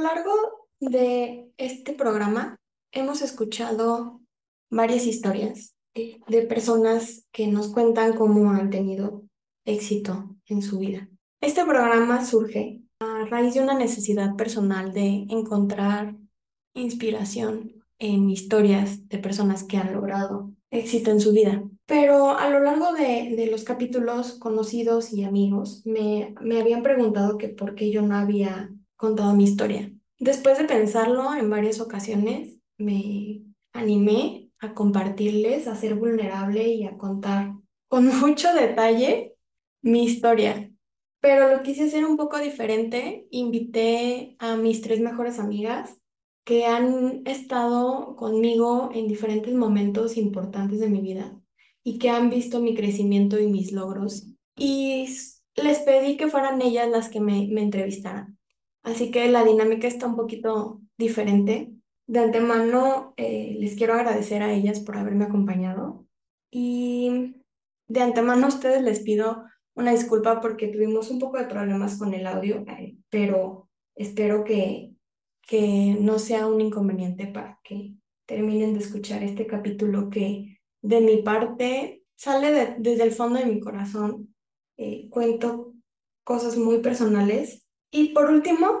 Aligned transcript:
Lo 0.00 0.06
largo 0.06 0.32
de 0.80 1.52
este 1.58 1.92
programa 1.92 2.56
hemos 2.90 3.20
escuchado 3.20 4.20
varias 4.70 5.04
historias 5.04 5.74
de 5.94 6.42
personas 6.42 7.26
que 7.32 7.46
nos 7.48 7.68
cuentan 7.68 8.14
cómo 8.14 8.50
han 8.50 8.70
tenido 8.70 9.24
éxito 9.66 10.36
en 10.46 10.62
su 10.62 10.78
vida. 10.78 11.08
Este 11.42 11.64
programa 11.64 12.24
surge 12.24 12.80
a 13.00 13.26
raíz 13.26 13.54
de 13.54 13.60
una 13.60 13.74
necesidad 13.74 14.36
personal 14.36 14.92
de 14.94 15.26
encontrar 15.28 16.16
inspiración 16.74 17.84
en 17.98 18.30
historias 18.30 19.06
de 19.08 19.18
personas 19.18 19.64
que 19.64 19.76
han 19.76 19.92
logrado 19.92 20.52
éxito 20.70 21.10
en 21.10 21.20
su 21.20 21.32
vida. 21.32 21.62
Pero 21.84 22.38
a 22.38 22.48
lo 22.48 22.60
largo 22.60 22.94
de, 22.94 23.34
de 23.36 23.48
los 23.50 23.64
capítulos 23.64 24.32
conocidos 24.34 25.12
y 25.12 25.24
amigos 25.24 25.82
me, 25.84 26.34
me 26.40 26.60
habían 26.60 26.82
preguntado 26.82 27.36
que 27.36 27.48
por 27.48 27.74
qué 27.74 27.90
yo 27.90 28.00
no 28.00 28.16
había 28.16 28.70
contado 29.00 29.34
mi 29.34 29.44
historia. 29.44 29.90
Después 30.18 30.58
de 30.58 30.64
pensarlo 30.64 31.34
en 31.34 31.48
varias 31.48 31.80
ocasiones, 31.80 32.58
me 32.76 33.42
animé 33.72 34.50
a 34.58 34.74
compartirles, 34.74 35.66
a 35.66 35.74
ser 35.74 35.94
vulnerable 35.94 36.68
y 36.68 36.84
a 36.84 36.98
contar 36.98 37.54
con 37.88 38.06
mucho 38.20 38.52
detalle 38.52 39.34
mi 39.80 40.04
historia. 40.04 40.70
Pero 41.20 41.48
lo 41.48 41.62
quise 41.62 41.84
hacer 41.84 42.04
un 42.04 42.18
poco 42.18 42.38
diferente. 42.38 43.26
Invité 43.30 44.36
a 44.38 44.56
mis 44.56 44.82
tres 44.82 45.00
mejores 45.00 45.38
amigas 45.38 45.96
que 46.44 46.66
han 46.66 47.22
estado 47.26 48.16
conmigo 48.16 48.90
en 48.92 49.08
diferentes 49.08 49.54
momentos 49.54 50.18
importantes 50.18 50.78
de 50.78 50.90
mi 50.90 51.00
vida 51.00 51.40
y 51.82 51.98
que 51.98 52.10
han 52.10 52.28
visto 52.28 52.60
mi 52.60 52.74
crecimiento 52.74 53.38
y 53.38 53.46
mis 53.46 53.72
logros. 53.72 54.26
Y 54.56 55.06
les 55.54 55.78
pedí 55.80 56.18
que 56.18 56.28
fueran 56.28 56.60
ellas 56.60 56.90
las 56.90 57.08
que 57.08 57.20
me, 57.20 57.48
me 57.50 57.62
entrevistaran. 57.62 58.39
Así 58.82 59.10
que 59.10 59.28
la 59.28 59.44
dinámica 59.44 59.86
está 59.86 60.06
un 60.06 60.16
poquito 60.16 60.80
diferente. 60.96 61.72
De 62.06 62.18
antemano, 62.18 63.14
eh, 63.16 63.56
les 63.60 63.76
quiero 63.76 63.94
agradecer 63.94 64.42
a 64.42 64.52
ellas 64.52 64.80
por 64.80 64.96
haberme 64.96 65.24
acompañado 65.24 66.06
y 66.50 67.36
de 67.86 68.00
antemano 68.00 68.46
a 68.46 68.48
ustedes 68.48 68.82
les 68.82 69.00
pido 69.00 69.44
una 69.74 69.92
disculpa 69.92 70.40
porque 70.40 70.68
tuvimos 70.68 71.10
un 71.10 71.18
poco 71.18 71.38
de 71.38 71.46
problemas 71.46 71.98
con 71.98 72.12
el 72.14 72.26
audio, 72.26 72.64
eh, 72.66 72.96
pero 73.08 73.68
espero 73.94 74.44
que, 74.44 74.92
que 75.42 75.96
no 76.00 76.18
sea 76.18 76.46
un 76.46 76.60
inconveniente 76.60 77.26
para 77.26 77.60
que 77.62 77.94
terminen 78.26 78.74
de 78.74 78.80
escuchar 78.80 79.22
este 79.22 79.46
capítulo 79.46 80.10
que 80.10 80.58
de 80.82 81.00
mi 81.00 81.22
parte 81.22 82.04
sale 82.16 82.76
desde 82.78 83.02
el 83.04 83.12
fondo 83.12 83.38
de 83.38 83.46
mi 83.46 83.60
corazón. 83.60 84.34
Eh, 84.76 85.08
cuento 85.10 85.74
cosas 86.24 86.56
muy 86.56 86.78
personales 86.78 87.66
y 87.90 88.08
por 88.08 88.30
último, 88.30 88.80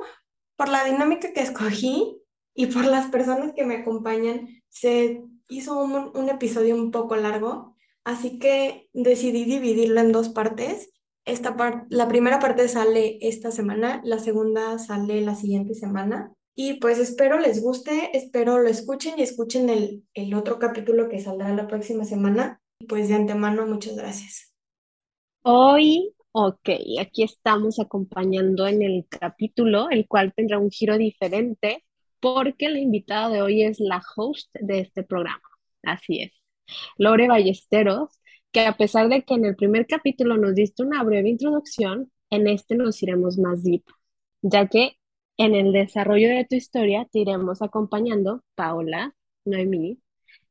por 0.56 0.68
la 0.68 0.84
dinámica 0.84 1.32
que 1.32 1.40
escogí 1.40 2.20
y 2.54 2.66
por 2.66 2.84
las 2.84 3.06
personas 3.06 3.52
que 3.54 3.64
me 3.64 3.76
acompañan, 3.76 4.48
se 4.68 5.22
hizo 5.48 5.82
un, 5.82 6.28
episodio 6.28 6.74
un 6.76 6.90
poco 6.90 7.16
largo, 7.16 7.76
así 8.04 8.38
que 8.38 8.88
decidí 8.92 9.44
dividirlo 9.44 10.00
en 10.00 10.12
dos 10.12 10.28
partes. 10.28 10.90
Esta 11.24 11.56
parte 11.56 11.86
la 11.90 12.08
primera 12.08 12.38
parte 12.38 12.68
sale 12.68 13.18
esta 13.20 13.50
semana, 13.50 14.00
la 14.04 14.18
segunda 14.18 14.78
sale 14.78 15.20
la 15.20 15.34
siguiente 15.34 15.74
semana. 15.74 16.32
Y 16.54 16.74
pues 16.74 16.98
espero 16.98 17.38
les 17.38 17.62
guste, 17.62 18.16
espero 18.16 18.58
lo 18.58 18.68
escuchen 18.68 19.14
y 19.18 19.22
escuchen 19.22 19.70
el, 19.70 20.04
el 20.14 20.34
otro 20.34 20.58
capítulo 20.58 21.08
que 21.08 21.20
saldrá 21.20 21.54
la 21.54 21.66
próxima 21.66 22.04
semana. 22.04 22.60
Pues 22.88 23.08
de 23.08 23.14
antemano, 23.14 23.66
muchas 23.66 23.96
gracias. 23.96 24.52
Hoy 25.42 26.14
Ok, 26.32 26.68
aquí 27.00 27.24
estamos 27.24 27.80
acompañando 27.80 28.66
en 28.68 28.82
el 28.82 29.06
capítulo, 29.08 29.90
el 29.90 30.06
cual 30.06 30.32
tendrá 30.34 30.58
un 30.58 30.70
giro 30.70 30.96
diferente 30.96 31.84
porque 32.20 32.68
la 32.68 32.78
invitada 32.78 33.30
de 33.30 33.42
hoy 33.42 33.62
es 33.64 33.80
la 33.80 34.02
host 34.16 34.48
de 34.60 34.80
este 34.80 35.02
programa. 35.02 35.42
Así 35.82 36.22
es, 36.22 36.32
Lore 36.98 37.28
Ballesteros, 37.28 38.20
que 38.52 38.60
a 38.66 38.76
pesar 38.76 39.08
de 39.08 39.22
que 39.24 39.34
en 39.34 39.44
el 39.46 39.56
primer 39.56 39.86
capítulo 39.86 40.36
nos 40.36 40.54
diste 40.54 40.84
una 40.84 41.02
breve 41.02 41.30
introducción, 41.30 42.12
en 42.30 42.46
este 42.48 42.76
nos 42.76 43.02
iremos 43.02 43.38
más 43.38 43.64
deep, 43.64 43.84
ya 44.42 44.68
que 44.68 44.98
en 45.36 45.54
el 45.56 45.72
desarrollo 45.72 46.28
de 46.28 46.44
tu 46.44 46.56
historia 46.56 47.08
te 47.10 47.20
iremos 47.20 47.62
acompañando 47.62 48.44
Paola, 48.54 49.14
Noemí 49.44 50.00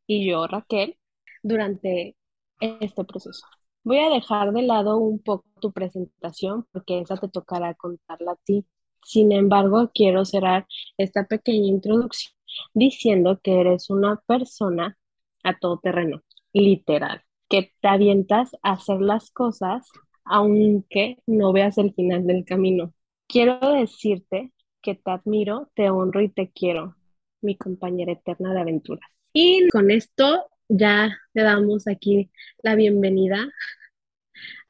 y 0.07 0.29
yo, 0.29 0.47
Raquel, 0.47 0.97
durante 1.43 2.17
este 2.59 3.05
proceso. 3.05 3.45
Voy 3.89 3.97
a 3.97 4.09
dejar 4.11 4.53
de 4.53 4.61
lado 4.61 4.97
un 4.97 5.17
poco 5.17 5.45
tu 5.59 5.71
presentación 5.71 6.67
porque 6.71 6.99
esa 6.99 7.17
te 7.17 7.27
tocará 7.27 7.73
contarla 7.73 8.33
a 8.33 8.35
ti. 8.35 8.63
Sin 9.03 9.31
embargo, 9.31 9.89
quiero 9.91 10.25
cerrar 10.25 10.67
esta 10.99 11.25
pequeña 11.25 11.65
introducción 11.69 12.31
diciendo 12.75 13.39
que 13.41 13.59
eres 13.59 13.89
una 13.89 14.21
persona 14.27 14.95
a 15.43 15.57
todo 15.57 15.79
terreno, 15.79 16.21
literal, 16.53 17.23
que 17.49 17.73
te 17.81 17.87
avientas 17.87 18.51
a 18.61 18.73
hacer 18.73 19.01
las 19.01 19.31
cosas 19.31 19.89
aunque 20.23 21.17
no 21.25 21.51
veas 21.51 21.79
el 21.79 21.91
final 21.95 22.27
del 22.27 22.45
camino. 22.45 22.93
Quiero 23.25 23.57
decirte 23.73 24.53
que 24.83 24.93
te 24.93 25.09
admiro, 25.09 25.71
te 25.73 25.89
honro 25.89 26.21
y 26.21 26.29
te 26.29 26.51
quiero, 26.51 26.95
mi 27.41 27.57
compañera 27.57 28.11
eterna 28.11 28.53
de 28.53 28.59
aventuras. 28.59 29.09
Y 29.33 29.67
con 29.69 29.89
esto 29.89 30.45
ya 30.67 31.17
le 31.33 31.41
damos 31.41 31.87
aquí 31.87 32.29
la 32.61 32.75
bienvenida 32.75 33.47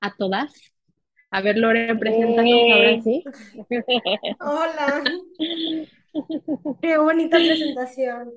a 0.01 0.15
todas. 0.15 0.53
A 1.31 1.41
ver, 1.41 1.57
Lore, 1.57 1.95
preséntanos 1.95 2.53
ahora 2.73 3.01
sí. 3.01 3.23
Hola. 4.39 5.03
Qué 6.81 6.97
bonita 6.97 7.37
presentación. 7.37 8.33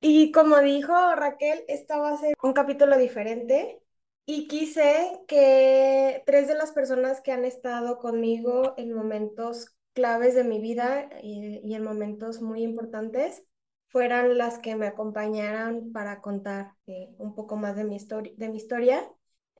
Y 0.00 0.32
como 0.32 0.58
dijo 0.60 0.94
Raquel, 1.14 1.62
esta 1.68 1.98
va 1.98 2.12
a 2.12 2.16
ser 2.16 2.34
un 2.42 2.54
capítulo 2.54 2.96
diferente 2.96 3.80
y 4.24 4.48
quise 4.48 5.20
que 5.28 6.22
tres 6.24 6.48
de 6.48 6.54
las 6.54 6.72
personas 6.72 7.20
que 7.20 7.32
han 7.32 7.44
estado 7.44 7.98
conmigo 7.98 8.74
en 8.78 8.94
momentos 8.94 9.76
claves 9.92 10.34
de 10.34 10.44
mi 10.44 10.60
vida 10.60 11.10
y, 11.22 11.74
en 11.74 11.82
momentos 11.82 12.40
muy 12.40 12.62
importantes 12.62 13.44
fueran 13.88 14.38
las 14.38 14.58
que 14.58 14.76
me 14.76 14.86
acompañaran 14.86 15.92
para 15.92 16.20
contar 16.22 16.72
eh, 16.86 17.08
un 17.18 17.34
poco 17.34 17.56
más 17.56 17.76
de 17.76 17.84
mi, 17.84 17.98
de 17.98 18.48
mi 18.48 18.56
historia. 18.56 19.06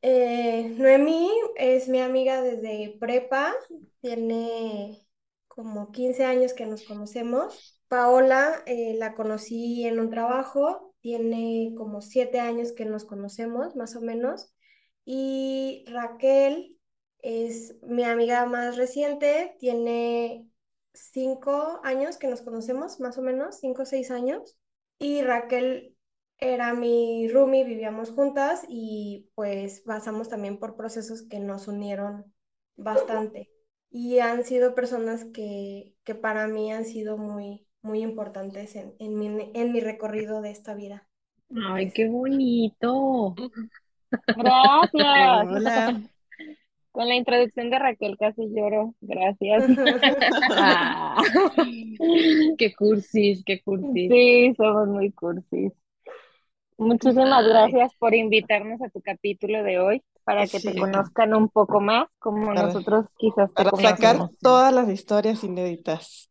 Eh, 0.02 0.74
Noemí 0.78 1.30
es 1.56 1.88
mi 1.88 2.00
amiga 2.00 2.40
desde 2.40 2.96
prepa, 2.98 3.54
tiene 4.00 5.06
como 5.48 5.92
15 5.92 6.24
años 6.24 6.54
que 6.54 6.66
nos 6.66 6.84
conocemos. 6.84 7.80
Paola 7.88 8.62
eh, 8.66 8.94
la 8.96 9.14
conocí 9.14 9.84
en 9.86 10.00
un 10.00 10.10
trabajo, 10.10 10.94
tiene 11.00 11.74
como 11.76 12.00
7 12.00 12.40
años 12.40 12.72
que 12.72 12.86
nos 12.86 13.04
conocemos, 13.04 13.76
más 13.76 13.94
o 13.96 14.00
menos. 14.00 14.54
Y 15.04 15.84
Raquel 15.88 16.78
es 17.18 17.76
mi 17.82 18.04
amiga 18.04 18.46
más 18.46 18.76
reciente, 18.76 19.56
tiene 19.58 20.46
5 20.94 21.80
años 21.84 22.16
que 22.16 22.28
nos 22.28 22.42
conocemos, 22.42 23.00
más 23.00 23.18
o 23.18 23.22
menos, 23.22 23.58
5 23.60 23.82
o 23.82 23.86
6 23.86 24.10
años. 24.10 24.56
Y 24.98 25.22
Raquel 25.22 25.96
era 26.40 26.74
mi 26.74 27.28
roomie, 27.28 27.64
vivíamos 27.64 28.10
juntas 28.10 28.64
y 28.68 29.28
pues 29.34 29.80
pasamos 29.80 30.28
también 30.28 30.58
por 30.58 30.76
procesos 30.76 31.22
que 31.28 31.38
nos 31.38 31.68
unieron 31.68 32.32
bastante. 32.76 33.50
Y 33.90 34.20
han 34.20 34.44
sido 34.44 34.74
personas 34.74 35.24
que, 35.26 35.94
que 36.04 36.14
para 36.14 36.46
mí 36.46 36.72
han 36.72 36.84
sido 36.84 37.18
muy, 37.18 37.66
muy 37.82 38.02
importantes 38.02 38.76
en, 38.76 38.94
en, 38.98 39.18
mi, 39.18 39.50
en 39.54 39.72
mi 39.72 39.80
recorrido 39.80 40.40
de 40.40 40.50
esta 40.50 40.74
vida. 40.74 41.08
Ay, 41.66 41.90
qué 41.90 42.08
bonito. 42.08 43.34
Gracias. 44.10 44.92
Hola. 45.48 46.00
Con 46.92 47.08
la 47.08 47.14
introducción 47.14 47.70
de 47.70 47.78
Raquel 47.78 48.16
casi 48.18 48.48
lloro. 48.54 48.94
Gracias. 49.00 49.64
Ah. 50.52 51.22
qué 52.58 52.74
cursis, 52.74 53.42
qué 53.44 53.60
cursis. 53.62 54.10
Sí, 54.10 54.54
somos 54.56 54.88
muy 54.88 55.10
cursis. 55.12 55.72
Muchísimas 56.80 57.46
gracias 57.46 57.94
por 57.98 58.14
invitarnos 58.14 58.80
a 58.80 58.88
tu 58.88 59.00
capítulo 59.02 59.62
de 59.62 59.78
hoy 59.78 60.02
para 60.24 60.46
que 60.46 60.60
te 60.60 60.74
conozcan 60.74 61.34
un 61.34 61.48
poco 61.48 61.80
más 61.80 62.08
como 62.18 62.54
nosotros 62.54 63.04
quizás 63.18 63.50
te 63.54 63.64
Para 63.64 63.70
sacar 63.76 64.30
todas 64.40 64.72
las 64.72 64.88
historias 64.88 65.44
inéditas. 65.44 66.30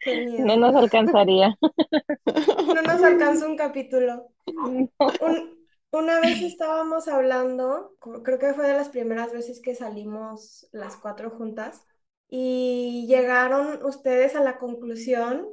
Qué 0.00 0.14
miedo. 0.16 0.46
No 0.46 0.56
nos 0.56 0.74
alcanzaría. 0.74 1.56
No 2.72 2.82
nos 2.82 3.02
alcanza 3.02 3.46
un 3.46 3.56
capítulo. 3.56 4.32
No. 4.46 4.88
Un- 5.20 5.56
una 5.92 6.20
vez 6.20 6.42
estábamos 6.42 7.08
hablando, 7.08 7.96
creo 8.24 8.38
que 8.38 8.52
fue 8.54 8.66
de 8.66 8.74
las 8.74 8.88
primeras 8.90 9.32
veces 9.32 9.60
que 9.62 9.74
salimos 9.74 10.68
las 10.72 10.96
cuatro 10.96 11.30
juntas, 11.30 11.82
y 12.28 13.06
llegaron 13.08 13.82
ustedes 13.84 14.34
a 14.36 14.40
la 14.42 14.58
conclusión 14.58 15.48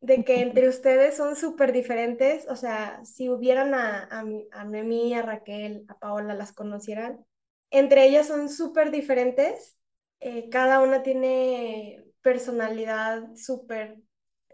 de 0.00 0.24
que 0.24 0.40
entre 0.42 0.68
ustedes 0.68 1.16
son 1.16 1.36
súper 1.36 1.72
diferentes. 1.72 2.46
O 2.48 2.56
sea, 2.56 3.04
si 3.04 3.28
hubieran 3.28 3.74
a, 3.74 4.04
a, 4.04 4.24
a 4.52 4.64
Noemí, 4.64 5.14
a 5.14 5.22
Raquel, 5.22 5.84
a 5.88 5.98
Paola, 5.98 6.34
las 6.34 6.52
conocieran, 6.52 7.24
entre 7.70 8.06
ellas 8.06 8.26
son 8.28 8.48
súper 8.48 8.90
diferentes. 8.90 9.76
Eh, 10.20 10.48
cada 10.50 10.80
una 10.80 11.02
tiene 11.02 12.04
personalidad 12.22 13.34
súper 13.36 14.00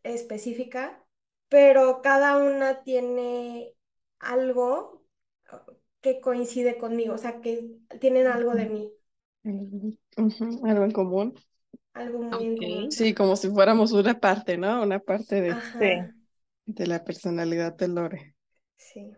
específica, 0.03 1.05
pero 1.49 2.03
cada 2.03 2.37
una 2.39 2.83
tiene 2.85 3.75
algo 4.21 5.05
que 6.01 6.21
coincide 6.21 6.79
conmigo, 6.79 7.15
o 7.15 7.19
sea, 7.19 7.41
que 7.41 7.69
tienen 8.01 8.27
algo 8.27 8.55
de 8.55 8.67
mí, 8.69 8.93
algo 10.65 10.85
en 10.85 10.93
común. 10.93 11.35
Algo 11.97 12.23
muy. 12.23 12.91
Sí, 12.91 13.15
como 13.15 13.37
si 13.37 13.49
fuéramos 13.51 13.93
una 13.93 14.19
parte, 14.21 14.57
¿no? 14.59 14.83
Una 14.83 14.99
parte 15.01 15.41
de, 15.41 15.57
Ajá, 15.57 16.15
de 16.67 16.87
la 16.87 17.05
personalidad 17.05 17.77
de 17.77 17.89
Lore. 17.89 18.37
sí. 18.77 19.13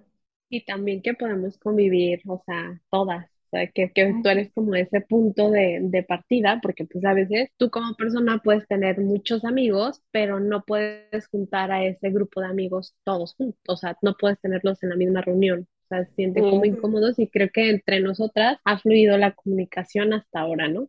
Y 0.51 0.65
también 0.65 1.03
que 1.03 1.15
podemos 1.15 1.59
convivir, 1.59 2.21
o 2.27 2.43
sea, 2.47 2.81
todas. 2.91 3.27
O 3.49 3.51
sea, 3.51 3.67
que, 3.69 3.93
que 3.93 4.19
tú 4.23 4.29
eres 4.29 4.53
como 4.55 4.75
ese 4.75 5.01
punto 5.03 5.51
de, 5.51 5.79
de 5.83 6.03
partida, 6.03 6.61
porque 6.63 6.85
pues 6.87 7.05
a 7.05 7.15
veces 7.15 7.51
tú 7.57 7.71
como 7.71 7.95
persona 7.97 8.41
puedes 8.45 8.67
tener 8.69 9.01
muchos 9.01 9.45
amigos, 9.45 10.03
pero 10.11 10.41
no 10.41 10.65
puedes 10.65 11.29
juntar 11.29 11.71
a 11.73 11.85
ese 11.85 12.11
grupo 12.11 12.41
de 12.43 12.49
amigos 12.49 12.95
todos 13.05 13.35
juntos. 13.35 13.61
O 13.69 13.77
sea, 13.77 13.97
no 14.03 14.17
puedes 14.19 14.39
tenerlos 14.41 14.83
en 14.83 14.91
la 14.91 14.97
misma 14.97 15.23
reunión. 15.23 15.67
O 15.85 15.89
sea, 15.89 16.05
se 16.07 16.13
sienten 16.15 16.45
como 16.47 16.65
incómodos 16.67 17.19
y 17.19 17.29
creo 17.29 17.49
que 17.53 17.71
entre 17.71 18.01
nosotras 18.01 18.59
ha 18.65 18.79
fluido 18.79 19.17
la 19.19 19.33
comunicación 19.35 20.13
hasta 20.13 20.41
ahora, 20.41 20.69
¿no? 20.69 20.89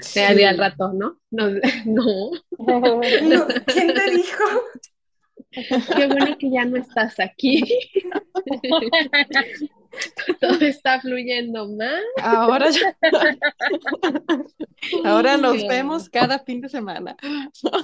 Sí. 0.00 0.20
De 0.34 0.46
al 0.46 0.58
rato, 0.58 0.92
¿no? 0.92 1.18
No, 1.30 1.48
no. 1.86 2.30
No, 2.58 3.46
¿quién 3.66 3.94
te 3.94 4.10
dijo? 4.10 4.44
Qué 5.96 6.06
bueno 6.06 6.36
que 6.38 6.50
ya 6.50 6.64
no 6.64 6.78
estás 6.78 7.20
aquí. 7.20 7.62
Todo 10.40 10.60
está 10.60 11.00
fluyendo 11.00 11.68
más. 11.68 12.00
Ahora 12.22 12.70
ya- 12.70 12.96
Ahora 15.04 15.36
nos 15.36 15.60
Sí. 15.60 15.68
vemos 15.68 16.08
cada 16.08 16.38
fin 16.38 16.60
de 16.62 16.68
semana. 16.70 17.16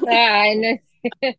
Ay, 0.09 0.59
no 0.59 0.67
es 0.69 1.39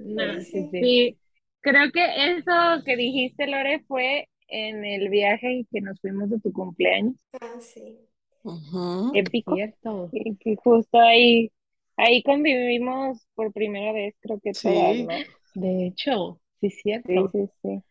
No, 0.00 0.40
sí, 0.40 0.68
sí. 0.70 0.80
Sí, 0.80 1.18
creo 1.60 1.90
que 1.92 2.04
eso 2.38 2.82
que 2.86 2.96
dijiste, 2.96 3.46
Lore, 3.46 3.84
fue 3.86 4.28
en 4.48 4.84
el 4.84 5.08
viaje 5.10 5.66
que 5.70 5.80
nos 5.82 6.00
fuimos 6.00 6.30
de 6.30 6.40
tu 6.40 6.52
cumpleaños, 6.52 7.14
Ah, 7.40 7.56
sí. 7.60 7.98
Ujú. 8.44 8.86
épico, 9.12 9.64
Cierto. 9.84 10.12
y 10.12 10.36
que 10.36 10.56
justo 10.56 10.98
ahí, 11.00 11.52
ahí 11.96 12.22
convivimos 12.22 13.26
por 13.34 13.52
primera 13.52 13.92
vez, 13.92 14.14
creo 14.20 14.40
que 14.40 14.54
Sí. 14.60 14.62
todas, 14.62 14.98
¿no? 14.98 15.26
De 15.54 15.86
hecho, 15.86 16.40
sí, 16.60 16.70
Sí, 17.06 17.28
cierto. 17.30 17.32
sí, 17.32 17.50
sí. 17.62 17.82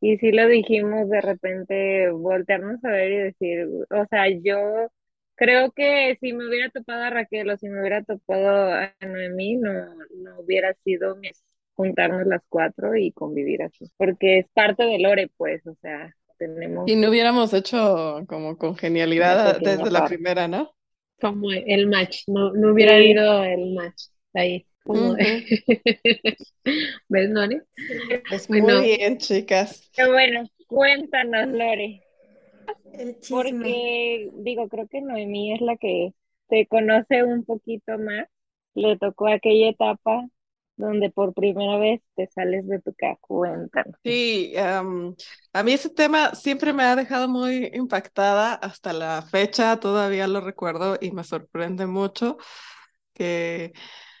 Y 0.00 0.16
sí 0.18 0.32
lo 0.32 0.46
dijimos 0.48 1.08
de 1.10 1.20
repente, 1.20 2.10
voltearnos 2.10 2.82
a 2.84 2.90
ver 2.90 3.12
y 3.12 3.16
decir, 3.18 3.66
o 3.90 4.06
sea, 4.08 4.26
yo 4.42 4.88
creo 5.34 5.72
que 5.72 6.16
si 6.20 6.32
me 6.32 6.48
hubiera 6.48 6.70
topado 6.70 7.02
a 7.02 7.10
Raquel 7.10 7.50
o 7.50 7.56
si 7.58 7.68
me 7.68 7.80
hubiera 7.80 8.02
topado 8.04 8.72
a 8.74 8.94
Noemí, 9.06 9.56
no, 9.56 9.72
no 10.16 10.40
hubiera 10.40 10.72
sido 10.84 11.16
mi- 11.16 11.30
juntarnos 11.74 12.26
las 12.26 12.42
cuatro 12.48 12.96
y 12.96 13.12
convivir 13.12 13.62
así, 13.62 13.90
porque 13.96 14.38
es 14.40 14.48
parte 14.50 14.84
de 14.84 14.98
Lore, 14.98 15.28
pues, 15.36 15.66
o 15.66 15.74
sea, 15.82 16.14
tenemos 16.40 16.92
Y 16.92 16.96
no 16.96 17.08
hubiéramos 17.08 17.54
hecho 17.54 18.22
como 18.28 18.58
congenialidad 18.58 19.60
desde 19.60 19.90
la 19.90 20.04
primera, 20.04 20.48
¿no? 20.48 20.74
Como 21.20 21.52
el 21.52 21.86
match, 21.88 22.22
no, 22.28 22.52
no 22.52 22.72
hubiera 22.72 22.94
Sí. 22.94 22.96
habido 22.96 23.44
el 23.44 23.74
match 23.74 24.04
ahí. 24.34 24.66
Como 24.82 25.14
de- 25.14 25.44
¿Ves, 27.08 27.30
Nori? 27.30 27.60
Pues 28.28 28.48
Bueno. 28.48 28.66
muy 28.66 28.80
bien, 28.96 29.18
chicas. 29.18 29.90
Pero 29.94 30.12
bueno, 30.12 30.48
cuéntanos, 30.66 31.48
Lore, 31.48 32.02
El 32.92 33.16
porque 33.28 34.30
digo, 34.34 34.68
creo 34.68 34.88
que 34.88 35.00
Noemí 35.00 35.54
es 35.54 35.60
la 35.60 35.76
que 35.76 36.12
te 36.48 36.66
conoce 36.66 37.22
un 37.24 37.44
poquito 37.44 37.98
más. 37.98 38.26
Le 38.74 38.96
tocó 38.98 39.28
aquella 39.28 39.68
etapa 39.70 40.28
donde 40.80 41.10
por 41.10 41.34
primera 41.34 41.78
vez 41.78 42.00
te 42.16 42.26
sales 42.28 42.66
de 42.68 42.80
tu 42.80 42.94
casa. 42.94 43.18
Cuéntanos. 43.22 43.96
Sí, 44.02 44.54
am, 44.56 45.14
a 45.52 45.62
mí 45.62 45.72
ese 45.74 45.90
tema 45.90 46.34
siempre 46.34 46.72
me 46.72 46.84
ha 46.84 46.96
dejado 46.96 47.28
muy 47.28 47.70
impactada 47.74 48.54
hasta 48.54 48.94
la 48.94 49.20
fecha, 49.22 49.78
todavía 49.78 50.26
lo 50.26 50.40
recuerdo 50.40 50.96
y 51.00 51.10
me 51.10 51.22
sorprende 51.22 51.86
mucho 51.86 52.38
que 53.14 53.72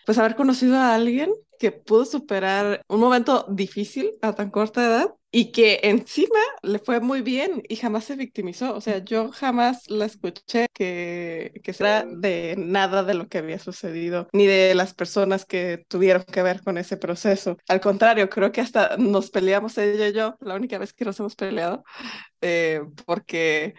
pues 0.06 0.18
haber 0.18 0.36
conocido 0.36 0.76
a 0.78 0.94
alguien 0.94 1.32
que 1.58 1.72
pudo 1.72 2.04
superar 2.06 2.82
un 2.88 3.00
momento 3.00 3.46
difícil 3.50 4.12
a 4.22 4.34
tan 4.34 4.50
corta 4.50 4.86
edad 4.86 5.14
y 5.32 5.52
que 5.52 5.80
encima 5.84 6.38
le 6.62 6.78
fue 6.80 7.00
muy 7.00 7.22
bien 7.22 7.62
y 7.68 7.76
jamás 7.76 8.04
se 8.04 8.16
victimizó. 8.16 8.74
O 8.74 8.80
sea, 8.80 8.98
yo 8.98 9.30
jamás 9.30 9.88
la 9.88 10.06
escuché 10.06 10.66
que, 10.72 11.52
que 11.62 11.72
será 11.72 12.04
de 12.04 12.56
nada 12.58 13.04
de 13.04 13.14
lo 13.14 13.28
que 13.28 13.38
había 13.38 13.58
sucedido, 13.58 14.28
ni 14.32 14.46
de 14.46 14.74
las 14.74 14.92
personas 14.94 15.44
que 15.44 15.84
tuvieron 15.88 16.24
que 16.24 16.42
ver 16.42 16.62
con 16.62 16.78
ese 16.78 16.96
proceso. 16.96 17.56
Al 17.68 17.80
contrario, 17.80 18.28
creo 18.28 18.50
que 18.52 18.60
hasta 18.60 18.96
nos 18.96 19.30
peleamos 19.30 19.78
ella 19.78 20.08
y 20.08 20.12
yo, 20.12 20.36
la 20.40 20.56
única 20.56 20.78
vez 20.78 20.92
que 20.92 21.04
nos 21.04 21.18
hemos 21.20 21.36
peleado, 21.36 21.84
eh, 22.40 22.82
porque 23.06 23.74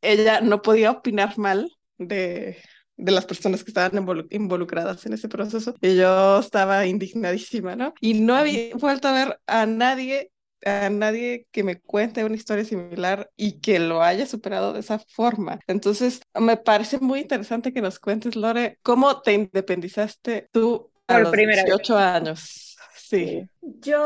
ella 0.00 0.40
no 0.40 0.62
podía 0.62 0.90
opinar 0.90 1.38
mal 1.38 1.70
de, 1.98 2.56
de 2.96 3.12
las 3.12 3.26
personas 3.26 3.64
que 3.64 3.70
estaban 3.70 3.92
involu- 3.92 4.26
involucradas 4.30 5.04
en 5.06 5.12
ese 5.12 5.28
proceso 5.28 5.74
y 5.80 5.96
yo 5.96 6.40
estaba 6.40 6.86
indignadísima, 6.86 7.76
¿no? 7.76 7.94
Y 8.00 8.14
no 8.14 8.34
había 8.34 8.74
vuelto 8.76 9.08
a 9.08 9.12
ver 9.12 9.40
a 9.46 9.66
nadie 9.66 10.30
a 10.64 10.90
nadie 10.90 11.46
que 11.52 11.64
me 11.64 11.80
cuente 11.80 12.24
una 12.24 12.36
historia 12.36 12.64
similar 12.64 13.30
y 13.36 13.60
que 13.60 13.78
lo 13.78 14.02
haya 14.02 14.26
superado 14.26 14.72
de 14.72 14.80
esa 14.80 14.98
forma. 14.98 15.60
Entonces, 15.66 16.22
me 16.38 16.56
parece 16.56 16.98
muy 17.00 17.20
interesante 17.20 17.72
que 17.72 17.82
nos 17.82 17.98
cuentes, 17.98 18.36
Lore, 18.36 18.78
cómo 18.82 19.22
te 19.22 19.32
independizaste 19.34 20.48
tú 20.52 20.90
a 21.06 21.18
Por 21.18 21.20
los 21.20 21.30
primera 21.30 21.64
vez. 21.64 21.74
18 21.74 21.96
años. 21.96 22.76
Sí. 22.94 23.48
Yo 23.62 23.98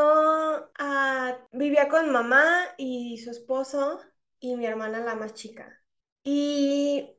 ah, 0.79 1.37
vivía 1.51 1.87
con 1.87 2.11
mamá 2.11 2.43
y 2.77 3.17
su 3.19 3.31
esposo 3.31 3.99
y 4.39 4.55
mi 4.57 4.65
hermana 4.65 4.99
la 4.99 5.15
más 5.15 5.33
chica. 5.33 5.81
Y 6.23 7.09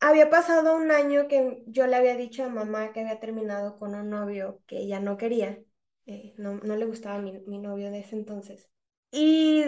había 0.00 0.30
pasado 0.30 0.76
un 0.76 0.90
año 0.90 1.28
que 1.28 1.62
yo 1.66 1.86
le 1.86 1.96
había 1.96 2.16
dicho 2.16 2.44
a 2.44 2.48
mamá 2.48 2.92
que 2.92 3.00
había 3.00 3.20
terminado 3.20 3.78
con 3.78 3.94
un 3.94 4.10
novio 4.10 4.62
que 4.66 4.78
ella 4.78 5.00
no 5.00 5.16
quería. 5.16 5.58
Eh, 6.06 6.34
no, 6.38 6.54
no 6.56 6.76
le 6.76 6.84
gustaba 6.86 7.18
mi, 7.20 7.32
mi 7.46 7.58
novio 7.58 7.90
de 7.90 8.00
ese 8.00 8.16
entonces. 8.16 8.70
Y 9.14 9.64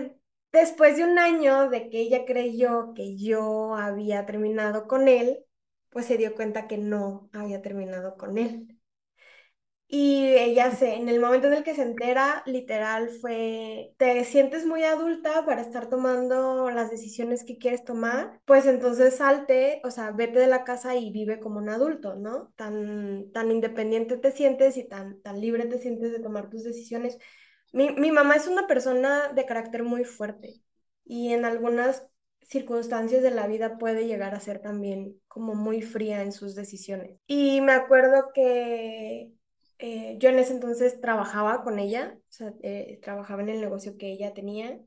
después 0.52 0.96
de 0.98 1.04
un 1.04 1.18
año 1.18 1.70
de 1.70 1.88
que 1.90 2.00
ella 2.02 2.26
creyó 2.26 2.92
que 2.94 3.16
yo 3.16 3.74
había 3.76 4.26
terminado 4.26 4.86
con 4.88 5.08
él, 5.08 5.38
pues 5.90 6.06
se 6.06 6.18
dio 6.18 6.34
cuenta 6.34 6.68
que 6.68 6.78
no 6.78 7.30
había 7.32 7.62
terminado 7.62 8.16
con 8.18 8.38
él. 8.38 8.78
Y 9.88 10.26
ella 10.34 10.72
se, 10.72 10.94
en 10.96 11.08
el 11.08 11.20
momento 11.20 11.46
en 11.46 11.54
el 11.54 11.62
que 11.62 11.74
se 11.76 11.82
entera, 11.82 12.42
literal 12.46 13.08
fue, 13.08 13.94
te 13.98 14.24
sientes 14.24 14.66
muy 14.66 14.82
adulta 14.82 15.44
para 15.46 15.60
estar 15.62 15.88
tomando 15.88 16.70
las 16.70 16.90
decisiones 16.90 17.44
que 17.44 17.56
quieres 17.56 17.84
tomar, 17.84 18.40
pues 18.46 18.66
entonces 18.66 19.16
salte, 19.18 19.80
o 19.84 19.92
sea, 19.92 20.10
vete 20.10 20.40
de 20.40 20.48
la 20.48 20.64
casa 20.64 20.96
y 20.96 21.12
vive 21.12 21.38
como 21.38 21.58
un 21.58 21.68
adulto, 21.68 22.16
¿no? 22.16 22.52
Tan, 22.56 23.30
tan 23.32 23.52
independiente 23.52 24.16
te 24.16 24.32
sientes 24.32 24.76
y 24.76 24.88
tan, 24.88 25.20
tan 25.22 25.40
libre 25.40 25.66
te 25.66 25.78
sientes 25.78 26.10
de 26.10 26.18
tomar 26.20 26.50
tus 26.50 26.64
decisiones. 26.64 27.16
Mi, 27.72 27.90
mi 27.90 28.10
mamá 28.10 28.36
es 28.36 28.46
una 28.46 28.66
persona 28.66 29.28
de 29.34 29.46
carácter 29.46 29.82
muy 29.82 30.04
fuerte 30.04 30.62
y 31.04 31.32
en 31.32 31.44
algunas 31.44 32.06
circunstancias 32.42 33.22
de 33.22 33.30
la 33.30 33.46
vida 33.46 33.78
puede 33.78 34.06
llegar 34.06 34.34
a 34.34 34.40
ser 34.40 34.60
también 34.60 35.20
como 35.28 35.54
muy 35.54 35.82
fría 35.82 36.22
en 36.22 36.32
sus 36.32 36.54
decisiones. 36.54 37.18
Y 37.26 37.60
me 37.60 37.72
acuerdo 37.72 38.30
que 38.32 39.32
eh, 39.78 40.16
yo 40.18 40.28
en 40.30 40.38
ese 40.38 40.52
entonces 40.52 41.00
trabajaba 41.00 41.62
con 41.62 41.78
ella, 41.78 42.16
o 42.18 42.32
sea, 42.32 42.54
eh, 42.62 42.98
trabajaba 43.02 43.42
en 43.42 43.50
el 43.50 43.60
negocio 43.60 43.96
que 43.98 44.10
ella 44.12 44.32
tenía. 44.32 44.80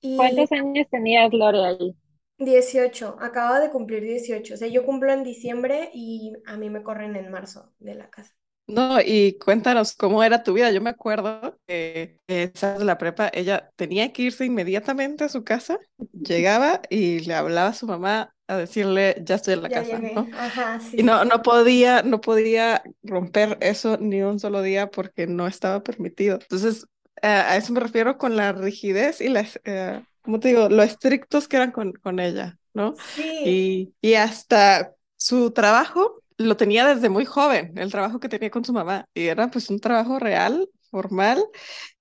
Y 0.00 0.18
¿Cuántos 0.18 0.52
años 0.52 0.86
tenías, 0.90 1.32
Lore, 1.32 1.64
ahí? 1.64 1.96
18, 2.38 3.16
acababa 3.20 3.60
de 3.60 3.70
cumplir 3.70 4.02
18. 4.02 4.54
O 4.54 4.56
sea, 4.56 4.68
yo 4.68 4.84
cumplo 4.84 5.12
en 5.12 5.22
diciembre 5.24 5.90
y 5.94 6.32
a 6.46 6.56
mí 6.56 6.68
me 6.70 6.82
corren 6.82 7.14
en 7.16 7.30
marzo 7.30 7.72
de 7.78 7.94
la 7.94 8.10
casa. 8.10 8.34
No, 8.68 9.00
y 9.00 9.38
cuéntanos 9.38 9.94
cómo 9.94 10.24
era 10.24 10.42
tu 10.42 10.52
vida. 10.52 10.72
Yo 10.72 10.80
me 10.80 10.90
acuerdo 10.90 11.56
que 11.68 12.18
esa 12.26 12.78
de 12.78 12.84
la 12.84 12.98
prepa, 12.98 13.30
ella 13.32 13.70
tenía 13.76 14.12
que 14.12 14.22
irse 14.22 14.44
inmediatamente 14.44 15.22
a 15.24 15.28
su 15.28 15.44
casa, 15.44 15.78
llegaba 16.12 16.80
y 16.90 17.20
le 17.20 17.34
hablaba 17.34 17.68
a 17.68 17.74
su 17.74 17.86
mamá 17.86 18.34
a 18.48 18.56
decirle, 18.56 19.22
ya 19.24 19.36
estoy 19.36 19.54
en 19.54 19.62
la 19.62 19.68
Ya 19.68 19.80
casa, 19.80 19.98
llegué. 20.00 20.14
¿no? 20.14 20.28
Ajá, 20.36 20.80
sí, 20.80 20.96
Y 20.98 21.02
no, 21.04 21.24
no 21.24 21.42
podía, 21.42 22.02
no 22.02 22.20
podía 22.20 22.82
romper 23.02 23.56
eso 23.60 23.98
ni 24.00 24.22
un 24.22 24.40
solo 24.40 24.62
día 24.62 24.90
porque 24.90 25.26
no 25.28 25.46
estaba 25.46 25.82
permitido. 25.82 26.38
Entonces, 26.40 26.86
eh, 27.22 27.26
a 27.28 27.56
eso 27.56 27.72
me 27.72 27.80
refiero 27.80 28.18
con 28.18 28.36
la 28.36 28.52
rigidez 28.52 29.20
y 29.20 29.28
las, 29.28 29.60
eh, 29.64 30.02
¿cómo 30.22 30.40
te 30.40 30.48
digo? 30.48 30.68
Lo 30.68 30.82
estrictos 30.82 31.46
que 31.48 31.56
eran 31.56 31.70
con, 31.72 31.92
con 31.92 32.18
ella, 32.20 32.58
¿no? 32.74 32.96
sí. 33.02 33.22
Y, 33.42 33.94
y 34.00 34.14
hasta 34.14 34.92
su 35.16 35.52
trabajo 35.52 36.22
lo 36.38 36.56
tenía 36.56 36.86
desde 36.86 37.08
muy 37.08 37.24
joven, 37.24 37.76
el 37.78 37.90
trabajo 37.92 38.20
que 38.20 38.28
tenía 38.28 38.50
con 38.50 38.64
su 38.64 38.72
mamá. 38.72 39.06
Y 39.14 39.26
era 39.26 39.50
pues 39.50 39.70
un 39.70 39.80
trabajo 39.80 40.18
real, 40.18 40.68
formal, 40.90 41.44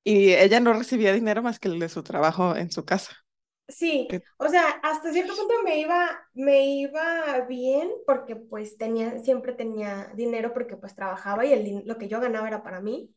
y 0.03 0.33
ella 0.33 0.59
no 0.61 0.73
recibía 0.73 1.13
dinero 1.13 1.43
más 1.43 1.59
que 1.59 1.69
el 1.69 1.79
de 1.79 1.89
su 1.89 2.03
trabajo 2.03 2.55
en 2.55 2.71
su 2.71 2.85
casa. 2.85 3.13
Sí, 3.67 4.07
Que- 4.07 4.23
o 4.37 4.47
sea, 4.47 4.69
hasta 4.83 5.11
cierto 5.11 5.35
punto 5.35 5.55
me 5.63 5.79
iba, 5.79 6.07
me 6.35 6.67
iba 6.67 7.41
bien 7.47 7.89
porque 8.05 8.35
pues 8.35 8.77
tenía, 8.77 9.19
siempre 9.19 9.53
tenía 9.53 10.11
dinero 10.15 10.53
porque 10.53 10.77
pues 10.77 10.93
trabajaba 10.95 11.45
y 11.45 11.53
el, 11.53 11.81
lo 11.85 11.97
que 11.97 12.07
yo 12.07 12.19
ganaba 12.21 12.47
era 12.47 12.61
para 12.61 12.79
mí 12.81 13.11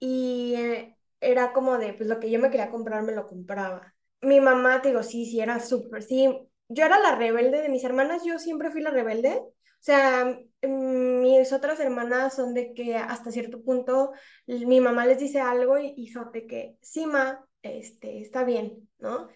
y 0.00 0.54
eh, 0.56 0.96
era 1.20 1.52
como 1.52 1.78
de 1.78 1.94
pues 1.94 2.08
lo 2.08 2.20
que 2.20 2.30
yo 2.30 2.40
me 2.40 2.50
quería 2.50 2.70
comprar 2.70 3.02
me 3.04 3.12
lo 3.14 3.26
compraba. 3.28 3.94
Mi 4.22 4.40
mamá, 4.40 4.82
te 4.82 4.90
digo, 4.90 5.02
sí, 5.02 5.26
sí, 5.26 5.40
era 5.40 5.60
súper, 5.60 6.02
sí, 6.02 6.28
yo 6.68 6.84
era 6.86 6.98
la 7.00 7.16
rebelde 7.16 7.62
de 7.62 7.68
mis 7.70 7.84
hermanas, 7.84 8.24
yo 8.24 8.38
siempre 8.38 8.70
fui 8.72 8.82
la 8.82 8.90
rebelde, 8.90 9.42
sea, 9.86 10.38
mm, 10.62 11.20
mis 11.22 11.52
otras 11.52 11.80
hermanas 11.80 12.34
son 12.36 12.54
de 12.54 12.74
que 12.74 12.96
hasta 12.96 13.30
cierto 13.30 13.62
punto 13.62 14.12
mi 14.46 14.80
mamá 14.80 15.06
les 15.06 15.18
dice 15.18 15.40
algo 15.40 15.78
y, 15.78 15.94
y 15.96 16.08
son 16.08 16.32
de 16.32 16.46
que 16.46 16.76
sí, 16.82 17.06
ma, 17.06 17.44
este, 17.62 18.20
está 18.20 18.44
bien, 18.44 18.88
¿no? 18.98 19.28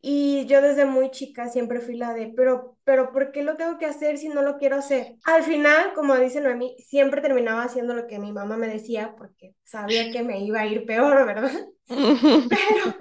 Y 0.00 0.46
yo 0.46 0.62
desde 0.62 0.84
muy 0.84 1.10
chica 1.10 1.48
siempre 1.48 1.80
fui 1.80 1.96
la 1.96 2.14
de, 2.14 2.32
pero, 2.36 2.76
pero 2.84 3.10
¿por 3.10 3.32
qué 3.32 3.42
lo 3.42 3.56
tengo 3.56 3.78
que 3.78 3.86
hacer 3.86 4.18
si 4.18 4.28
no 4.28 4.42
lo 4.42 4.58
quiero 4.58 4.76
hacer? 4.76 5.16
Al 5.24 5.42
final, 5.42 5.94
como 5.94 6.14
dice 6.16 6.40
Noemí, 6.40 6.76
siempre 6.78 7.20
terminaba 7.20 7.64
haciendo 7.64 7.94
lo 7.94 8.06
que 8.06 8.18
mi 8.18 8.32
mamá 8.32 8.56
me 8.56 8.68
decía 8.68 9.14
porque 9.18 9.54
sabía 9.64 10.12
que 10.12 10.22
me 10.22 10.40
iba 10.40 10.60
a 10.60 10.66
ir 10.66 10.86
peor, 10.86 11.26
¿verdad? 11.26 11.50
Pero, 11.88 12.94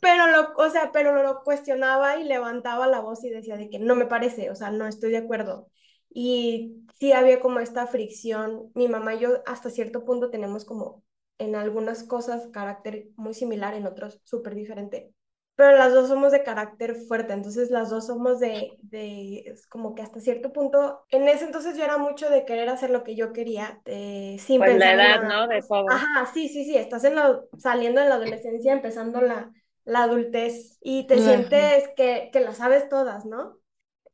pero 0.00 0.26
lo, 0.28 0.52
o 0.56 0.70
sea, 0.70 0.90
pero 0.92 1.22
lo 1.22 1.42
cuestionaba 1.42 2.16
y 2.18 2.24
levantaba 2.24 2.86
la 2.86 3.00
voz 3.00 3.24
y 3.24 3.30
decía 3.30 3.56
de 3.56 3.68
que 3.70 3.78
no 3.78 3.94
me 3.94 4.06
parece, 4.06 4.50
o 4.50 4.54
sea, 4.54 4.70
no 4.70 4.86
estoy 4.86 5.10
de 5.10 5.18
acuerdo. 5.18 5.68
Y 6.10 6.84
sí 6.98 7.12
había 7.12 7.40
como 7.40 7.58
esta 7.60 7.86
fricción. 7.86 8.70
Mi 8.74 8.88
mamá 8.88 9.14
y 9.14 9.20
yo 9.20 9.42
hasta 9.46 9.70
cierto 9.70 10.04
punto 10.04 10.30
tenemos 10.30 10.64
como 10.64 11.02
en 11.38 11.56
algunas 11.56 12.04
cosas 12.04 12.48
carácter 12.52 13.08
muy 13.16 13.34
similar, 13.34 13.74
en 13.74 13.86
otros 13.86 14.20
súper 14.24 14.54
diferente. 14.54 15.12
Pero 15.56 15.76
las 15.76 15.92
dos 15.92 16.08
somos 16.08 16.32
de 16.32 16.42
carácter 16.42 16.96
fuerte, 16.96 17.32
entonces 17.32 17.70
las 17.70 17.88
dos 17.90 18.06
somos 18.06 18.40
de, 18.40 18.76
de, 18.82 19.40
es 19.46 19.66
como 19.68 19.94
que 19.94 20.02
hasta 20.02 20.20
cierto 20.20 20.52
punto, 20.52 21.04
en 21.10 21.28
ese 21.28 21.44
entonces 21.44 21.76
yo 21.76 21.84
era 21.84 21.96
mucho 21.96 22.28
de 22.28 22.44
querer 22.44 22.68
hacer 22.68 22.90
lo 22.90 23.04
que 23.04 23.14
yo 23.14 23.32
quería, 23.32 23.80
de, 23.84 24.36
sin 24.44 24.64
Pues 24.64 24.76
la 24.78 24.92
en 24.92 24.94
edad, 24.94 25.20
nada 25.20 25.20
¿no? 25.22 25.46
De. 25.48 25.62
Ajá, 25.86 26.06
sí, 26.34 26.48
sí, 26.48 26.64
sí, 26.64 26.76
estás 26.76 27.04
en 27.04 27.14
la, 27.16 27.40
saliendo 27.58 28.00
de 28.00 28.08
la 28.08 28.16
adolescencia, 28.16 28.72
empezando 28.72 29.20
la, 29.20 29.52
la 29.84 30.04
adultez 30.04 30.78
y 30.82 31.06
te 31.06 31.18
Ajá. 31.18 31.20
sientes 31.20 31.88
que, 31.96 32.30
que 32.32 32.40
las 32.40 32.58
sabes 32.58 32.88
todas, 32.88 33.26
¿no? 33.26 33.58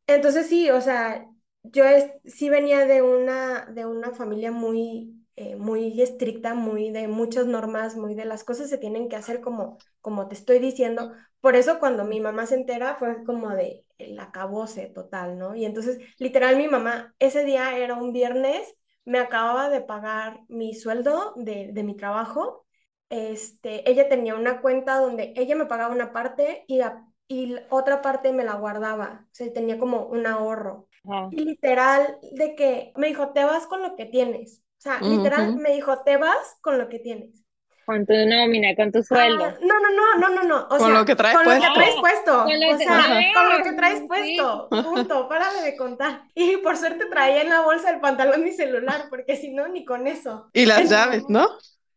Entonces 0.07 0.49
sí, 0.49 0.71
o 0.71 0.81
sea, 0.81 1.27
yo 1.65 1.85
es- 1.85 2.11
sí 2.27 2.51
venía 2.51 2.87
de 2.87 3.03
una, 3.03 3.67
de 3.67 3.87
una 3.87 4.13
familia 4.13 4.53
muy, 4.53 5.20
eh, 5.37 5.57
muy 5.57 6.01
estricta, 6.03 6.55
muy 6.55 6.91
de 6.91 7.09
muchas 7.09 7.47
normas, 7.47 7.97
muy 7.97 8.15
de 8.15 8.25
las 8.25 8.45
cosas 8.45 8.69
se 8.69 8.79
tienen 8.79 9.09
que 9.09 9.17
hacer 9.17 9.41
como, 9.41 9.79
como 10.01 10.29
te 10.29 10.35
estoy 10.35 10.59
diciendo. 10.59 11.13
Por 11.41 11.57
eso 11.57 11.79
cuando 11.79 12.05
mi 12.05 12.21
mamá 12.21 12.47
se 12.47 12.55
entera 12.57 12.97
fue 12.97 13.25
como 13.25 13.51
de 13.51 13.85
el 13.99 14.19
acabose 14.19 14.87
total, 14.89 15.39
¿no? 15.39 15.55
Y 15.55 15.65
entonces, 15.65 15.99
literal, 16.19 16.57
mi 16.57 16.69
mamá, 16.69 17.15
ese 17.19 17.45
día 17.45 17.77
era 17.79 17.95
un 17.95 18.13
viernes, 18.13 18.75
me 19.05 19.19
acababa 19.19 19.71
de 19.71 19.81
pagar 19.83 20.41
mi 20.49 20.75
sueldo 20.75 21.35
de, 21.37 21.71
de 21.73 21.83
mi 21.83 21.97
trabajo. 21.97 22.67
Este, 23.09 23.89
ella 23.91 24.09
tenía 24.09 24.35
una 24.37 24.61
cuenta 24.61 24.99
donde 25.01 25.33
ella 25.37 25.57
me 25.57 25.67
pagaba 25.67 25.95
una 25.95 26.13
parte 26.13 26.65
y 26.69 26.81
y 27.29 27.55
otra 27.71 28.03
parte 28.03 28.33
me 28.33 28.45
la 28.45 28.55
guardaba, 28.57 29.25
o 29.27 29.29
sea, 29.35 29.53
tenía 29.53 29.79
como 29.79 30.07
un 30.07 30.27
ahorro. 30.27 30.89
Y 31.31 31.45
literal, 31.45 32.19
de 32.33 32.55
que 32.57 32.93
me 32.97 33.07
dijo, 33.09 33.33
te 33.33 33.45
vas 33.45 33.67
con 33.69 33.83
lo 33.83 33.95
que 33.97 34.07
tienes. 34.07 34.63
O 34.81 34.83
sea, 34.83 34.99
literal, 35.03 35.57
me 35.57 35.73
dijo, 35.75 36.03
te 36.05 36.17
vas 36.17 36.57
con 36.63 36.79
lo 36.79 36.89
que 36.89 36.99
tienes. 37.01 37.45
Con 37.85 38.07
tu 38.07 38.15
nómina, 38.15 38.75
con 38.77 38.91
tu 38.93 39.03
sueldo. 39.03 39.45
Ah, 39.45 39.59
no, 39.61 39.81
no, 39.81 39.91
no, 39.91 40.19
no, 40.29 40.29
no, 40.37 40.43
no. 40.45 40.65
O 40.65 40.69
Con 40.69 40.79
sea, 40.81 40.89
lo 41.01 41.05
que 41.05 41.17
traes 41.17 41.37
con 41.37 41.45
lo 41.45 41.51
que 41.51 41.59
puesto. 41.59 41.75
traes 41.75 41.95
puesto. 42.01 42.45
Con 42.45 42.61
lo 42.61 42.75
O 42.75 42.79
que- 42.79 42.85
sea, 42.85 43.21
con 43.35 43.49
lo 43.59 43.65
que 43.65 43.73
traes 43.73 43.99
Sí. 43.99 44.07
puesto. 44.07 44.69
Punto. 44.71 45.29
Párale 45.29 45.61
de 45.63 45.77
contar. 45.77 46.23
Y 46.35 46.57
por 46.59 46.77
suerte 46.79 47.07
traía 47.07 47.43
en 47.43 47.51
la 47.51 47.61
bolsa 47.63 47.91
del 47.91 48.01
pantalón 48.01 48.43
mi 48.43 48.53
celular, 48.53 49.07
porque 49.11 49.37
si 49.37 49.53
no, 49.53 49.69
ni 49.69 49.85
con 49.85 50.07
eso. 50.07 50.49
Y 50.55 50.65
las 50.65 50.81
Entonces, 50.83 50.99
llaves, 50.99 51.25
¿no? 51.29 51.47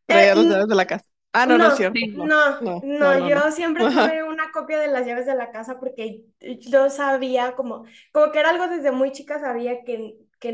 Traía 0.08 0.32
Eh, 0.32 0.36
las 0.36 0.44
n- 0.46 0.54
llaves 0.54 0.68
de 0.68 0.76
la 0.76 0.86
casa. 0.88 1.06
Ah, 1.32 1.46
no, 1.46 1.58
no 1.58 1.64
es 1.66 1.70
No, 1.72 1.76
cierto. 1.78 2.00
no, 2.18 2.26
No, 2.26 2.62
no, 2.62 2.82
no, 2.84 3.20
no, 3.20 3.30
yo 3.30 3.36
no. 3.36 3.52
siempre 3.52 3.84
tuve 3.86 4.24
una 4.24 4.52
copia 4.52 4.80
de 4.80 4.88
las 4.88 5.06
llaves 5.08 5.26
de 5.26 5.36
la 5.36 5.52
casa 5.52 5.80
porque 5.80 6.22
yo 6.40 6.90
sabía 6.90 7.56
como, 7.56 7.86
como 8.12 8.32
que 8.32 8.40
era 8.40 8.50
algo 8.52 8.68
desde 8.68 8.92
muy 8.92 9.12
chica, 9.12 9.40
sabía 9.40 9.84
que, 9.84 10.16
que 10.40 10.50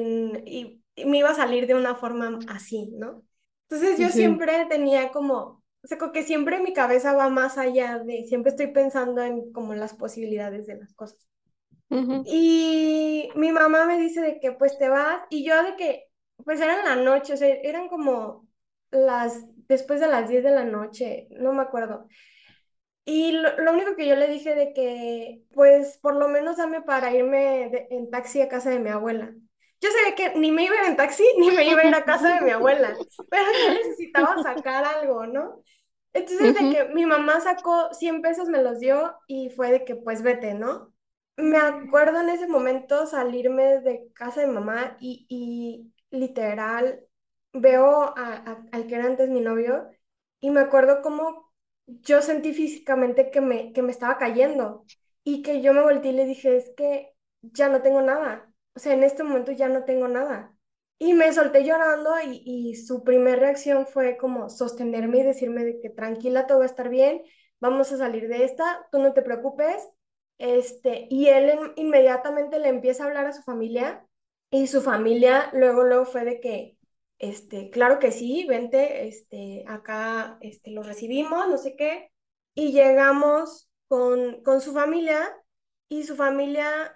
y 0.46 0.82
me 1.06 1.20
iba 1.20 1.30
a 1.32 1.36
salir 1.36 1.68
de 1.68 1.76
una 1.76 1.96
forma 1.96 2.40
así, 2.48 2.90
¿no? 2.94 3.24
Entonces 3.70 4.00
yo 4.00 4.10
Sí. 4.12 4.12
siempre 4.12 4.66
tenía 4.70 5.12
como, 5.12 5.64
o 5.84 5.88
sea, 5.88 5.98
como 5.98 6.12
que 6.12 6.24
siempre 6.24 6.60
mi 6.62 6.74
cabeza 6.74 7.14
va 7.14 7.30
más 7.30 7.58
allá 7.58 8.00
de, 8.00 8.26
siempre 8.26 8.52
estoy 8.52 8.68
pensando 8.68 9.22
en 9.24 9.52
como 9.54 9.74
las 9.76 9.94
posibilidades 9.96 10.68
de 10.68 10.78
las 10.78 10.94
cosas. 10.94 11.28
Ujú. 11.90 12.16
Y 12.24 13.30
mi 13.36 13.52
mamá 13.52 13.86
me 13.86 13.98
dice 14.00 14.22
de 14.22 14.40
que 14.40 14.52
pues 14.52 14.78
te 14.78 14.90
vas 14.90 15.22
y 15.30 15.46
yo 15.46 15.64
de 15.64 15.76
que 15.76 16.06
pues 16.46 16.62
era 16.62 16.80
en 16.80 16.86
la 16.86 16.96
noche, 16.96 17.34
o 17.34 17.38
sea, 17.38 17.48
eran 17.50 17.90
como 17.90 18.48
las, 18.92 19.46
después 19.68 20.00
de 20.00 20.08
las 20.08 20.30
10 20.30 20.44
de 20.44 20.52
la 20.52 20.64
noche, 20.66 21.28
no 21.32 21.54
me 21.54 21.62
acuerdo. 21.64 22.08
Y 23.06 23.34
lo, 23.34 23.58
lo 23.60 23.74
único 23.74 23.96
que 23.96 24.08
yo 24.08 24.16
le 24.16 24.28
dije 24.30 24.56
de 24.56 24.74
que 24.74 25.44
pues 25.54 25.98
por 26.00 26.16
lo 26.16 26.28
menos 26.30 26.58
dame 26.58 26.82
para 26.82 27.14
irme 27.16 27.70
de- 27.72 27.88
en 27.92 28.10
taxi 28.12 28.42
a 28.42 28.50
casa 28.50 28.70
de 28.72 28.80
mi 28.80 28.90
abuela. 28.90 29.34
Yo 29.82 29.90
sabía 29.92 30.16
que 30.16 30.40
ni 30.40 30.52
me 30.52 30.66
iba 30.66 30.76
a 30.76 30.84
ir 30.84 30.90
en 30.90 30.98
taxi 30.98 31.24
ni 31.40 31.52
me 31.52 31.66
iba 31.68 31.82
a 31.82 31.86
ir 31.88 31.94
a 31.96 32.06
casa 32.06 32.36
de 32.36 32.42
mi 32.42 32.52
abuela, 32.52 33.00
pero 33.30 33.44
yo 33.62 33.72
necesitaba 33.74 34.38
sacar 34.42 34.84
algo, 34.86 35.26
¿no? 35.28 35.64
Entonces 36.14 36.54
de 36.56 36.70
que 36.70 36.86
mi 36.86 37.06
mamá 37.06 37.40
sacó 37.42 37.94
100 37.94 38.22
pesos, 38.22 38.50
me 38.50 38.62
los 38.64 38.80
dio 38.80 39.16
y 39.28 39.50
fue 39.52 39.72
de 39.72 39.86
que 39.86 39.96
pues 39.96 40.22
vete, 40.24 40.54
¿no? 40.54 40.94
Me 41.38 41.58
acuerdo 41.58 42.20
en 42.22 42.30
ese 42.30 42.48
momento 42.48 43.06
salirme 43.08 43.80
de 43.82 44.12
casa 44.14 44.42
de 44.42 44.48
mamá 44.48 44.98
y, 45.00 45.26
y 45.30 45.94
literal 46.18 47.02
veo 47.54 48.02
a- 48.04 48.14
a- 48.18 48.66
al 48.72 48.88
que 48.88 48.96
era 48.96 49.06
antes 49.06 49.30
mi 49.30 49.40
novio 49.42 49.90
y 50.42 50.50
me 50.52 50.62
acuerdo 50.62 51.02
cómo 51.02 51.52
yo 51.88 52.22
sentí 52.22 52.54
físicamente 52.54 53.32
que 53.32 53.42
me, 53.42 53.74
que 53.74 53.82
me 53.82 53.92
estaba 53.92 54.18
cayendo 54.18 54.86
y 55.24 55.42
que 55.42 55.62
yo 55.62 55.74
me 55.74 55.82
volteé 55.82 56.12
y 56.12 56.16
le 56.16 56.26
dije, 56.26 56.58
es 56.58 56.72
que 56.78 57.14
ya 57.42 57.70
no 57.70 57.82
tengo 57.82 58.02
nada, 58.02 58.49
o 58.80 58.82
sea, 58.82 58.94
en 58.94 59.04
este 59.04 59.24
momento 59.24 59.52
ya 59.52 59.68
no 59.68 59.84
tengo 59.84 60.08
nada. 60.08 60.56
Y 61.00 61.14
me 61.14 61.34
solté 61.34 61.66
llorando 61.66 62.12
y, 62.26 62.76
su 62.76 63.04
primera 63.04 63.36
reacción 63.36 63.86
fue 63.86 64.16
como 64.16 64.50
sostenerme 64.50 65.20
y 65.20 65.24
decirme 65.24 65.66
de 65.66 65.82
que 65.82 65.90
tranquila, 65.90 66.48
todo 66.48 66.60
va 66.60 66.64
a 66.64 66.68
estar 66.68 66.88
bien, 66.88 67.22
vamos 67.60 67.92
a 67.92 67.98
salir 67.98 68.30
de 68.30 68.46
esta, 68.46 68.88
tú 68.90 69.00
no 69.00 69.12
te 69.14 69.22
preocupes. 69.22 69.86
Este, 70.38 71.08
y 71.10 71.28
él 71.28 71.50
en- 71.50 71.74
inmediatamente 71.76 72.58
le 72.58 72.70
empieza 72.70 73.04
a 73.04 73.08
hablar 73.08 73.26
a 73.26 73.34
su 73.34 73.42
familia 73.44 74.08
y 74.50 74.68
su 74.68 74.82
familia 74.82 75.50
luego, 75.52 75.84
luego 75.84 76.06
fue 76.06 76.24
de 76.24 76.40
que, 76.40 76.78
este, 77.18 77.70
claro 77.72 78.00
que 78.00 78.14
sí, 78.14 78.46
vente, 78.48 79.10
este, 79.10 79.66
acá, 79.68 80.38
este, 80.40 80.72
lo 80.72 80.84
recibimos, 80.84 81.50
no 81.50 81.58
sé 81.58 81.76
qué, 81.76 82.14
y 82.56 82.72
llegamos 82.72 83.70
con, 83.90 84.42
con 84.44 84.62
su 84.62 84.72
familia 84.74 85.20
y 85.90 86.04
su 86.04 86.16
familia 86.16 86.96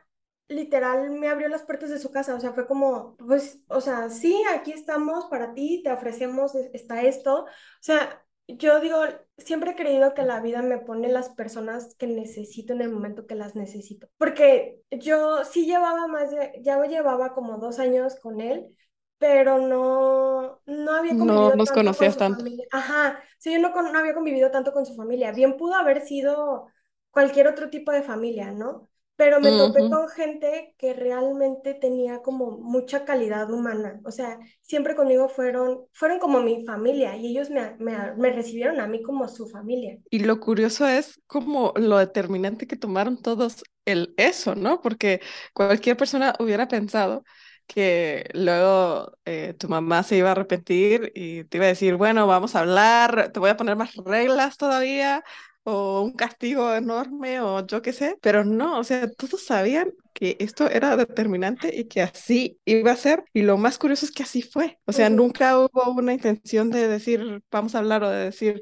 literal 0.53 1.09
me 1.11 1.29
abrió 1.29 1.47
las 1.49 1.63
puertas 1.63 1.89
de 1.89 1.99
su 1.99 2.11
casa, 2.11 2.35
o 2.35 2.39
sea, 2.39 2.53
fue 2.53 2.67
como, 2.67 3.15
pues, 3.17 3.61
o 3.67 3.81
sea, 3.81 4.09
sí, 4.09 4.41
aquí 4.55 4.71
estamos 4.71 5.25
para 5.25 5.53
ti, 5.53 5.81
te 5.83 5.91
ofrecemos, 5.91 6.55
e- 6.55 6.71
está 6.73 7.01
esto, 7.03 7.43
o 7.43 7.47
sea, 7.81 8.23
yo 8.47 8.79
digo, 8.81 8.97
siempre 9.37 9.71
he 9.71 9.75
creído 9.75 10.13
que 10.13 10.23
la 10.23 10.39
vida 10.41 10.61
me 10.61 10.77
pone 10.79 11.09
las 11.09 11.29
personas 11.29 11.95
que 11.95 12.07
necesito 12.07 12.73
en 12.73 12.81
el 12.81 12.89
momento 12.91 13.25
que 13.27 13.35
las 13.35 13.55
necesito, 13.55 14.09
porque 14.17 14.81
yo 14.91 15.45
sí 15.45 15.65
llevaba 15.65 16.07
más 16.07 16.31
de, 16.31 16.53
ya 16.63 16.83
llevaba 16.85 17.33
como 17.33 17.57
dos 17.57 17.79
años 17.79 18.15
con 18.19 18.41
él, 18.41 18.75
pero 19.17 19.59
no, 19.59 20.61
no 20.65 20.91
había 20.93 21.17
No 21.17 21.17
convivido 21.17 21.55
nos 21.55 21.71
tanto 21.71 21.95
con 21.95 22.11
conocías 22.11 22.11
su 22.11 22.21
tanto. 22.21 22.45
familia. 22.45 22.65
Ajá, 22.71 23.21
sí, 23.39 23.53
yo 23.53 23.59
no, 23.59 23.71
con- 23.71 23.91
no 23.91 23.99
había 23.99 24.13
convivido 24.13 24.51
tanto 24.51 24.73
con 24.73 24.85
su 24.85 24.95
familia. 24.95 25.31
Bien 25.31 25.55
pudo 25.57 25.75
haber 25.75 26.01
sido 26.01 26.67
cualquier 27.11 27.47
otro 27.47 27.69
tipo 27.69 27.91
de 27.91 28.03
familia, 28.03 28.51
¿no? 28.51 28.89
Pero 29.15 29.39
me 29.39 29.51
topé 29.53 29.87
con 29.89 30.09
gente 30.09 30.73
que 30.77 30.93
realmente 30.93 31.73
tenía 31.75 32.21
como 32.21 32.57
mucha 32.57 33.05
calidad 33.05 33.51
humana. 33.51 33.99
O 34.05 34.11
sea, 34.11 34.39
siempre 34.61 34.95
conmigo 34.95 35.29
fueron, 35.29 35.85
fueron 35.93 36.19
como 36.19 36.41
mi 36.41 36.65
familia 36.65 37.15
y 37.17 37.27
ellos 37.27 37.49
me, 37.49 37.75
me, 37.77 38.13
me 38.15 38.31
recibieron 38.31 38.79
a 38.79 38.87
mí 38.87 39.01
como 39.03 39.27
su 39.27 39.47
familia. 39.47 39.97
Y 40.09 40.19
lo 40.19 40.39
curioso 40.39 40.87
es 40.87 41.19
como 41.27 41.73
lo 41.75 41.97
determinante 41.97 42.67
que 42.67 42.75
tomaron 42.75 43.21
todos 43.21 43.63
el 43.85 44.13
eso, 44.17 44.53
¿no? 44.55 44.79
Porque 44.81 45.21
cualquier 45.53 45.97
persona 45.97 46.35
hubiera 46.39 46.67
pensado 46.67 47.23
que 47.65 48.29
luego 48.33 49.17
eh, 49.25 49.55
tu 49.57 49.69
mamá 49.69 50.03
se 50.03 50.17
iba 50.17 50.29
a 50.29 50.31
arrepentir 50.33 51.11
y 51.15 51.45
te 51.45 51.57
iba 51.57 51.65
a 51.65 51.69
decir, 51.69 51.95
bueno, 51.95 52.27
vamos 52.27 52.55
a 52.55 52.59
hablar, 52.59 53.31
te 53.33 53.39
voy 53.39 53.49
a 53.49 53.57
poner 53.57 53.75
más 53.75 53.95
reglas 53.95 54.57
todavía, 54.57 55.23
o 55.63 56.01
un 56.01 56.13
castigo 56.13 56.73
enorme 56.75 57.39
o 57.41 57.65
yo 57.65 57.81
qué 57.81 57.93
sé, 57.93 58.17
pero 58.21 58.43
no, 58.43 58.79
o 58.79 58.83
sea, 58.83 59.09
todos 59.11 59.43
sabían 59.43 59.91
que 60.13 60.35
esto 60.39 60.69
era 60.69 60.95
determinante 60.95 61.75
y 61.75 61.85
que 61.85 62.01
así 62.01 62.59
iba 62.65 62.91
a 62.91 62.95
ser 62.95 63.23
y 63.33 63.41
lo 63.41 63.57
más 63.57 63.77
curioso 63.77 64.05
es 64.05 64.11
que 64.11 64.23
así 64.23 64.41
fue, 64.41 64.79
o 64.85 64.91
sea, 64.91 65.09
nunca 65.09 65.57
hubo 65.57 65.91
una 65.91 66.13
intención 66.13 66.69
de 66.69 66.87
decir 66.87 67.41
vamos 67.51 67.75
a 67.75 67.79
hablar 67.79 68.03
o 68.03 68.09
de 68.09 68.25
decir 68.25 68.61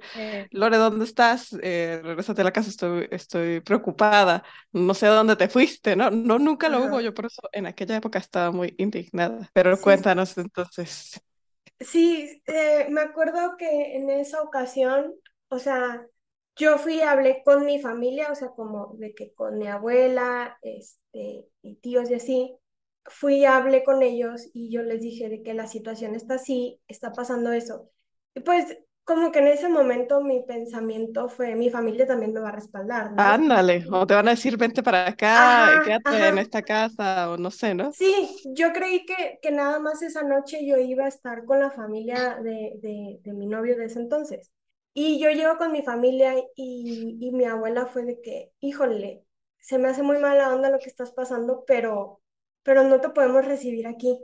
Lore, 0.52 0.78
¿dónde 0.78 1.06
estás? 1.06 1.56
Eh, 1.62 2.00
regresate 2.04 2.42
a 2.42 2.44
la 2.46 2.54
casa, 2.54 2.70
estoy, 2.70 3.08
estoy 3.12 3.62
preocupada, 3.62 4.44
no 4.72 4.94
sé 4.94 5.08
dónde 5.08 5.36
te 5.36 5.50
fuiste, 5.50 5.96
¿no? 5.96 6.12
No, 6.12 6.40
nunca 6.40 6.70
lo 6.70 6.86
hubo, 6.86 7.02
yo 7.02 7.14
por 7.14 7.26
eso 7.26 7.42
en 7.52 7.66
aquella 7.66 7.98
época 7.98 8.20
estaba 8.20 8.52
muy 8.52 8.76
indignada, 8.78 9.50
pero 9.54 9.80
cuéntanos 9.80 10.38
entonces. 10.38 11.22
Sí, 11.80 12.42
eh, 12.46 12.88
me 12.92 13.02
acuerdo 13.02 13.58
que 13.58 13.98
en 13.98 14.10
esa 14.10 14.42
ocasión, 14.44 15.14
o 15.50 15.58
sea, 15.58 16.06
yo 16.62 16.78
fui 16.78 16.96
y 16.98 17.02
hablé 17.02 17.42
con 17.46 17.66
mi 17.66 17.80
familia, 17.82 18.30
o 18.32 18.36
sea, 18.36 18.50
como 18.50 18.96
de 18.98 19.14
que 19.14 19.34
con 19.34 19.58
mi 19.60 19.68
abuela, 19.68 20.58
este, 20.62 21.46
y 21.62 21.76
tíos 21.78 22.10
y 22.10 22.16
así, 22.16 22.58
fui 23.06 23.38
y 23.40 23.46
hablé 23.46 23.84
con 23.84 24.02
ellos 24.04 24.50
y 24.54 24.72
yo 24.72 24.84
les 24.84 25.02
dije 25.02 25.30
de 25.30 25.44
que 25.44 25.54
la 25.54 25.68
situación 25.68 26.16
está 26.16 26.36
así, 26.36 26.80
está 26.88 27.14
pasando 27.14 27.52
eso. 27.54 27.90
Y 28.36 28.42
pues 28.42 28.78
como 29.04 29.32
que 29.32 29.40
en 29.40 29.48
ese 29.48 29.70
momento 29.70 30.22
mi 30.22 30.44
pensamiento 30.44 31.30
fue, 31.30 31.56
mi 31.56 31.70
familia 31.70 32.08
también 32.08 32.34
me 32.34 32.40
va 32.42 32.50
a 32.50 32.54
respaldar, 32.54 33.12
¿no? 33.14 33.36
Ándale, 33.36 33.86
o 33.92 34.06
te 34.08 34.16
van 34.16 34.28
a 34.28 34.32
decir, 34.32 34.58
vente 34.58 34.82
para 34.84 35.08
acá, 35.08 35.80
quédate 35.84 36.28
en 36.30 36.38
esta 36.40 36.62
casa, 36.64 37.30
o 37.32 37.38
no 37.38 37.52
sé, 37.52 37.74
¿no? 37.76 37.96
Sí, 37.98 38.42
yo 38.56 38.72
creí 38.74 39.06
que, 39.06 39.40
que 39.42 39.52
nada 39.52 39.80
más 39.80 40.02
esa 40.02 40.24
noche 40.24 40.66
yo 40.66 40.78
iba 40.78 41.06
a 41.06 41.08
estar 41.10 41.46
con 41.46 41.60
la 41.60 41.72
familia 41.72 42.40
de, 42.42 42.74
de, 42.82 43.20
de 43.22 43.34
mi 43.34 43.46
novio 43.48 43.76
de 43.78 43.86
ese 43.86 44.00
entonces. 44.00 44.50
Y 44.94 45.20
yo 45.20 45.30
llego 45.32 45.58
con 45.58 45.72
mi 45.72 45.84
familia 45.84 46.36
y, 46.56 47.18
y 47.22 47.32
mi 47.32 47.46
abuela 47.46 47.86
fue 47.86 48.04
de 48.04 48.22
que, 48.22 48.52
híjole, 48.60 49.26
se 49.62 49.78
me 49.78 49.88
hace 49.88 50.04
muy 50.04 50.18
mala 50.18 50.54
onda 50.54 50.70
lo 50.70 50.80
que 50.80 50.90
estás 50.90 51.12
pasando, 51.12 51.64
pero, 51.66 52.22
pero 52.64 52.84
no 52.84 53.00
te 53.00 53.10
podemos 53.10 53.46
recibir 53.46 53.88
aquí, 53.88 54.20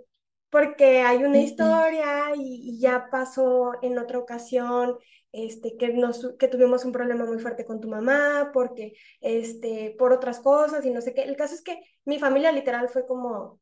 porque 0.50 1.02
hay 1.02 1.24
una 1.24 1.40
historia 1.40 2.34
y, 2.36 2.80
ya 2.80 3.10
pasó 3.12 3.74
en 3.82 3.98
otra 4.00 4.20
ocasión, 4.20 4.98
este, 5.32 5.78
que, 5.78 5.90
nos, 5.94 6.36
que 6.40 6.48
tuvimos 6.48 6.86
un 6.86 6.92
problema 6.92 7.26
muy 7.26 7.40
fuerte 7.40 7.66
con 7.66 7.80
tu 7.80 7.88
mamá, 7.88 8.52
porque, 8.54 8.94
este, 9.22 9.96
por 9.98 10.14
otras 10.14 10.40
cosas 10.40 10.86
y 10.86 10.90
no 10.90 11.02
sé 11.02 11.14
qué. 11.14 11.24
El 11.24 11.38
caso 11.38 11.54
es 11.56 11.62
que 11.62 11.80
mi 12.06 12.20
familia 12.20 12.52
literal 12.52 12.90
fue 12.90 13.06
como, 13.06 13.60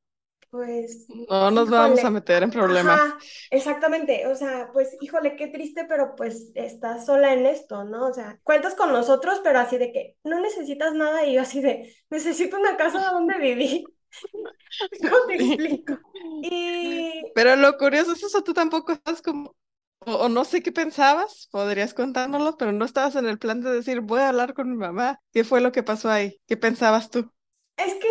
pues... 0.55 1.05
No 1.29 1.51
nos 1.51 1.69
vamos 1.69 2.03
a 2.03 2.09
meter 2.09 2.43
en 2.43 2.51
problemas. 2.51 3.13
exactamente, 3.51 4.25
o 4.27 4.35
sea, 4.35 4.69
pues 4.71 4.95
híjole, 5.01 5.35
qué 5.35 5.47
triste, 5.47 5.85
pero 5.88 6.15
pues 6.15 6.51
estás 6.55 7.05
sola 7.05 7.33
en 7.33 7.45
esto, 7.45 7.83
¿no? 7.83 8.07
O 8.07 8.13
sea, 8.13 8.39
cuentas 8.43 8.75
con 8.75 8.91
nosotros, 8.91 9.41
pero 9.43 9.59
así 9.59 9.77
de 9.77 9.91
que 9.91 10.15
no 10.24 10.39
necesitas 10.39 10.93
nada 10.93 11.25
y 11.25 11.33
yo 11.33 11.41
así 11.41 11.62
de, 11.62 11.93
necesito 12.09 12.57
una 12.57 12.77
casa 12.77 13.12
donde 13.12 13.38
vivir. 13.38 13.83
¿Cómo 15.01 15.17
te 15.27 15.35
explico? 15.35 16.00
Y... 16.41 17.31
Pero 17.35 17.55
lo 17.57 17.77
curioso 17.77 18.13
es 18.13 18.24
eso, 18.24 18.43
tú 18.43 18.53
tampoco 18.53 18.93
estás 18.93 19.21
como, 19.21 19.55
o, 20.00 20.29
no 20.29 20.45
sé 20.45 20.63
qué 20.63 20.71
pensabas, 20.71 21.50
podrías 21.51 21.93
contárnoslo, 21.93 22.57
pero 22.57 22.71
no 22.71 22.85
estabas 22.85 23.15
en 23.15 23.25
el 23.25 23.39
plan 23.39 23.62
de 23.62 23.71
decir, 23.71 24.01
voy 24.01 24.21
a 24.21 24.29
hablar 24.29 24.53
con 24.53 24.69
mi 24.69 24.77
mamá. 24.77 25.19
¿Qué 25.33 25.43
fue 25.43 25.59
lo 25.59 25.71
que 25.71 25.83
pasó 25.83 26.09
ahí? 26.09 26.39
¿Qué 26.47 26.55
pensabas 26.55 27.09
tú? 27.09 27.29
Es 27.75 27.93
que 27.95 28.07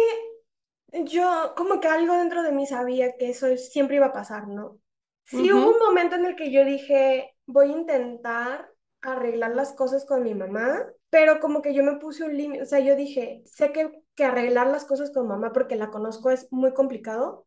yo 1.04 1.54
como 1.56 1.80
que 1.80 1.88
algo 1.88 2.14
dentro 2.16 2.42
de 2.42 2.52
mí 2.52 2.66
sabía 2.66 3.16
que 3.16 3.30
eso 3.30 3.56
siempre 3.56 3.96
iba 3.96 4.06
a 4.06 4.12
pasar, 4.12 4.48
¿no? 4.48 4.78
Sí 5.24 5.52
hubo 5.52 5.70
un 5.72 5.78
momento 5.78 6.16
en 6.16 6.26
el 6.26 6.36
que 6.36 6.50
yo 6.52 6.64
dije, 6.64 7.34
voy 7.46 7.70
a 7.70 7.72
intentar 7.76 8.70
arreglar 9.02 9.54
las 9.54 9.72
cosas 9.74 10.04
con 10.06 10.22
mi 10.22 10.34
mamá, 10.34 10.86
pero 11.10 11.40
como 11.40 11.62
que 11.62 11.74
yo 11.74 11.82
me 11.82 11.96
puse 11.96 12.24
un 12.24 12.36
límite, 12.36 12.62
o 12.62 12.66
sea, 12.66 12.80
yo 12.80 12.96
dije, 12.96 13.42
sé 13.46 13.72
que, 13.72 13.90
que 14.14 14.24
arreglar 14.24 14.68
las 14.68 14.84
cosas 14.84 15.10
con 15.12 15.28
mamá 15.28 15.52
porque 15.52 15.76
la 15.76 15.90
conozco 15.90 16.30
es 16.30 16.48
muy 16.52 16.72
complicado. 16.74 17.46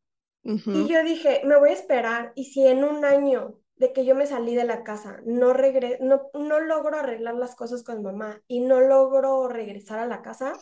Y 0.71 0.87
yo 0.87 1.03
dije, 1.03 1.41
me 1.45 1.57
voy 1.57 1.69
a 1.69 1.73
esperar 1.73 2.33
y 2.35 2.45
si 2.45 2.65
en 2.67 2.83
un 2.83 3.05
año 3.05 3.59
de 3.75 3.93
que 3.93 4.05
yo 4.05 4.15
me 4.15 4.25
salí 4.27 4.55
de 4.55 4.65
la 4.65 4.83
casa 4.83 5.21
no, 5.25 5.53
regre 5.53 5.97
no, 6.01 6.29
no 6.33 6.59
logro 6.59 6.97
arreglar 6.97 7.35
las 7.35 7.55
cosas 7.55 7.83
con 7.83 8.03
mamá 8.03 8.41
y 8.47 8.59
no 8.61 8.81
logro 8.81 9.47
regresar 9.47 9.99
a 9.99 10.07
la 10.07 10.21
casa, 10.21 10.53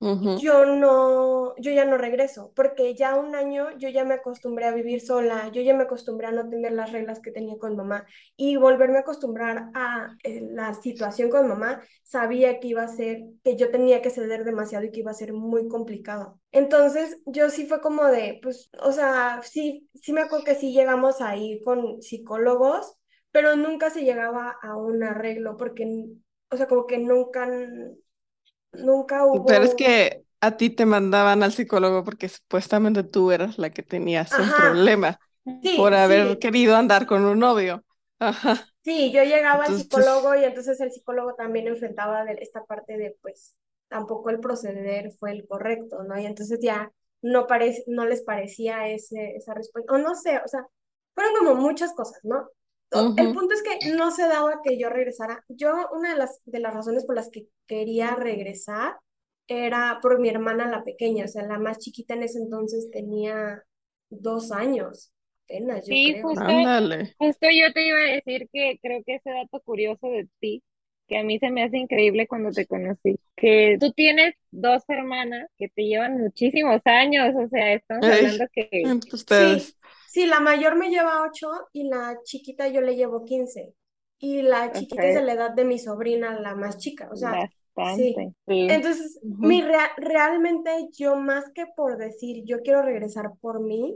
yo 0.00 0.66
no, 0.66 1.54
yo 1.56 1.72
ya 1.72 1.84
no 1.86 1.96
regreso, 1.96 2.52
porque 2.54 2.94
ya 2.94 3.16
un 3.16 3.34
año 3.34 3.76
yo 3.78 3.88
ya 3.88 4.04
me 4.04 4.14
acostumbré 4.14 4.66
a 4.66 4.72
vivir 4.74 5.00
sola, 5.00 5.50
yo 5.52 5.62
ya 5.62 5.74
me 5.74 5.84
acostumbré 5.84 6.26
a 6.26 6.32
no 6.32 6.48
tener 6.48 6.72
las 6.72 6.92
reglas 6.92 7.20
que 7.20 7.30
tenía 7.30 7.56
con 7.58 7.76
mamá 7.76 8.04
y 8.36 8.56
volverme 8.56 8.98
a 8.98 9.00
acostumbrar 9.00 9.70
a 9.74 10.16
eh, 10.22 10.42
la 10.50 10.74
situación 10.74 11.30
con 11.30 11.48
mamá, 11.48 11.82
sabía 12.02 12.60
que 12.60 12.68
iba 12.68 12.82
a 12.82 12.88
ser, 12.88 13.22
que 13.42 13.56
yo 13.56 13.70
tenía 13.70 14.02
que 14.02 14.10
ceder 14.10 14.44
demasiado 14.44 14.84
y 14.84 14.90
que 14.90 15.00
iba 15.00 15.10
a 15.12 15.14
ser 15.14 15.32
muy 15.32 15.66
complicado. 15.68 16.38
Entonces 16.52 17.18
yo 17.26 17.48
sí 17.48 17.66
fue 17.66 17.80
como 17.80 18.04
de, 18.04 18.38
pues, 18.42 18.70
o 18.82 18.92
sea, 18.92 19.40
sí, 19.42 19.88
sí 19.94 20.12
me 20.12 20.22
acuerdo 20.22 20.44
que 20.44 20.54
sí 20.56 20.72
llegamos 20.72 21.20
a 21.20 21.36
ir 21.36 21.62
con 21.64 22.02
psicólogos, 22.02 22.96
pero 23.32 23.56
nunca 23.56 23.90
se 23.90 24.02
llegaba 24.04 24.56
a 24.62 24.76
un 24.76 25.02
arreglo, 25.02 25.56
porque, 25.56 25.86
o 26.50 26.56
sea, 26.56 26.66
como 26.66 26.86
que 26.86 26.98
nunca 26.98 27.48
Nunca 28.84 29.24
hubo. 29.24 29.46
Pero 29.46 29.64
es 29.64 29.74
que 29.74 30.24
a 30.40 30.56
ti 30.56 30.70
te 30.70 30.86
mandaban 30.86 31.42
al 31.42 31.52
psicólogo 31.52 32.04
porque 32.04 32.28
supuestamente 32.28 33.02
tú 33.02 33.30
eras 33.30 33.58
la 33.58 33.70
que 33.70 33.82
tenías 33.82 34.32
un 34.38 34.50
problema 34.50 35.18
por 35.76 35.94
haber 35.94 36.38
querido 36.38 36.76
andar 36.76 37.06
con 37.06 37.24
un 37.24 37.38
novio. 37.38 37.84
Ajá. 38.18 38.66
Sí, 38.82 39.12
yo 39.12 39.24
llegaba 39.24 39.64
al 39.64 39.74
psicólogo 39.74 40.36
y 40.36 40.44
entonces 40.44 40.80
el 40.80 40.92
psicólogo 40.92 41.34
también 41.34 41.66
enfrentaba 41.66 42.24
de 42.24 42.34
esta 42.40 42.64
parte 42.64 42.96
de 42.96 43.16
pues 43.20 43.56
tampoco 43.88 44.30
el 44.30 44.40
proceder 44.40 45.12
fue 45.18 45.32
el 45.32 45.46
correcto, 45.46 46.02
¿no? 46.04 46.18
Y 46.18 46.26
entonces 46.26 46.60
ya 46.62 46.92
no, 47.22 47.46
parece, 47.46 47.82
no 47.88 48.06
les 48.06 48.22
parecía 48.22 48.88
ese, 48.88 49.36
esa 49.36 49.54
respuesta, 49.54 49.92
o 49.92 49.98
no 49.98 50.14
sé, 50.14 50.38
o 50.44 50.48
sea, 50.48 50.66
fueron 51.14 51.34
como 51.34 51.54
muchas 51.56 51.94
cosas, 51.94 52.20
¿no? 52.22 52.48
El 52.90 53.32
punto 53.32 53.52
es 53.52 53.62
que 53.62 53.92
no 53.92 54.10
se 54.10 54.22
daba 54.22 54.60
que 54.62 54.78
yo 54.78 54.88
regresara. 54.88 55.44
Yo, 55.48 55.72
una 55.92 56.12
de 56.12 56.18
las, 56.18 56.40
de 56.44 56.60
las 56.60 56.72
razones 56.72 57.04
por 57.04 57.16
las 57.16 57.30
que 57.30 57.46
quería 57.66 58.14
regresar 58.14 58.96
era 59.48 59.98
por 60.02 60.20
mi 60.20 60.28
hermana 60.28 60.68
la 60.68 60.84
pequeña, 60.84 61.24
o 61.24 61.28
sea, 61.28 61.44
la 61.44 61.58
más 61.58 61.78
chiquita 61.78 62.14
en 62.14 62.24
ese 62.24 62.38
entonces 62.38 62.90
tenía 62.90 63.62
dos 64.08 64.50
años, 64.52 65.12
apenas, 65.44 65.86
yo 65.86 65.94
sí, 65.94 66.12
creo. 66.12 66.28
Justo, 66.28 66.44
justo 67.18 67.46
yo 67.50 67.72
te 67.72 67.86
iba 67.86 67.98
a 67.98 68.12
decir 68.12 68.48
que 68.52 68.78
creo 68.82 69.02
que 69.04 69.16
ese 69.16 69.30
dato 69.30 69.60
curioso 69.60 70.08
de 70.08 70.28
ti, 70.40 70.62
que 71.06 71.18
a 71.18 71.22
mí 71.22 71.38
se 71.38 71.50
me 71.50 71.62
hace 71.62 71.78
increíble 71.78 72.26
cuando 72.26 72.50
te 72.50 72.66
conocí, 72.66 73.20
que 73.36 73.76
tú 73.80 73.92
tienes 73.92 74.34
dos 74.50 74.82
hermanas 74.88 75.48
que 75.56 75.68
te 75.68 75.84
llevan 75.84 76.18
muchísimos 76.18 76.80
años, 76.84 77.32
o 77.36 77.48
sea, 77.48 77.74
estamos 77.74 78.06
hablando 78.06 78.46
que... 78.52 78.82
Ustedes. 79.12 79.64
Sí, 79.68 79.74
la 80.24 80.40
mayor 80.40 80.76
me 80.76 80.88
lleva 80.88 81.22
8 81.28 81.50
y 81.72 81.88
la 81.88 82.18
chiquita 82.24 82.68
yo 82.68 82.80
le 82.80 82.96
llevo 82.96 83.24
15. 83.24 83.74
Y 84.18 84.40
la 84.42 84.72
chiquita 84.72 85.06
es 85.06 85.16
de 85.16 85.22
la 85.22 85.34
edad 85.34 85.50
de 85.50 85.64
mi 85.64 85.78
sobrina, 85.78 86.40
la 86.40 86.54
más 86.54 86.78
chica. 86.78 87.10
O 87.12 87.16
sea, 87.16 87.50
sí. 87.96 88.14
Entonces, 88.46 89.20
mi 89.22 89.62
realmente 89.98 90.88
yo 90.96 91.16
más 91.16 91.44
que 91.54 91.66
por 91.76 91.98
decir 91.98 92.44
yo 92.46 92.62
quiero 92.62 92.80
regresar 92.80 93.32
por 93.40 93.60
mí, 93.60 93.94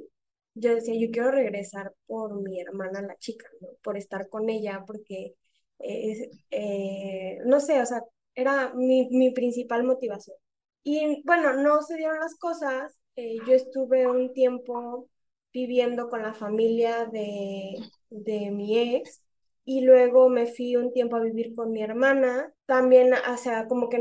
yo 0.54 0.74
decía 0.74 0.94
yo 0.94 1.10
quiero 1.10 1.30
regresar 1.30 1.94
por 2.06 2.42
mi 2.42 2.60
hermana, 2.60 3.00
la 3.00 3.16
chica, 3.16 3.46
¿no? 3.60 3.68
Por 3.82 3.96
estar 3.96 4.28
con 4.28 4.50
ella, 4.50 4.84
porque, 4.86 5.34
es, 5.78 6.28
eh, 6.50 7.38
no 7.46 7.60
sé, 7.60 7.80
o 7.80 7.86
sea, 7.86 8.02
era 8.34 8.74
mi, 8.74 9.08
mi 9.10 9.30
principal 9.30 9.84
motivación. 9.84 10.36
Y 10.82 11.22
bueno, 11.24 11.54
no 11.54 11.82
se 11.82 11.96
dieron 11.96 12.18
las 12.18 12.36
cosas. 12.36 12.98
Eh, 13.16 13.36
yo 13.46 13.54
estuve 13.54 14.06
un 14.06 14.32
tiempo 14.32 15.08
viviendo 15.52 16.08
con 16.08 16.22
la 16.22 16.34
familia 16.34 17.06
de, 17.06 17.76
de 18.10 18.50
mi 18.50 18.78
ex 18.96 19.22
y 19.64 19.82
luego 19.82 20.28
me 20.28 20.46
fui 20.46 20.76
un 20.76 20.92
tiempo 20.92 21.16
a 21.16 21.20
vivir 21.20 21.54
con 21.54 21.70
mi 21.72 21.82
hermana. 21.82 22.52
También, 22.66 23.12
o 23.14 23.36
sea, 23.36 23.68
como 23.68 23.88
que 23.88 23.98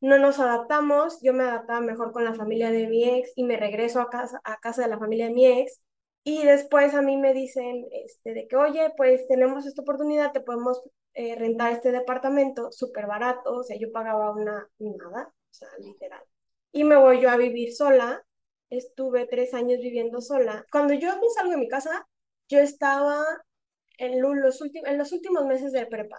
no, 0.00 0.18
nos 0.18 0.38
adaptamos, 0.38 1.20
yo 1.22 1.32
me 1.32 1.44
adaptaba 1.44 1.80
mejor 1.80 2.12
con 2.12 2.24
la 2.24 2.34
familia 2.34 2.70
de 2.70 2.86
mi 2.86 3.04
ex 3.04 3.32
y 3.34 3.44
me 3.44 3.56
regreso 3.56 4.00
a 4.00 4.10
casa, 4.10 4.40
a 4.44 4.58
casa 4.58 4.82
de 4.82 4.88
la 4.88 4.98
familia 4.98 5.26
de 5.26 5.34
mi 5.34 5.46
ex. 5.46 5.80
Y 6.24 6.44
después 6.44 6.94
a 6.94 7.02
mí 7.02 7.16
me 7.16 7.32
dicen 7.32 7.86
este, 7.90 8.34
de 8.34 8.46
que, 8.48 8.56
oye, 8.56 8.92
pues 8.96 9.26
tenemos 9.28 9.66
esta 9.66 9.82
oportunidad, 9.82 10.32
te 10.32 10.40
podemos 10.40 10.80
eh, 11.14 11.34
rentar 11.36 11.72
este 11.72 11.90
departamento 11.90 12.70
súper 12.70 13.06
barato, 13.06 13.54
o 13.56 13.62
sea, 13.64 13.76
yo 13.78 13.90
pagaba 13.92 14.32
una 14.32 14.68
nada, 14.78 15.32
o 15.32 15.54
sea, 15.54 15.68
literal. 15.80 16.22
y 16.72 16.84
me 16.84 16.96
voy 16.96 17.20
yo 17.20 17.30
a 17.30 17.36
vivir 17.36 17.74
sola. 17.74 18.24
Estuve 18.70 19.26
tres 19.26 19.54
años 19.54 19.78
viviendo 19.80 20.20
sola. 20.20 20.64
Cuando 20.70 20.94
yo 20.94 21.10
salgo 21.34 21.52
de 21.52 21.56
mi 21.56 21.68
casa, 21.68 22.06
yo 22.48 22.58
estaba 22.58 23.24
en 23.98 24.20
los, 24.20 24.60
en 24.62 24.98
los 24.98 25.12
últimos 25.12 25.46
meses 25.46 25.72
de 25.72 25.86
prepa. 25.86 26.18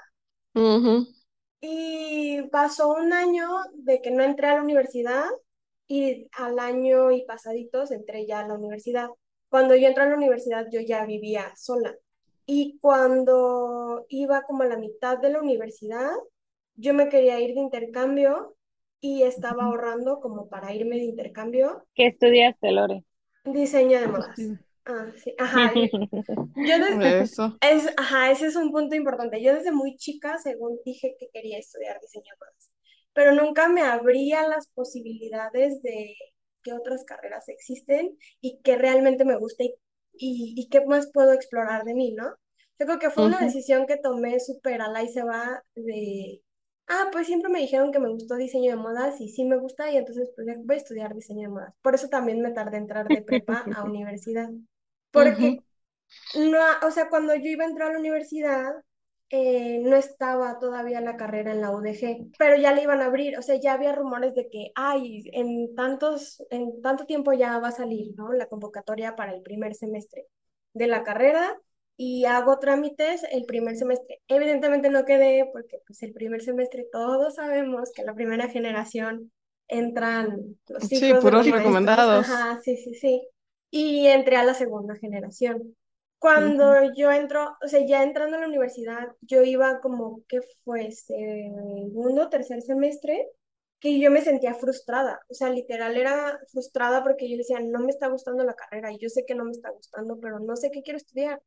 Y 1.62 2.42
pasó 2.52 2.94
un 2.94 3.14
año 3.14 3.48
de 3.74 4.02
que 4.02 4.12
no 4.12 4.24
entré 4.24 4.48
a 4.48 4.56
la 4.56 4.64
universidad 4.64 5.26
y 5.88 6.30
al 6.34 6.60
año 6.60 7.12
y 7.12 7.26
pasaditos 7.26 7.92
entré 7.92 8.26
ya 8.26 8.40
a 8.40 8.48
la 8.48 8.54
universidad. 8.54 9.10
Cuando 9.50 9.76
yo 9.76 9.88
entré 9.88 10.04
a 10.04 10.10
la 10.10 10.16
universidad 10.16 10.68
yo 10.72 10.80
ya 10.82 11.06
vivía 11.06 11.52
sola. 11.56 11.96
Y 12.46 12.80
cuando 12.80 14.06
iba 14.10 14.42
como 14.44 14.64
a 14.64 14.68
la 14.68 14.78
mitad 14.78 15.18
de 15.18 15.30
la 15.30 15.40
universidad, 15.42 16.12
yo 16.76 16.94
me 16.94 17.10
quería 17.10 17.40
ir 17.40 17.54
de 17.54 17.62
intercambio 17.62 18.56
y 19.02 19.24
estaba 19.24 19.64
ahorrando 19.64 20.20
como 20.20 20.50
para 20.50 20.74
irme 20.74 20.98
de 20.98 21.04
intercambio. 21.04 21.86
¿Qué 21.96 22.08
estudiaste, 22.08 22.72
Lore? 22.72 23.04
Diseño 23.46 24.00
de 24.00 24.08
modas. 24.08 24.40
Ah, 24.86 25.08
sí, 25.16 25.34
ajá. 25.38 25.72
Yo 25.74 25.84
desde, 26.56 27.22
Eso. 27.22 27.58
Es, 27.62 27.94
ajá, 27.96 28.32
ese 28.32 28.48
es 28.48 28.56
un 28.56 28.72
punto 28.72 28.96
importante. 28.96 29.42
Yo 29.42 29.54
desde 29.54 29.72
muy 29.72 29.96
chica, 29.98 30.38
según 30.40 30.80
dije 30.84 31.16
que 31.20 31.30
quería 31.32 31.60
estudiar 31.60 32.00
diseño 32.02 32.26
de 32.26 32.38
modas, 32.40 32.72
pero 33.14 33.36
nunca 33.36 33.70
me 33.70 33.82
abría 33.82 34.48
las 34.48 34.68
posibilidades 34.70 35.82
de 35.82 36.16
qué 36.64 36.74
otras 36.74 37.06
carreras 37.06 37.48
existen 37.50 38.18
y 38.42 38.60
qué 38.62 38.78
realmente 38.78 39.26
me 39.26 39.38
gusta 39.38 39.64
y, 39.64 39.76
y, 40.58 40.68
qué 40.70 40.86
más 40.86 41.10
puedo 41.14 41.32
explorar 41.34 41.84
de 41.86 41.94
mí, 41.94 42.12
¿no? 42.12 42.26
Yo 42.78 42.86
creo 42.86 43.00
que 43.00 43.10
fue 43.10 43.26
una 43.26 43.40
decisión 43.40 43.86
que 43.86 43.98
tomé 43.98 44.40
súper 44.40 44.82
a 44.82 44.90
la 44.90 45.04
y 45.04 45.10
se 45.10 45.24
va 45.24 45.64
de, 45.76 46.42
ah, 46.90 47.10
pues 47.12 47.28
siempre 47.28 47.50
me 47.50 47.60
dijeron 47.60 47.92
que 47.92 48.00
me 48.00 48.10
gustó 48.10 48.36
diseño 48.36 48.72
de 48.72 48.82
modas 48.82 49.22
y 49.22 49.30
sí 49.30 49.46
me 49.46 49.58
gusta 49.58 49.92
y 49.92 49.98
entonces 49.98 50.32
pues 50.36 50.48
voy 50.64 50.76
a 50.76 50.78
estudiar 50.78 51.14
diseño 51.14 51.44
de 51.44 51.54
modas. 51.54 51.74
Por 51.82 51.96
eso 51.96 52.10
también 52.10 52.42
me 52.42 52.52
tardé 52.52 52.78
en 52.78 52.84
entrar 52.84 53.08
de 53.08 53.22
prepa 53.22 53.64
a 53.74 53.84
universidad. 53.86 54.50
Porque, 55.12 55.60
no, 56.36 56.60
o 56.86 56.92
sea, 56.92 57.10
cuando 57.10 57.36
yo 57.36 57.50
iba 57.50 57.64
a 57.64 57.68
entrar 57.68 57.90
a 57.90 57.94
la 57.94 58.00
universidad, 58.00 58.74
eh, 59.32 59.80
no 59.84 59.96
estaba 59.96 60.58
todavía 60.58 61.02
la 61.02 61.16
carrera 61.16 61.52
en 61.52 61.62
la 61.62 61.72
UDG, 61.72 62.32
pero 62.38 62.58
ya 62.58 62.74
le 62.74 62.84
iban 62.84 63.02
a 63.02 63.06
abrir, 63.06 63.38
o 63.38 63.44
sea, 63.44 63.56
ya 63.56 63.74
había 63.74 63.94
rumores 63.94 64.34
de 64.34 64.50
que, 64.50 64.72
ay, 64.76 65.24
en 65.34 65.76
tantos, 65.76 66.44
en 66.50 66.82
tanto 66.82 67.06
tiempo 67.06 67.34
ya 67.34 67.60
va 67.60 67.68
a 67.70 67.72
salir, 67.72 68.14
¿no? 68.16 68.34
La 68.34 68.48
convocatoria 68.48 69.16
para 69.16 69.34
el 69.34 69.44
primer 69.44 69.76
semestre 69.76 70.26
de 70.74 70.88
la 70.88 71.04
carrera 71.04 71.60
y 72.02 72.26
hago 72.26 72.60
trámites 72.60 73.24
el 73.32 73.46
primer 73.46 73.76
semestre. 73.76 74.22
Evidentemente 74.30 74.90
no 74.90 75.04
quedé 75.06 75.50
porque 75.52 75.82
pues 75.86 76.02
el 76.04 76.14
primer 76.14 76.42
semestre 76.42 76.88
todos 76.92 77.36
sabemos 77.36 77.92
que 77.94 78.04
la 78.04 78.16
primera 78.16 78.48
generación 78.48 79.32
entran 79.68 80.58
los 80.68 80.92
hijos 80.92 81.00
Sí, 81.00 81.14
puros 81.22 81.46
recomendados. 81.50 82.28
Ajá, 82.28 82.60
sí, 82.64 82.78
sí, 82.78 82.94
sí 82.96 83.28
y 83.72 84.08
entré 84.08 84.36
a 84.38 84.44
la 84.44 84.54
segunda 84.54 84.96
generación. 84.96 85.76
Cuando 86.18 86.94
yo 86.96 87.12
entro, 87.12 87.56
o 87.64 87.68
sea, 87.68 87.86
ya 87.86 88.04
entrando 88.04 88.38
a 88.38 88.42
la 88.42 88.48
universidad, 88.48 89.10
yo 89.22 89.44
iba 89.44 89.80
como 89.80 90.22
que 90.28 90.42
fue 90.64 90.92
segundo, 90.92 92.30
tercer 92.30 92.62
semestre, 92.62 93.28
que 93.80 94.00
yo 94.00 94.12
me 94.12 94.22
sentía 94.22 94.54
frustrada, 94.56 95.22
o 95.30 95.34
sea, 95.34 95.50
literal 95.50 95.96
era 95.98 96.40
frustrada 96.52 97.04
porque 97.04 97.30
yo 97.30 97.38
decía, 97.38 97.60
no 97.62 97.80
me 97.80 97.92
está 97.92 98.08
gustando 98.10 98.44
la 98.44 98.54
carrera, 98.56 98.92
y 98.92 98.98
yo 99.00 99.08
sé 99.10 99.24
que 99.26 99.36
no 99.36 99.46
me 99.46 99.52
está 99.52 99.70
gustando, 99.72 100.20
pero 100.20 100.40
no 100.40 100.56
sé 100.58 100.72
qué 100.72 100.82
quiero 100.84 100.98
estudiar. 100.98 101.42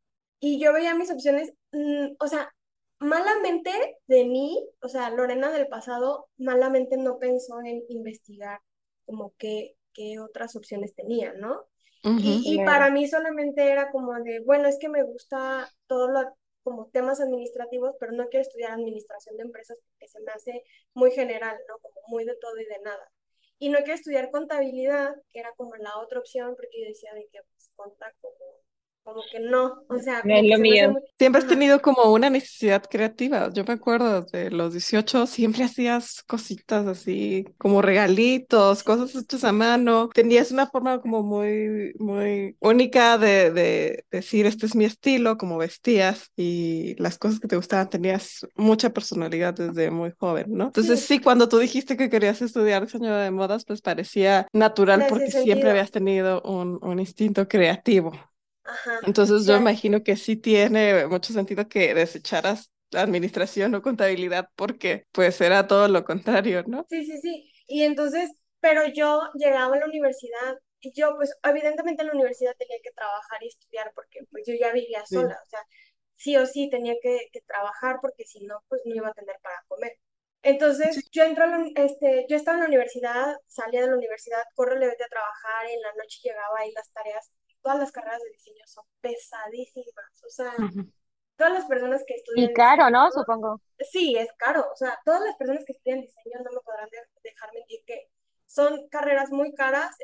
Y 0.44 0.58
yo 0.58 0.72
veía 0.72 0.96
mis 0.96 1.12
opciones, 1.12 1.52
mm, 1.70 2.16
o 2.18 2.26
sea, 2.26 2.52
malamente 2.98 3.70
de 4.08 4.24
mí, 4.24 4.68
o 4.80 4.88
sea, 4.88 5.08
Lorena 5.10 5.52
del 5.52 5.68
pasado, 5.68 6.26
malamente 6.36 6.96
no 6.96 7.20
pensó 7.20 7.60
en 7.60 7.84
investigar 7.88 8.60
como 9.06 9.32
qué, 9.38 9.76
qué 9.92 10.18
otras 10.18 10.56
opciones 10.56 10.96
tenía, 10.96 11.32
¿no? 11.34 11.68
y, 12.04 12.58
para 12.64 12.90
mí 12.90 13.06
solamente 13.06 13.70
era 13.70 13.92
como 13.92 14.12
de, 14.14 14.40
bueno, 14.40 14.66
es 14.66 14.76
que 14.80 14.88
me 14.88 15.04
gusta 15.04 15.72
todo 15.86 16.08
lo 16.08 16.36
como 16.64 16.88
temas 16.88 17.20
administrativos, 17.20 17.94
pero 18.00 18.10
no 18.10 18.28
quiero 18.28 18.42
estudiar 18.42 18.72
administración 18.72 19.36
de 19.36 19.44
empresas 19.44 19.78
porque 19.84 20.08
se 20.08 20.20
me 20.22 20.32
hace 20.32 20.64
muy 20.94 21.12
general, 21.12 21.56
¿no? 21.68 21.78
Como 21.78 22.00
muy 22.08 22.24
de 22.24 22.34
todo 22.40 22.58
y 22.58 22.64
de 22.64 22.80
nada. 22.80 23.12
Y 23.60 23.68
no 23.68 23.78
quiero 23.78 23.94
estudiar 23.94 24.32
contabilidad, 24.32 25.14
que 25.30 25.38
era 25.38 25.52
como 25.56 25.76
la 25.76 25.98
otra 25.98 26.18
opción, 26.18 26.56
porque 26.56 26.80
yo 26.80 26.88
decía 26.88 27.14
de 27.14 27.28
que 27.32 27.40
pues, 27.52 27.70
conta 27.76 28.12
como 28.20 28.34
como 29.04 29.20
que 29.30 29.40
no, 29.40 29.84
o 29.88 29.98
sea, 29.98 30.22
Siempre 31.18 31.40
has 31.40 31.48
tenido 31.48 31.82
como 31.82 32.12
una 32.12 32.30
necesidad 32.30 32.84
creativa. 32.88 33.50
Yo 33.52 33.64
me 33.64 33.74
acuerdo 33.74 34.22
de 34.22 34.50
los 34.50 34.72
18, 34.72 35.26
siempre 35.26 35.64
hacías 35.64 36.22
cositas 36.22 36.86
así, 36.86 37.44
como 37.58 37.82
regalitos, 37.82 38.82
cosas 38.82 39.14
hechas 39.14 39.44
a 39.44 39.52
mano. 39.52 40.08
Tenías 40.14 40.52
una 40.52 40.68
forma 40.68 41.00
como 41.00 41.22
muy, 41.22 41.92
muy 41.98 42.56
única 42.60 43.18
de, 43.18 43.50
de 43.50 44.04
decir, 44.10 44.46
este 44.46 44.66
es 44.66 44.76
mi 44.76 44.84
estilo, 44.84 45.36
como 45.36 45.58
vestías 45.58 46.30
y 46.36 46.94
las 46.98 47.18
cosas 47.18 47.40
que 47.40 47.48
te 47.48 47.56
gustaban, 47.56 47.90
tenías 47.90 48.46
mucha 48.54 48.90
personalidad 48.90 49.54
desde 49.54 49.90
muy 49.90 50.12
joven, 50.18 50.46
¿no? 50.48 50.66
Entonces 50.66 51.00
sí, 51.00 51.18
cuando 51.18 51.48
tú 51.48 51.58
dijiste 51.58 51.96
que 51.96 52.08
querías 52.08 52.40
estudiar 52.40 52.84
diseño 52.84 53.16
de 53.16 53.30
modas, 53.30 53.64
pues 53.64 53.82
parecía 53.82 54.46
natural 54.52 55.06
porque 55.08 55.30
siempre 55.30 55.70
habías 55.70 55.90
tenido 55.90 56.40
un, 56.42 56.78
un 56.82 57.00
instinto 57.00 57.48
creativo. 57.48 58.12
Entonces 59.02 59.46
yo 59.46 59.56
imagino 59.56 60.02
que 60.02 60.16
sí 60.16 60.36
tiene 60.36 61.06
mucho 61.06 61.32
sentido 61.32 61.68
que 61.68 61.94
desecharas 61.94 62.72
administración 62.92 63.74
o 63.74 63.82
contabilidad 63.82 64.50
porque 64.56 65.06
pues 65.12 65.40
era 65.40 65.66
todo 65.66 65.88
lo 65.88 66.04
contrario, 66.04 66.62
¿no? 66.66 66.86
Sí, 66.88 67.04
sí, 67.04 67.18
sí. 67.20 67.52
Y 67.66 67.82
entonces, 67.82 68.30
pero 68.60 68.86
yo 68.88 69.20
llegaba 69.34 69.76
a 69.76 69.78
la 69.80 69.86
universidad 69.86 70.58
y 70.80 70.92
yo 70.92 71.14
pues 71.16 71.34
evidentemente 71.42 72.02
en 72.02 72.08
la 72.08 72.14
universidad 72.14 72.54
tenía 72.58 72.78
que 72.82 72.92
trabajar 72.92 73.42
y 73.42 73.48
estudiar 73.48 73.92
porque 73.94 74.20
pues 74.30 74.44
yo 74.46 74.54
ya 74.58 74.72
vivía 74.72 75.04
sola, 75.06 75.38
o 75.44 75.48
sea, 75.48 75.60
sí 76.14 76.36
o 76.36 76.46
sí 76.46 76.68
tenía 76.70 76.94
que, 77.02 77.30
trabajar 77.46 77.98
porque 78.00 78.24
si 78.24 78.44
no 78.44 78.62
pues 78.68 78.82
no 78.84 78.94
iba 78.94 79.08
a 79.08 79.14
tener 79.14 79.36
para 79.42 79.62
comer. 79.68 79.98
Entonces, 80.44 81.08
yo 81.12 81.22
entro 81.22 81.44
este, 81.76 82.26
yo 82.28 82.36
estaba 82.36 82.56
en 82.56 82.62
la 82.62 82.68
universidad, 82.68 83.36
salía 83.46 83.82
de 83.82 83.86
la 83.86 83.96
universidad, 83.96 84.42
corro, 84.56 84.76
le 84.76 84.88
vete 84.88 85.04
a 85.04 85.08
trabajar, 85.08 85.70
y 85.70 85.74
en 85.74 85.82
la 85.82 85.92
noche 85.94 86.18
llegaba 86.24 86.58
ahí 86.58 86.72
las 86.72 86.90
tareas 86.92 87.30
todas 87.62 87.78
las 87.78 87.92
carreras 87.92 88.20
de 88.22 88.30
diseño 88.30 88.64
son 88.66 88.84
pesadísimas, 89.00 90.22
o 90.24 90.30
sea, 90.30 90.52
todas 91.36 91.52
las 91.52 91.64
personas 91.66 92.02
que 92.06 92.14
estudian... 92.14 92.50
Y 92.50 92.52
caro, 92.52 92.90
¿no? 92.90 93.10
Supongo. 93.10 93.60
Sí, 93.90 94.16
es 94.16 94.28
caro, 94.36 94.66
o 94.72 94.76
sea, 94.76 94.98
todas 95.04 95.22
las 95.22 95.36
personas 95.36 95.64
que 95.64 95.72
estudian 95.72 96.00
diseño 96.00 96.38
no 96.44 96.52
me 96.52 96.60
podrán 96.60 96.88
dejar 97.22 97.52
mentir 97.54 97.80
que 97.86 98.10
son 98.52 98.86
carreras 98.88 99.30
muy 99.30 99.54
caras 99.54 99.96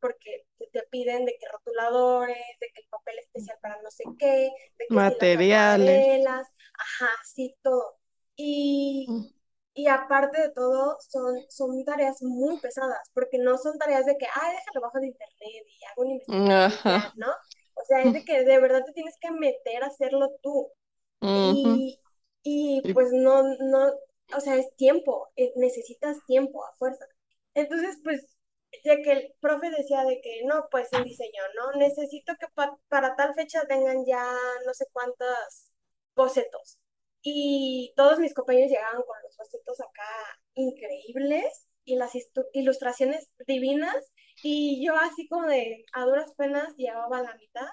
porque 0.00 0.46
te, 0.70 0.82
piden 0.90 1.24
de 1.24 1.36
que 1.40 1.48
rotuladores, 1.50 2.36
de 2.60 2.66
que 2.74 2.82
el 2.82 2.88
papel 2.88 3.18
especial 3.20 3.56
para 3.62 3.80
no 3.80 3.90
sé 3.90 4.04
qué, 4.18 4.50
de 4.78 4.86
que 4.86 4.94
materiales, 4.94 6.46
ajá, 6.74 7.10
sí, 7.24 7.56
todo. 7.62 7.98
Y, 8.36 9.06
mm. 9.08 9.26
Y 9.76 9.88
aparte 9.88 10.40
de 10.42 10.50
todo, 10.52 10.98
son, 11.10 11.36
son 11.50 11.84
tareas 11.84 12.22
muy 12.22 12.58
pesadas, 12.60 13.10
porque 13.14 13.38
no 13.38 13.58
son 13.58 13.78
tareas 13.78 14.06
de 14.06 14.16
que, 14.18 14.26
ay, 14.34 14.56
déjalo 14.56 14.82
bajo 14.82 15.00
de 15.00 15.08
internet 15.08 15.64
y 15.68 15.84
hago 15.86 16.02
una 16.02 16.12
investigación, 16.14 16.72
¿no? 17.14 17.28
O 17.74 17.84
sea, 17.86 18.02
es 18.04 18.12
de 18.14 18.24
que 18.24 18.44
de 18.44 18.60
verdad 18.60 18.84
te 18.86 18.92
tienes 18.94 19.16
que 19.20 19.30
meter 19.32 19.84
a 19.84 19.88
hacerlo 19.88 20.30
tú. 20.42 20.68
y, 21.40 22.00
y, 22.42 22.82
pues 22.94 23.10
no, 23.12 23.42
no, 23.60 23.92
o 24.36 24.40
sea, 24.40 24.56
es 24.56 24.74
tiempo, 24.76 25.28
eh, 25.36 25.52
necesitas 25.56 26.24
tiempo 26.26 26.64
a 26.64 26.74
fuerza. 26.76 27.06
Entonces, 27.54 27.98
pues, 28.04 28.26
ya 28.84 28.96
que 29.02 29.12
el 29.12 29.34
profe 29.40 29.70
decía 29.70 30.04
de 30.04 30.20
que 30.22 30.42
no, 30.46 30.68
pues 30.70 30.92
en 30.92 31.04
diseño, 31.04 31.42
¿no? 31.56 31.78
Necesito 31.78 32.34
que 32.40 32.46
para 32.88 33.16
tal 33.16 33.34
fecha 33.34 33.66
tengan 33.68 34.04
ya 34.06 34.24
no 34.66 34.74
sé 34.74 34.86
cuántos 34.92 35.28
bocetos. 36.16 36.78
Y 37.28 37.92
todos 37.96 38.20
mis 38.20 38.32
compañeros 38.34 38.70
llegaban 38.70 39.02
con 39.02 39.16
los 39.24 39.36
bocetos 39.36 39.80
acá 39.80 40.38
increíbles 40.54 41.66
y 41.84 41.96
las 41.96 42.12
ilustraciones 42.52 43.28
divinas. 43.48 44.12
Y 44.44 44.86
yo 44.86 44.94
así 44.94 45.26
como 45.26 45.48
de 45.48 45.84
a 45.92 46.04
duras 46.04 46.32
penas 46.36 46.76
llevaba 46.76 47.22
la 47.22 47.34
mitad 47.34 47.66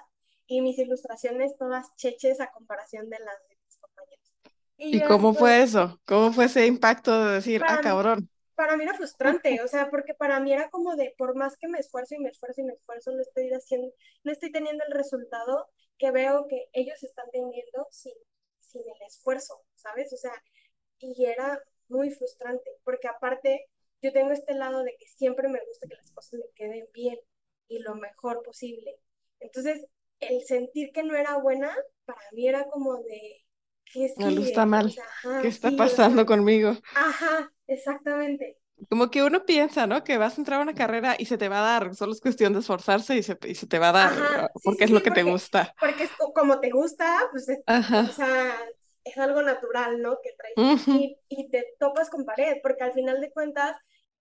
y 0.48 0.60
mis 0.60 0.76
ilustraciones 0.76 1.56
todas 1.56 1.94
cheches 1.94 2.40
a 2.40 2.50
comparación 2.50 3.08
de 3.08 3.18
las 3.20 3.36
de 3.48 3.56
mis 3.64 3.78
compañeros. 3.78 4.32
¿Y, 4.76 5.00
cómo 5.02 5.32
fue 5.34 5.62
eso? 5.62 6.00
¿Cómo 6.04 6.32
fue 6.32 6.46
ese 6.46 6.66
impacto 6.66 7.24
de 7.24 7.34
decir, 7.34 7.62
ah, 7.64 7.78
cabrón? 7.80 8.28
para 8.56 8.76
mí 8.76 8.82
era 8.82 8.94
frustrante, 8.94 9.60
o 9.64 9.68
sea, 9.68 9.88
porque 9.88 10.14
para 10.14 10.40
mí 10.40 10.52
era 10.52 10.68
como 10.70 10.96
de, 10.96 11.14
por 11.16 11.36
más 11.36 11.56
que 11.56 11.68
me 11.68 11.78
esfuerzo 11.78 12.16
y 12.16 12.18
me 12.18 12.30
esfuerzo 12.30 12.60
y 12.60 12.64
me 12.64 12.72
esfuerzo, 12.72 13.12
no 13.12 13.20
estoy 13.20 13.50
haciendo, 13.52 13.92
no 14.24 14.32
estoy 14.32 14.50
teniendo 14.50 14.82
el 14.84 14.92
resultado 14.92 15.68
que 15.96 16.10
veo 16.10 16.48
que 16.48 16.66
ellos 16.72 17.00
están 17.04 17.26
teniendo 17.30 17.86
sin 17.92 18.14
sin 18.74 18.82
el 18.82 19.06
esfuerzo, 19.06 19.62
¿sabes? 19.76 20.12
O 20.12 20.16
sea, 20.16 20.32
y 20.98 21.26
era 21.26 21.62
muy 21.88 22.10
frustrante, 22.10 22.70
porque 22.82 23.08
aparte 23.08 23.66
yo 24.02 24.12
tengo 24.12 24.32
este 24.32 24.54
lado 24.54 24.82
de 24.82 24.96
que 24.98 25.06
siempre 25.06 25.48
me 25.48 25.60
gusta 25.66 25.86
que 25.88 25.96
las 25.96 26.10
cosas 26.10 26.40
me 26.40 26.50
queden 26.54 26.86
bien 26.92 27.18
y 27.68 27.78
lo 27.78 27.94
mejor 27.94 28.42
posible. 28.42 28.98
Entonces, 29.40 29.86
el 30.20 30.42
sentir 30.42 30.92
que 30.92 31.02
no 31.02 31.16
era 31.16 31.38
buena, 31.38 31.74
para 32.04 32.20
mí 32.32 32.48
era 32.48 32.66
como 32.68 32.96
de, 32.96 33.44
¿qué 33.92 34.06
está 34.06 34.66
mal. 34.66 34.94
¿Qué 35.42 35.48
está 35.48 35.70
pasando 35.76 36.26
conmigo? 36.26 36.76
Ajá, 36.94 37.52
exactamente. 37.66 38.58
Como 38.90 39.10
que 39.10 39.22
uno 39.22 39.44
piensa, 39.46 39.86
¿no? 39.86 40.04
Que 40.04 40.18
vas 40.18 40.36
a 40.38 40.40
entrar 40.40 40.60
a 40.60 40.62
una 40.62 40.74
carrera 40.74 41.16
y 41.18 41.26
se 41.26 41.38
te 41.38 41.48
va 41.48 41.58
a 41.60 41.62
dar, 41.80 41.94
solo 41.94 42.12
es 42.12 42.20
cuestión 42.20 42.52
de 42.52 42.60
esforzarse 42.60 43.16
y 43.16 43.22
se, 43.22 43.38
y 43.46 43.54
se 43.54 43.66
te 43.66 43.78
va 43.78 43.90
a 43.90 43.92
dar, 43.92 44.12
Ajá, 44.12 44.50
sí, 44.56 44.58
porque 44.62 44.84
sí, 44.84 44.84
es 44.84 44.90
lo 44.90 45.02
sí, 45.02 45.02
que 45.02 45.10
te 45.10 45.22
gusta. 45.22 45.74
Porque 45.78 46.04
es 46.04 46.12
co- 46.16 46.32
como 46.32 46.60
te 46.60 46.70
gusta, 46.70 47.28
pues 47.32 47.48
es, 47.48 47.60
o 48.02 48.12
sea, 48.12 48.56
es 49.04 49.18
algo 49.18 49.42
natural, 49.42 50.00
¿no? 50.02 50.18
Que 50.22 50.32
traes. 50.36 50.56
Ujú. 50.56 50.92
Y, 50.92 51.18
y 51.28 51.50
te 51.50 51.74
topas 51.78 52.10
con 52.10 52.24
pared, 52.24 52.58
porque 52.62 52.84
al 52.84 52.92
final 52.92 53.20
de 53.20 53.32
cuentas 53.32 53.76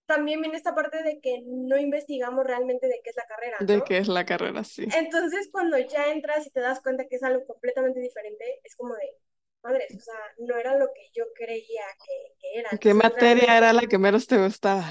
también 0.05 0.41
viene 0.41 0.57
esta 0.57 0.75
parte 0.75 1.03
de 1.03 1.19
que 1.21 1.41
no 1.45 1.77
investigamos 1.77 2.45
realmente 2.45 2.87
de 2.87 3.01
qué 3.03 3.09
es 3.11 3.15
la 3.15 3.27
carrera, 3.27 3.57
De 3.59 3.81
¿no? 3.81 3.83
qué 3.83 3.97
es 3.97 4.07
la 4.09 4.25
carrera, 4.27 4.63
sí. 4.63 4.85
Entonces, 4.95 5.49
cuando 5.51 5.77
ya 5.79 6.11
entras 6.11 6.45
y 6.47 6.51
te 6.51 6.59
das 6.61 6.81
cuenta 6.81 7.07
que 7.07 7.15
es 7.17 7.23
algo 7.23 7.45
completamente 7.47 7.99
diferente, 7.99 8.61
es 8.63 8.75
como 8.75 8.95
de, 8.95 9.17
madres, 9.63 9.95
o 9.97 10.01
sea, 10.01 10.15
no 10.39 10.57
era 10.57 10.77
lo 10.77 10.87
que 10.93 11.09
yo 11.13 11.25
creía 11.35 11.83
que, 12.05 12.35
que 12.39 12.59
era. 12.59 12.69
¿Qué 12.79 12.93
Entonces, 12.93 12.93
materia 12.93 13.57
era 13.57 13.71
la 13.73 13.81
que 13.87 13.97
menos 13.97 14.27
te 14.27 14.37
gustaba? 14.43 14.85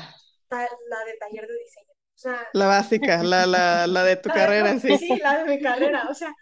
la 0.89 1.05
de 1.05 1.15
taller 1.19 1.47
de 1.47 1.59
diseño. 1.59 1.93
O 1.93 2.19
sea, 2.19 2.47
La 2.53 2.67
básica, 2.67 3.23
la, 3.23 3.47
la, 3.47 3.87
la 3.87 4.05
de 4.05 4.17
tu 4.17 4.31
la 4.33 4.33
carrera 4.33 4.79
sí. 4.81 4.99
sí, 4.99 5.19
la 5.23 5.39
de 5.39 5.47
mi 5.47 5.61
carrera. 5.61 6.09
O 6.11 6.15
sea, 6.15 6.35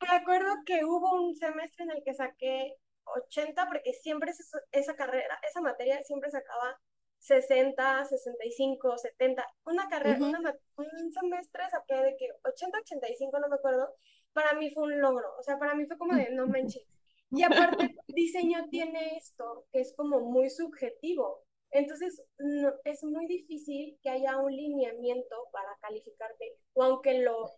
me 0.00 0.16
acuerdo 0.16 0.50
que 0.66 0.84
hubo 0.84 1.14
un 1.22 1.36
semestre 1.36 1.84
en 1.84 1.92
el 1.92 2.04
que 2.04 2.14
saqué 2.14 2.74
80, 3.04 3.66
porque 3.68 3.92
siempre 3.94 4.30
esa, 4.32 4.60
esa 4.72 4.96
carrera, 4.96 5.38
esa 5.48 5.60
materia 5.60 6.02
siempre 6.04 6.30
sacaba 6.30 6.80
60, 7.18 8.04
65, 8.06 8.98
70. 8.98 9.46
Una 9.64 9.88
carrera, 9.88 10.20
Ujú. 10.20 10.38
una 10.38 10.54
un 10.76 11.12
semestre 11.12 11.64
saqué 11.70 11.96
de 11.96 12.16
que 12.18 12.28
80, 12.44 12.78
85, 12.80 13.40
no 13.40 13.48
me 13.48 13.56
acuerdo. 13.56 13.94
Para 14.32 14.54
mí 14.54 14.70
fue 14.72 14.84
un 14.84 15.00
logro. 15.00 15.28
O 15.38 15.42
sea, 15.42 15.58
para 15.58 15.74
mí 15.74 15.86
fue 15.86 15.98
como 15.98 16.14
de, 16.14 16.30
no 16.32 16.48
manches. 16.48 16.84
Y 17.32 17.42
aparte, 17.42 17.96
diseño 18.08 18.68
tiene 18.70 19.16
esto, 19.16 19.66
que 19.72 19.80
es 19.80 19.94
como 19.96 20.20
muy 20.20 20.50
subjetivo. 20.50 21.44
Entonces, 21.70 22.22
no, 22.38 22.72
es 22.84 23.02
muy 23.02 23.26
difícil 23.26 23.98
que 24.02 24.10
haya 24.10 24.36
un 24.36 24.54
lineamiento 24.54 25.48
para 25.52 25.74
calificarte, 25.80 26.58
o 26.74 26.82
aunque 26.82 27.14
lo 27.18 27.50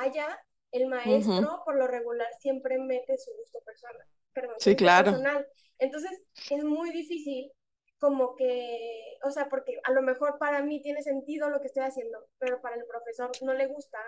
haya, 0.00 0.26
el 0.72 0.86
maestro 0.86 1.62
por 1.64 1.76
lo 1.76 1.86
regular 1.86 2.28
siempre 2.40 2.78
mete 2.78 3.16
su 3.18 3.30
gusto 3.36 3.60
personal, 3.64 4.06
perdón, 4.32 4.56
Sí, 4.58 4.74
claro. 4.74 5.12
personal. 5.12 5.46
Entonces, 5.78 6.20
es 6.50 6.64
muy 6.64 6.90
difícil 6.90 7.52
como 7.98 8.34
que, 8.34 9.18
o 9.22 9.30
sea, 9.30 9.48
porque 9.48 9.80
a 9.84 9.92
lo 9.92 10.02
mejor 10.02 10.38
para 10.38 10.62
mí 10.62 10.80
tiene 10.82 11.02
sentido 11.02 11.50
lo 11.50 11.60
que 11.60 11.68
estoy 11.68 11.84
haciendo, 11.84 12.26
pero 12.38 12.60
para 12.60 12.76
el 12.76 12.84
profesor 12.86 13.30
no 13.42 13.52
le 13.54 13.66
gusta, 13.66 13.98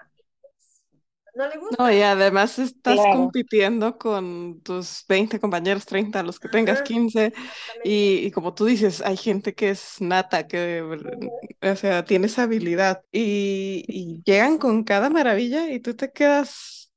no 1.34 1.48
le 1.48 1.56
gusta. 1.58 1.78
No, 1.78 1.90
y 1.90 2.02
además 2.02 2.58
estás 2.58 3.06
Claro. 3.06 3.06
compitiendo 3.06 3.96
con 3.98 4.60
tus 4.62 5.04
20 5.08 5.40
compañeros, 5.40 5.86
30, 5.86 6.22
los 6.22 6.38
que 6.38 6.48
tengas, 6.50 6.82
Ajá, 6.82 6.82
15, 6.82 7.32
exactamente. 7.34 7.82
y, 7.82 8.26
y 8.26 8.30
como 8.30 8.52
tú 8.54 8.66
dices, 8.66 9.00
hay 9.00 9.16
gente 9.16 9.54
que 9.54 9.70
es 9.70 10.00
nata, 10.00 10.46
que, 10.46 10.82
o 11.62 11.76
sea, 11.76 12.04
tiene 12.04 12.26
esa 12.26 12.42
habilidad, 12.44 13.02
y, 13.10 13.84
y 13.88 14.22
llegan 14.24 14.58
con 14.58 14.84
cada 14.84 15.08
maravilla 15.10 15.70
y 15.70 15.80
tú 15.80 15.94
te 15.96 16.12
quedas, 16.12 16.92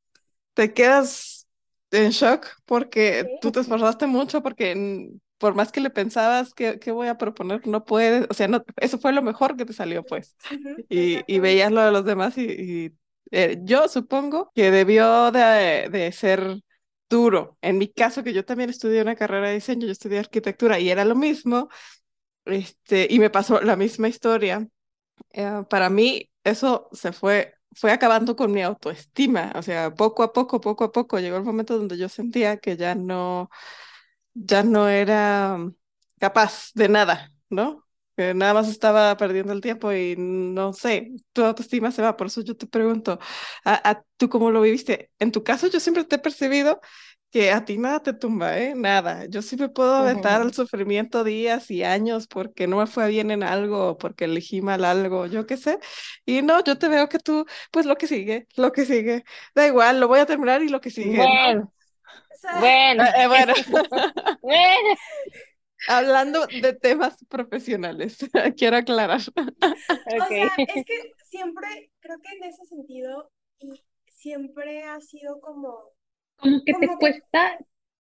te 0.53 0.73
quedas 0.73 1.47
en 1.91 2.11
shock 2.11 2.47
porque 2.65 3.25
Sí. 3.25 3.37
tú 3.41 3.51
te 3.51 3.61
esforzaste 3.61 4.07
mucho, 4.07 4.43
porque 4.43 5.09
por 5.37 5.55
más 5.55 5.71
que 5.71 5.81
le 5.81 5.89
pensabas 5.91 6.53
que, 6.53 6.79
que 6.79 6.91
voy 6.91 7.07
a 7.07 7.17
proponer, 7.17 7.65
no 7.67 7.85
puedes, 7.85 8.27
o 8.29 8.33
sea, 8.33 8.47
no, 8.47 8.63
eso 8.77 8.99
fue 8.99 9.13
lo 9.13 9.21
mejor 9.21 9.57
que 9.57 9.65
te 9.65 9.73
salió, 9.73 10.05
pues 10.05 10.35
y, 10.89 11.23
y 11.33 11.39
veías 11.39 11.71
lo 11.71 11.81
de 11.81 11.91
los 11.91 12.05
demás 12.05 12.37
y, 12.37 12.43
y, 12.45 12.97
eh, 13.31 13.57
yo 13.63 13.87
supongo 13.87 14.51
que 14.55 14.71
debió 14.71 15.31
de, 15.31 16.11
ser 16.13 16.61
duro. 17.09 17.57
En 17.61 17.77
mi 17.77 17.87
caso, 17.89 18.23
que 18.23 18.33
yo 18.33 18.45
también 18.45 18.69
estudié 18.69 19.01
una 19.01 19.15
carrera 19.15 19.49
de 19.49 19.55
diseño, 19.55 19.85
yo 19.85 19.91
estudié 19.91 20.19
arquitectura 20.19 20.79
y 20.79 20.89
era 20.89 21.05
lo 21.05 21.15
mismo, 21.15 21.69
este, 22.45 23.07
y 23.09 23.19
me 23.19 23.29
pasó 23.29 23.61
la 23.61 23.75
misma 23.75 24.07
historia. 24.09 24.67
Eh, 25.33 25.63
para 25.69 25.89
mí, 25.89 26.31
eso 26.43 26.89
se 26.93 27.11
fue, 27.13 27.55
fue 27.73 27.91
acabando 27.91 28.35
con 28.35 28.51
mi 28.51 28.61
autoestima, 28.63 29.53
o 29.55 29.61
sea, 29.63 29.93
poco 29.95 30.23
a 30.23 30.33
poco, 30.33 30.61
poco 30.61 30.85
a 30.85 30.91
poco, 30.91 31.19
llegó 31.19 31.37
el 31.37 31.43
momento 31.43 31.77
donde 31.77 31.97
yo 31.97 32.09
sentía 32.09 32.57
que 32.57 32.77
ya 32.77 32.95
no, 32.95 33.49
ya 34.33 34.63
no 34.63 34.89
era 34.89 35.59
capaz 36.19 36.71
de 36.75 36.89
nada, 36.89 37.31
¿no? 37.49 37.84
Que 38.17 38.33
nada 38.33 38.53
más 38.53 38.69
estaba 38.69 39.15
perdiendo 39.17 39.51
el 39.53 39.61
tiempo 39.61 39.91
y 39.93 40.15
no 40.17 40.71
sé, 40.73 41.11
tu 41.33 41.43
autoestima 41.43 41.91
se 41.91 42.01
va, 42.01 42.15
por 42.15 42.27
eso 42.27 42.41
yo 42.41 42.55
te 42.55 42.65
pregunto, 42.67 43.19
¿a, 43.65 43.89
a 43.91 44.03
tú 44.17 44.29
cómo 44.29 44.51
lo 44.51 44.61
viviste? 44.61 45.11
En 45.19 45.31
tu 45.31 45.43
caso, 45.43 45.67
yo 45.67 45.79
siempre 45.81 46.05
te 46.05 46.15
he 46.15 46.19
percibido 46.19 46.79
que 47.31 47.51
a 47.51 47.65
ti 47.65 47.77
nada 47.77 48.01
te 48.01 48.13
tumba, 48.13 48.57
¿eh? 48.59 48.73
Nada. 48.75 49.25
Yo 49.25 49.41
sí 49.41 49.57
me 49.57 49.67
puedo 49.69 49.93
aventar 49.95 50.41
al 50.41 50.53
sufrimiento 50.53 51.23
días 51.25 51.69
y 51.69 51.83
años 51.83 52.27
porque 52.27 52.67
no 52.67 52.77
me 52.77 52.87
fue 52.87 53.09
bien 53.09 53.29
en 53.31 53.43
algo, 53.43 53.97
porque 53.97 54.25
elegí 54.25 54.61
mal 54.61 54.85
algo, 54.85 55.25
yo 55.27 55.45
qué 55.45 55.57
sé. 55.57 55.79
Y 56.25 56.41
no, 56.41 56.63
yo 56.63 56.77
te 56.77 56.87
veo 56.87 57.09
que 57.09 57.19
tú, 57.19 57.45
pues 57.71 57.85
lo 57.85 57.95
que 57.97 58.07
sigue, 58.07 58.47
lo 58.55 58.71
que 58.71 58.85
sigue, 58.85 59.25
da 59.53 59.67
igual, 59.67 59.99
lo 59.99 60.07
voy 60.07 60.19
a 60.19 60.25
terminar 60.25 60.63
y 60.63 60.69
lo 60.69 60.79
que 60.81 60.91
sigue, 60.91 61.27
¿no? 61.27 61.39
Bueno, 61.47 61.73
O 62.33 62.37
sea, 62.37 62.75
bueno, 62.83 63.03
Eh, 63.03 63.11
eh, 63.23 63.27
bueno, 63.27 63.53
bueno. 64.41 64.95
hablando 65.87 66.45
de 66.47 66.73
temas 66.73 67.17
profesionales, 67.29 68.17
quiero 68.57 68.77
aclarar. 68.77 69.21
O 69.21 70.27
sea, 70.27 70.51
es 70.57 70.85
que 70.85 71.13
siempre, 71.23 71.91
creo 71.99 72.17
que 72.19 72.37
en 72.37 72.43
ese 72.43 72.65
sentido, 72.65 73.31
y 73.59 73.71
siempre 74.07 74.83
ha 74.83 74.99
sido 75.01 75.39
como, 75.39 75.91
Como 76.37 76.61
que 76.65 76.73
te 76.73 76.87
que, 76.87 76.95
cuesta 76.97 77.57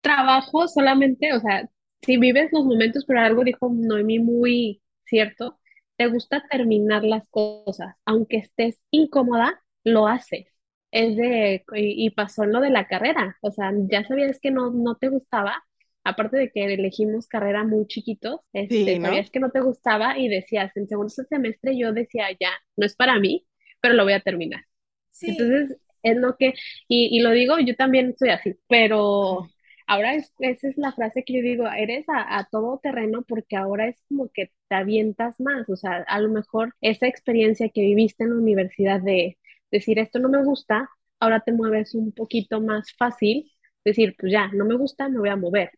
trabajo 0.00 0.68
solamente, 0.68 1.32
o 1.32 1.40
sea, 1.40 1.68
si 2.02 2.16
vives 2.18 2.50
los 2.52 2.64
momentos, 2.64 3.04
pero 3.06 3.20
algo 3.20 3.44
dijo 3.44 3.70
Noemi 3.72 4.18
muy 4.18 4.82
cierto, 5.04 5.58
te 5.96 6.06
gusta 6.08 6.44
terminar 6.50 7.04
las 7.04 7.28
cosas, 7.28 7.94
aunque 8.04 8.38
estés 8.38 8.80
incómoda, 8.90 9.62
lo 9.84 10.06
haces. 10.06 10.46
Es 10.90 11.16
de, 11.16 11.64
y, 11.74 12.06
y 12.06 12.10
pasó 12.10 12.44
en 12.44 12.52
lo 12.52 12.60
de 12.60 12.70
la 12.70 12.86
carrera, 12.86 13.36
o 13.40 13.50
sea, 13.50 13.72
ya 13.90 14.04
sabías 14.06 14.38
que 14.40 14.50
no, 14.50 14.70
no 14.70 14.96
te 14.96 15.08
gustaba, 15.08 15.62
aparte 16.08 16.36
de 16.38 16.50
que 16.50 16.64
elegimos 16.74 17.28
carrera 17.28 17.64
muy 17.64 17.86
chiquitos, 17.86 18.40
este, 18.52 18.96
Sí, 18.96 18.98
¿no? 18.98 19.16
sabías 19.16 19.30
que 19.30 19.40
no 19.40 19.50
te 19.50 19.60
gustaba 19.60 20.18
y 20.18 20.28
decías, 20.28 20.76
en 20.76 20.88
segundo 20.88 21.10
semestre 21.28 21.76
yo 21.78 21.92
decía, 21.92 22.26
ya, 22.40 22.50
no 22.76 22.86
es 22.86 22.96
para 22.96 23.18
mí, 23.20 23.46
pero 23.80 23.94
lo 23.94 24.04
voy 24.04 24.14
a 24.14 24.20
terminar. 24.20 24.64
sí, 25.08 25.26
Entonces, 25.26 25.78
es 26.02 26.16
lo 26.16 26.36
que, 26.36 26.54
y, 26.88 27.16
y 27.16 27.20
lo 27.20 27.30
digo, 27.30 27.58
yo 27.58 27.74
también 27.76 28.14
soy 28.18 28.30
así, 28.30 28.54
pero 28.68 29.48
ahora 29.86 30.14
es, 30.14 30.32
esa 30.38 30.68
es 30.68 30.76
la 30.78 30.92
frase 30.92 31.24
que 31.24 31.34
yo 31.34 31.42
digo, 31.42 31.66
eres 31.68 32.08
a, 32.08 32.38
a 32.38 32.44
todo 32.50 32.78
terreno 32.82 33.22
porque 33.26 33.56
ahora 33.56 33.88
es 33.88 34.00
como 34.08 34.30
que 34.32 34.52
te 34.68 34.74
avientas 34.76 35.40
más, 35.40 35.68
o 35.68 35.76
sea, 35.76 36.04
a 36.08 36.20
lo 36.20 36.28
mejor 36.30 36.74
esa 36.80 37.06
experiencia 37.06 37.68
que 37.70 37.80
viviste 37.82 38.24
en 38.24 38.30
la 38.30 38.36
universidad 38.36 39.00
de 39.00 39.38
decir 39.70 39.98
esto 39.98 40.18
no 40.20 40.28
me 40.28 40.44
gusta, 40.44 40.88
ahora 41.20 41.40
te 41.40 41.52
mueves 41.52 41.94
un 41.94 42.12
poquito 42.12 42.60
más 42.60 42.92
fácil, 42.96 43.52
decir, 43.84 44.14
pues 44.18 44.32
ya, 44.32 44.48
no 44.52 44.64
me 44.64 44.76
gusta, 44.76 45.08
me 45.08 45.18
voy 45.18 45.28
a 45.28 45.36
mover 45.36 45.70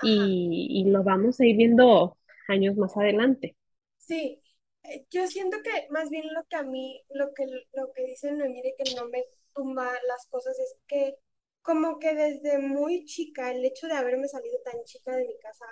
y, 0.00 0.68
y 0.70 0.90
lo 0.90 1.02
vamos 1.04 1.40
a 1.40 1.46
ir 1.46 1.56
viendo 1.56 2.16
años 2.48 2.76
más 2.76 2.96
adelante. 2.96 3.56
sí. 3.98 4.42
Eh, 4.82 5.06
Yo 5.10 5.26
siento 5.26 5.58
que 5.62 5.86
más 5.90 6.08
bien 6.10 6.24
lo 6.34 6.44
que 6.48 6.56
a 6.56 6.62
mí, 6.62 7.02
lo 7.10 7.32
que, 7.34 7.46
lo 7.74 7.92
que 7.92 8.04
dice 8.06 8.32
Noemí 8.32 8.62
de 8.62 8.74
que 8.76 8.94
no 8.96 9.06
me 9.08 9.24
tumba 9.54 9.92
las 10.08 10.26
cosas 10.28 10.58
es 10.58 10.76
que 10.86 11.16
como 11.62 11.98
que 11.98 12.14
desde 12.14 12.58
muy 12.58 13.04
chica, 13.04 13.50
el 13.52 13.64
hecho 13.64 13.86
de 13.86 13.94
haberme 13.94 14.28
salido 14.28 14.58
tan 14.64 14.82
chica 14.84 15.14
de 15.16 15.26
mi 15.26 15.38
casa 15.38 15.66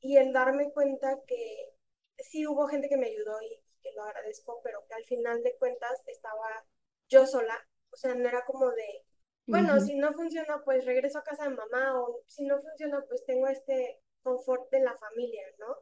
y 0.00 0.16
el 0.16 0.32
darme 0.32 0.72
cuenta 0.72 1.18
que 1.26 1.74
sí 2.18 2.46
hubo 2.46 2.66
gente 2.68 2.88
que 2.88 2.96
me 2.96 3.06
ayudó 3.08 3.40
y 3.42 3.60
que 3.82 3.92
lo 3.92 4.02
agradezco, 4.04 4.60
pero 4.64 4.84
que 4.88 4.94
al 4.94 5.04
final 5.04 5.42
de 5.42 5.56
cuentas 5.58 6.02
estaba 6.06 6.66
yo 7.08 7.26
sola, 7.26 7.56
o 7.90 7.96
sea, 7.96 8.14
no 8.14 8.28
era 8.28 8.44
como 8.46 8.70
de, 8.70 9.04
bueno, 9.50 9.80
si 9.80 9.96
no 9.96 10.12
funciona, 10.12 10.62
pues 10.64 10.84
regreso 10.84 11.18
a 11.18 11.24
casa 11.24 11.44
de 11.44 11.50
mamá 11.50 12.00
o 12.00 12.22
si 12.26 12.44
no 12.46 12.60
funciona, 12.60 13.04
pues 13.08 13.24
tengo 13.26 13.48
este 13.48 14.00
confort 14.22 14.70
de 14.70 14.80
la 14.80 14.96
familia, 14.96 15.42
¿no? 15.58 15.76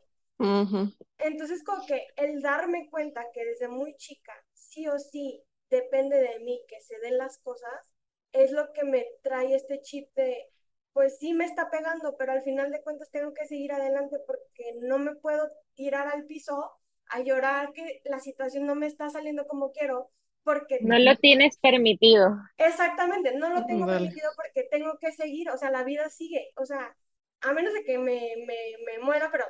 Entonces, 1.19 1.65
como 1.65 1.85
que 1.87 2.07
el 2.17 2.43
darme 2.43 2.89
cuenta 2.91 3.25
que 3.33 3.45
desde 3.45 3.69
muy 3.69 3.97
chica, 3.97 4.33
sí 4.53 4.87
o 4.89 4.99
sí, 4.99 5.43
depende 5.71 6.17
de 6.19 6.41
mí 6.41 6.63
que 6.69 6.81
se 6.81 6.99
den 7.01 7.19
las 7.19 7.39
cosas, 7.39 7.91
es 8.33 8.53
lo 8.53 8.73
que 8.73 8.85
me 8.85 9.07
trae 9.23 9.55
este 9.55 9.81
chip 9.81 10.13
de, 10.15 10.51
pues 10.93 11.19
sí 11.19 11.33
me 11.35 11.45
está 11.45 11.71
pegando, 11.71 12.17
pero 12.17 12.33
al 12.33 12.43
final 12.43 12.71
de 12.71 12.83
cuentas 12.83 13.11
tengo 13.11 13.33
que 13.33 13.47
seguir 13.47 13.73
adelante 13.73 14.19
porque 14.27 14.75
no 14.81 14.99
me 14.99 15.15
puedo 15.17 15.51
tirar 15.75 16.09
al 16.09 16.27
piso 16.27 16.73
a 17.07 17.21
llorar 17.21 17.73
que 17.73 18.01
la 18.05 18.21
situación 18.21 18.67
no 18.67 18.75
me 18.75 18.87
está 18.87 19.09
saliendo 19.11 19.47
como 19.47 19.73
quiero, 19.73 20.11
porque 20.45 20.79
No 20.79 21.01
lo 21.01 21.17
tienes 21.17 21.57
permitido. 21.59 22.39
Exactamente, 22.57 23.37
no 23.37 23.51
lo 23.53 23.65
tengo 23.67 23.87
Vale. 23.87 23.89
permitido 23.89 24.31
porque 24.37 24.63
tengo 24.71 24.97
que 24.99 25.13
seguir, 25.13 25.51
o 25.51 25.59
sea, 25.59 25.71
la 25.71 25.83
vida 25.85 26.09
sigue, 26.09 26.53
o 26.57 26.65
sea, 26.65 26.97
a 27.41 27.53
menos 27.53 27.75
de 27.75 27.83
que 27.85 27.99
me, 27.99 28.35
me, 28.47 28.55
me 28.87 28.99
muera, 29.05 29.31
pero, 29.31 29.45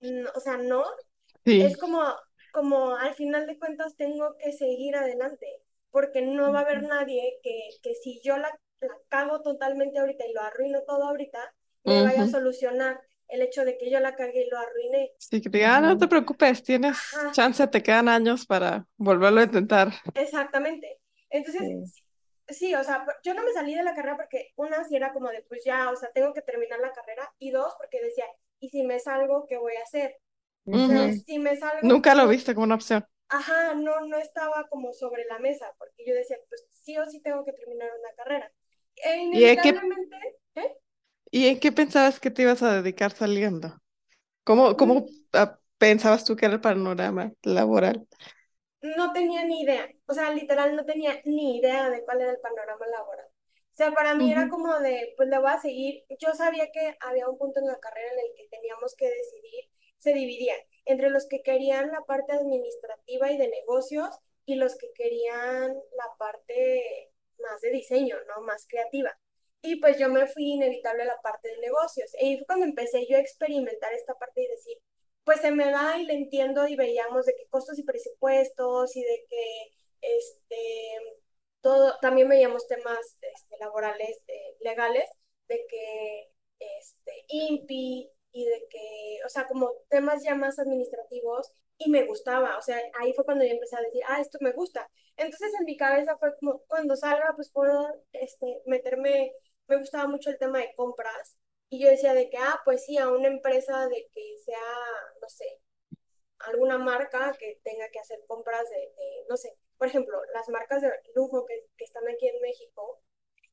mm, 0.00 0.26
o 0.36 0.40
sea, 0.40 0.58
no, 0.58 0.84
Sí. 1.44 1.52
es 1.58 1.76
como, 1.78 2.02
como 2.52 2.96
al 2.96 3.14
final 3.14 3.46
de 3.46 3.58
cuentas 3.58 3.96
tengo 3.96 4.36
que 4.38 4.52
seguir 4.52 4.96
adelante, 4.96 5.46
porque 5.90 6.22
no 6.22 6.52
va 6.52 6.60
a 6.60 6.62
haber 6.62 6.82
nadie 6.82 7.38
que, 7.42 7.70
que 7.82 7.94
si 7.94 8.20
yo 8.22 8.36
la, 8.38 8.50
la 8.80 8.94
cago 9.08 9.42
totalmente 9.42 9.98
ahorita 9.98 10.26
y 10.26 10.32
lo 10.34 10.42
arruino 10.42 10.82
todo 10.84 11.04
ahorita, 11.04 11.54
me 11.84 12.02
vaya 12.02 12.24
a 12.24 12.28
solucionar 12.28 13.00
el 13.32 13.42
hecho 13.42 13.64
de 13.64 13.78
que 13.78 13.90
yo 13.90 13.98
la 13.98 14.14
cagué 14.14 14.46
y 14.46 14.50
lo 14.50 14.58
arruiné. 14.58 15.12
Sí, 15.18 15.40
que 15.40 15.48
diga, 15.48 15.76
ah, 15.76 15.80
no 15.80 15.96
te 15.96 16.06
preocupes, 16.06 16.62
tienes 16.62 16.98
Ajá. 17.14 17.32
chance, 17.32 17.66
te 17.66 17.82
quedan 17.82 18.08
años 18.08 18.46
para 18.46 18.86
volverlo 18.96 19.40
a 19.40 19.44
intentar. 19.44 19.92
Exactamente. 20.14 21.00
Entonces, 21.30 21.62
Sí. 22.46 22.54
sí, 22.54 22.74
o 22.74 22.84
sea, 22.84 23.06
yo 23.24 23.32
no 23.32 23.42
me 23.42 23.52
salí 23.52 23.74
de 23.74 23.82
la 23.82 23.94
carrera 23.94 24.16
porque 24.16 24.52
una 24.56 24.84
sí 24.84 24.96
era 24.96 25.12
como 25.14 25.30
de, 25.30 25.42
pues 25.48 25.64
ya, 25.64 25.90
o 25.90 25.96
sea, 25.96 26.10
tengo 26.12 26.34
que 26.34 26.42
terminar 26.42 26.78
la 26.80 26.92
carrera, 26.92 27.32
y 27.38 27.50
dos, 27.50 27.74
porque 27.78 28.02
decía, 28.02 28.26
¿y 28.60 28.68
si 28.68 28.82
me 28.82 29.00
salgo, 29.00 29.46
qué 29.48 29.56
voy 29.56 29.76
a 29.76 29.82
hacer? 29.82 30.16
O 30.66 30.78
sea, 30.78 31.12
si 31.12 31.38
me 31.38 31.56
salgo, 31.56 31.88
Nunca 31.88 32.14
lo 32.14 32.28
viste 32.28 32.54
como 32.54 32.64
una 32.64 32.74
opción. 32.76 33.04
Ajá, 33.30 33.74
no, 33.74 34.00
no 34.02 34.18
estaba 34.18 34.68
como 34.68 34.92
sobre 34.92 35.24
la 35.24 35.38
mesa, 35.38 35.72
porque 35.78 36.04
yo 36.06 36.14
decía, 36.14 36.36
pues 36.50 36.66
sí 36.70 36.98
o 36.98 37.06
sí 37.06 37.20
tengo 37.22 37.44
que 37.46 37.52
terminar 37.54 37.88
una 37.98 38.14
carrera. 38.14 38.52
E 38.96 39.16
¿Y 39.16 39.44
en 39.44 39.60
qué, 39.60 39.68
inevitablemente, 39.70 40.16
¿eh? 40.56 40.76
Y 41.32 41.48
en 41.48 41.60
qué 41.60 41.72
pensabas 41.72 42.20
que 42.20 42.32
te 42.32 42.42
ibas 42.44 42.62
a 42.64 42.74
dedicar 42.82 43.12
saliendo? 43.14 43.82
¿Cómo, 44.44 44.76
cómo 44.76 45.06
Mm, 45.06 45.22
ah, 45.34 45.58
pensabas 45.78 46.24
tú 46.24 46.36
que 46.36 46.46
era 46.46 46.54
el 46.56 46.62
panorama 46.62 47.32
laboral? 47.44 48.06
No 48.82 49.12
tenía 49.12 49.44
ni 49.44 49.62
idea, 49.62 49.88
o 50.06 50.14
sea, 50.14 50.30
literal 50.32 50.74
no 50.76 50.84
tenía 50.84 51.20
ni 51.24 51.58
idea 51.58 51.88
de 51.90 52.04
cuál 52.04 52.20
era 52.20 52.32
el 52.32 52.40
panorama 52.40 52.86
laboral. 52.88 53.26
O 53.28 53.76
sea, 53.76 53.92
para 53.92 54.14
mí 54.14 54.30
era 54.30 54.48
como 54.48 54.78
de, 54.80 55.14
pues 55.16 55.28
le 55.28 55.38
voy 55.38 55.50
a 55.52 55.60
seguir. 55.60 56.04
Yo 56.20 56.34
sabía 56.34 56.70
que 56.72 56.96
había 57.00 57.28
un 57.28 57.38
punto 57.38 57.60
en 57.60 57.66
la 57.68 57.78
carrera 57.78 58.12
en 58.12 58.18
el 58.20 58.34
que 58.36 58.48
teníamos 58.50 58.94
que 58.96 59.06
decidir, 59.08 59.70
se 59.98 60.12
dividían 60.12 60.58
entre 60.84 61.10
los 61.10 61.26
que 61.28 61.42
querían 61.42 61.92
la 61.92 62.00
parte 62.02 62.32
administrativa 62.32 63.30
y 63.32 63.38
de 63.38 63.48
negocios 63.48 64.10
y 64.46 64.56
los 64.56 64.76
que 64.76 64.88
querían 64.94 65.74
la 65.96 66.16
parte 66.18 67.12
más 67.40 67.60
de 67.60 67.70
diseño, 67.70 68.16
¿no? 68.28 68.42
Más 68.42 68.66
creativa. 68.68 69.16
Y 69.62 69.76
pues 69.80 69.98
yo 69.98 70.08
me 70.08 70.26
fui 70.26 70.54
inevitable 70.54 71.02
a 71.04 71.06
la 71.06 71.20
parte 71.22 71.48
de 71.48 71.58
negocios. 71.58 72.10
Y 72.20 72.36
fue 72.38 72.46
cuando 72.46 72.66
empecé 72.66 73.06
yo 73.08 73.16
a 73.16 73.20
experimentar 73.20 73.92
esta 73.94 74.14
parte 74.14 74.42
y 74.42 74.48
decir, 74.48 74.78
pues 75.24 75.40
se 75.40 75.52
me 75.52 75.70
da 75.70 75.98
y 75.98 76.04
le 76.04 76.14
entiendo 76.14 76.66
y 76.66 76.76
veíamos 76.76 77.26
de 77.26 77.34
qué 77.36 77.46
costos 77.48 77.78
y 77.78 77.84
presupuestos 77.84 78.96
y 78.96 79.02
de 79.02 79.26
que 79.28 79.70
este 80.00 80.56
todo 81.60 81.96
también 82.00 82.28
veíamos 82.28 82.66
temas 82.66 82.98
este, 83.20 83.56
laborales 83.58 84.24
eh, 84.28 84.56
legales 84.60 85.08
de 85.48 85.64
que 85.68 86.30
este 86.58 87.12
INPI 87.28 88.10
y 88.32 88.44
de 88.46 88.66
que 88.70 89.18
o 89.24 89.28
sea 89.28 89.46
como 89.46 89.70
temas 89.88 90.22
ya 90.24 90.34
más 90.34 90.58
administrativos 90.58 91.52
y 91.78 91.90
me 91.90 92.04
gustaba 92.06 92.58
o 92.58 92.62
sea 92.62 92.80
ahí 93.00 93.12
fue 93.14 93.24
cuando 93.24 93.44
yo 93.44 93.52
empecé 93.52 93.76
a 93.76 93.82
decir 93.82 94.02
ah 94.08 94.20
esto 94.20 94.38
me 94.40 94.52
gusta 94.52 94.90
entonces 95.16 95.52
en 95.58 95.66
mi 95.66 95.76
cabeza 95.76 96.16
fue 96.18 96.36
como 96.38 96.62
cuando 96.66 96.96
salga 96.96 97.32
pues 97.36 97.50
puedo 97.50 97.86
este 98.12 98.62
meterme 98.66 99.32
me 99.68 99.76
gustaba 99.78 100.08
mucho 100.08 100.30
el 100.30 100.38
tema 100.38 100.58
de 100.58 100.74
compras 100.76 101.36
y 101.70 101.82
yo 101.82 101.88
decía 101.90 102.14
de 102.14 102.28
que, 102.30 102.36
ah, 102.38 102.60
pues 102.64 102.84
sí, 102.84 102.98
a 102.98 103.08
una 103.10 103.28
empresa 103.28 103.88
de 103.88 104.08
que 104.12 104.36
sea, 104.44 104.58
no 105.20 105.28
sé, 105.28 105.60
alguna 106.40 106.78
marca 106.78 107.32
que 107.38 107.60
tenga 107.64 107.88
que 107.90 108.00
hacer 108.00 108.20
compras 108.26 108.68
de, 108.70 108.92
no 109.28 109.36
sé, 109.36 109.56
por 109.78 109.88
ejemplo, 109.88 110.20
las 110.34 110.48
marcas 110.48 110.82
de 110.82 110.90
lujo 111.14 111.46
que, 111.46 111.66
que 111.76 111.84
están 111.84 112.08
aquí 112.08 112.28
en 112.28 112.40
México, 112.40 113.00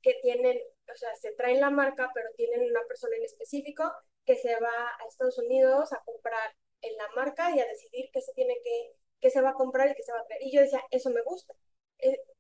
que 0.02 0.16
tienen, 0.22 0.58
o 0.94 0.96
sea, 0.98 1.16
se 1.16 1.34
traen 1.34 1.62
la 1.62 1.70
marca, 1.70 2.10
pero 2.14 2.30
tienen 2.36 2.62
una 2.64 2.82
persona 2.88 3.16
en 3.18 3.26
específico 3.26 3.84
que 4.26 4.36
se 4.36 4.54
va 4.60 4.70
a 5.00 5.08
Estados 5.08 5.38
Unidos 5.40 5.92
a 5.94 6.04
comprar 6.06 6.56
en 6.82 6.96
la 6.98 7.08
marca 7.16 7.56
y 7.56 7.60
a 7.60 7.68
decidir 7.68 8.10
qué 8.14 8.22
se 8.22 8.34
tiene 8.34 8.56
que, 8.64 8.94
qué 9.20 9.30
se 9.30 9.42
va 9.42 9.52
a 9.52 9.54
comprar 9.56 9.90
y 9.90 9.96
qué 9.96 10.04
se 10.04 10.14
va 10.14 10.20
a 10.22 10.26
traer. 10.26 10.44
Y 10.44 10.52
yo 10.54 10.62
decía, 10.62 10.82
eso 10.92 11.10
me 11.10 11.22
gusta. 11.24 11.54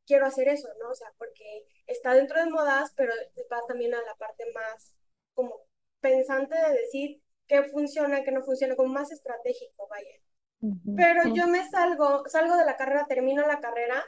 Quiero 0.10 0.26
hacer 0.26 0.48
eso, 0.48 0.68
¿no? 0.82 0.90
O 0.90 0.96
sea, 0.96 1.14
porque 1.20 1.68
está 1.86 2.16
dentro 2.16 2.40
de 2.40 2.50
modas, 2.50 2.92
pero 2.98 3.14
va 3.54 3.62
también 3.68 3.94
a 3.94 4.02
la 4.02 4.16
parte 4.16 4.44
más 4.56 4.92
como 5.36 5.54
pensante 6.02 6.56
de 6.56 6.82
decir 6.82 7.22
qué 7.48 7.66
funciona, 7.66 8.24
qué 8.24 8.32
no 8.32 8.42
funciona, 8.42 8.76
como 8.76 8.92
más 8.92 9.12
estratégico, 9.12 9.88
vaya. 9.88 10.20
Ujú. 10.62 10.96
Pero 10.98 11.36
yo 11.36 11.46
me 11.46 11.64
salgo, 11.70 12.28
salgo 12.28 12.58
de 12.58 12.66
la 12.66 12.76
carrera, 12.76 13.06
termino 13.08 13.46
la 13.46 13.60
carrera, 13.60 14.04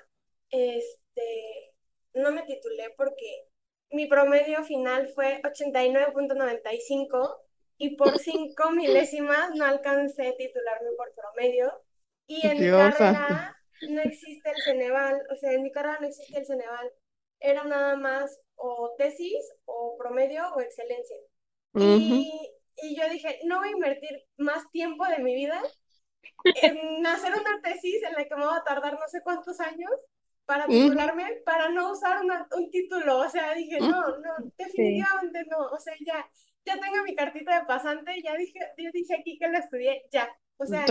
este, 0.50 1.76
no 2.16 2.32
me 2.32 2.42
titulé 2.42 2.96
porque 2.98 3.46
mi 3.92 4.08
promedio 4.08 4.64
final 4.64 5.08
fue 5.10 5.40
89.95 5.44 7.44
y 7.78 7.96
por 7.96 8.18
cinco 8.18 8.72
milésimas 8.72 9.52
no 9.54 9.66
alcancé 9.66 10.30
a 10.30 10.36
titularme 10.36 10.90
por 10.98 11.14
promedio. 11.14 11.72
Y 12.26 12.48
en 12.48 12.60
mi 12.60 12.72
carrera 12.72 13.56
no 13.89 14.02
existe 14.02 14.50
el 14.50 14.62
Ceneval, 14.63 15.22
o 15.32 15.36
sea, 15.36 15.52
en 15.54 15.63
mi 15.63 15.72
carrera 15.72 15.98
no 16.02 16.08
existe 16.08 16.38
el 16.39 16.46
Ceneval. 16.46 16.91
Era 17.39 17.63
nada 17.63 17.96
más 17.96 18.39
o 18.56 18.94
tesis 18.98 19.44
o 19.65 19.98
promedio 19.98 20.44
o 20.56 20.62
excelencia. 20.62 21.17
Ujú. 21.74 21.88
Y, 22.00 22.52
y 22.84 22.96
yo 23.00 23.10
dije, 23.10 23.39
no 23.46 23.60
voy 23.60 23.70
a 23.70 23.72
invertir 23.72 24.24
más 24.38 24.70
tiempo 24.72 25.06
de 25.08 25.20
mi 25.20 25.34
vida 25.36 25.62
en 26.44 27.06
hacer 27.08 27.34
una 27.34 27.62
tesis 27.62 28.04
en 28.04 28.13
la 28.13 28.26
que 28.26 28.36
me 28.36 28.46
voy 28.46 28.58
a 28.58 28.63
tardar 28.63 28.94
no 28.94 29.08
sé 29.08 29.22
cuántos 29.24 29.60
años 29.60 29.91
para 30.46 30.65
titularme, 30.67 31.41
para 31.46 31.70
no 31.70 31.91
usar 31.91 32.22
una- 32.24 32.48
un 32.56 32.70
título. 32.72 33.20
O 33.20 33.30
sea, 33.30 33.54
dije, 33.54 33.80
no, 33.80 33.89
no, 34.17 34.34
definitivamente 34.58 35.44
no. 35.50 35.60
O 35.67 35.80
sea, 35.80 35.94
ya, 36.06 36.30
ya 36.65 36.80
tengo 36.80 37.04
mi 37.04 37.15
cartita 37.15 37.60
de 37.60 37.65
pasante, 37.65 38.22
ya 38.24 38.36
dije, 38.36 38.60
ya 38.78 38.89
dije 38.91 39.15
aquí 39.20 39.38
que 39.39 39.48
lo 39.48 39.58
estudié, 39.58 40.04
ya. 40.12 40.30
O 40.63 40.65
sea, 40.65 40.86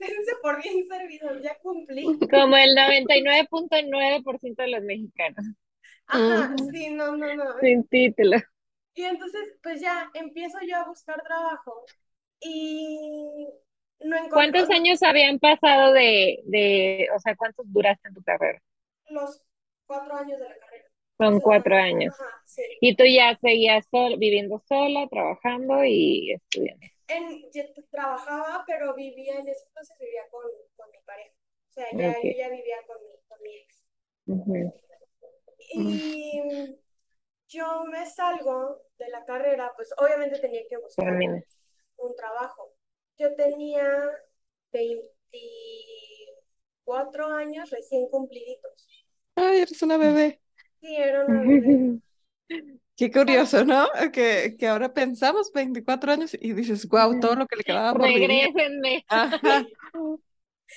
dense 0.00 0.32
por 0.42 0.62
bien 0.62 0.86
servidos, 0.86 1.42
ya 1.42 1.58
cumplí. 1.58 2.06
Como 2.30 2.56
el 2.56 2.74
99.9% 2.74 4.62
de 4.62 4.68
los 4.68 4.82
mexicanos, 4.82 5.44
Ajá, 6.06 6.54
sí, 6.70 6.90
no, 6.90 7.16
no, 7.16 7.34
no. 7.34 7.44
sin 7.60 7.84
título. 7.88 8.36
Y 8.94 9.02
entonces, 9.04 9.54
pues 9.62 9.80
ya 9.80 10.10
empiezo 10.14 10.58
yo 10.66 10.76
a 10.76 10.84
buscar 10.88 11.22
trabajo 11.22 11.84
y 12.40 13.48
no 14.00 14.16
encontré 14.16 14.32
¿Cuántos 14.34 14.70
años 14.70 15.02
habían 15.02 15.38
pasado 15.38 15.92
de, 15.92 16.40
de, 16.46 17.08
o 17.16 17.18
sea, 17.20 17.36
cuántos 17.36 17.64
duraste 17.72 18.08
en 18.08 18.14
tu 18.14 18.22
carrera? 18.22 18.60
los 19.08 19.42
cuatro 19.86 20.14
años 20.14 20.38
de 20.38 20.48
la 20.48 20.58
carrera. 20.58 20.88
Son 21.18 21.40
cuatro 21.40 21.74
años. 21.76 22.14
Ajá, 22.14 22.42
sí. 22.44 22.62
Y 22.80 22.96
tú 22.96 23.04
ya 23.06 23.36
seguías 23.40 23.86
sol- 23.90 24.16
viviendo 24.18 24.62
sola, 24.68 25.08
trabajando 25.08 25.84
y 25.84 26.32
estudiando. 26.32 26.86
En, 27.08 27.50
yo 27.52 27.62
trabajaba, 27.90 28.64
pero 28.66 28.94
vivía 28.94 29.38
en 29.38 29.48
ese 29.48 29.66
entonces 29.66 29.98
vivía 29.98 30.22
con, 30.30 30.44
con 30.76 30.90
mi 30.90 30.98
pareja. 31.04 31.34
O 31.68 31.72
sea, 31.72 31.86
ya 31.92 32.14
yo 32.22 32.30
ya 32.36 32.48
vivía 32.48 32.76
con 32.86 32.96
mi, 33.02 33.10
con 33.28 33.42
mi 33.42 33.56
ex. 33.56 33.84
Y 35.74 36.40
yo 37.48 37.84
me 37.84 38.06
salgo 38.06 38.80
de 38.98 39.08
la 39.08 39.24
carrera, 39.24 39.72
pues 39.76 39.92
obviamente 39.98 40.38
tenía 40.38 40.62
que 40.68 40.76
buscar 40.76 41.06
Termina. 41.06 41.42
un 41.96 42.14
trabajo. 42.14 42.72
Yo 43.18 43.34
tenía 43.34 43.90
24 44.72 47.26
años 47.26 47.70
recién 47.70 48.08
cumpliditos. 48.08 48.86
Ay, 49.36 49.60
eres 49.60 49.82
una 49.82 49.96
bebé. 49.96 50.40
Sí, 50.80 50.96
era 50.96 51.24
una 51.24 51.42
bebé. 51.42 52.00
Qué 52.96 53.10
curioso, 53.10 53.64
¿no? 53.64 53.88
Que, 54.12 54.56
que 54.58 54.68
ahora 54.68 54.92
pensamos 54.94 55.50
24 55.52 56.12
años 56.12 56.34
y 56.40 56.52
dices, 56.52 56.86
wow, 56.88 57.18
todo 57.18 57.34
lo 57.34 57.46
que 57.46 57.56
le 57.56 57.64
quedaba 57.64 57.96
por 57.96 58.12
vivir. 58.12 58.44
Regrésenme. 58.44 59.04
Ajá. 59.08 59.66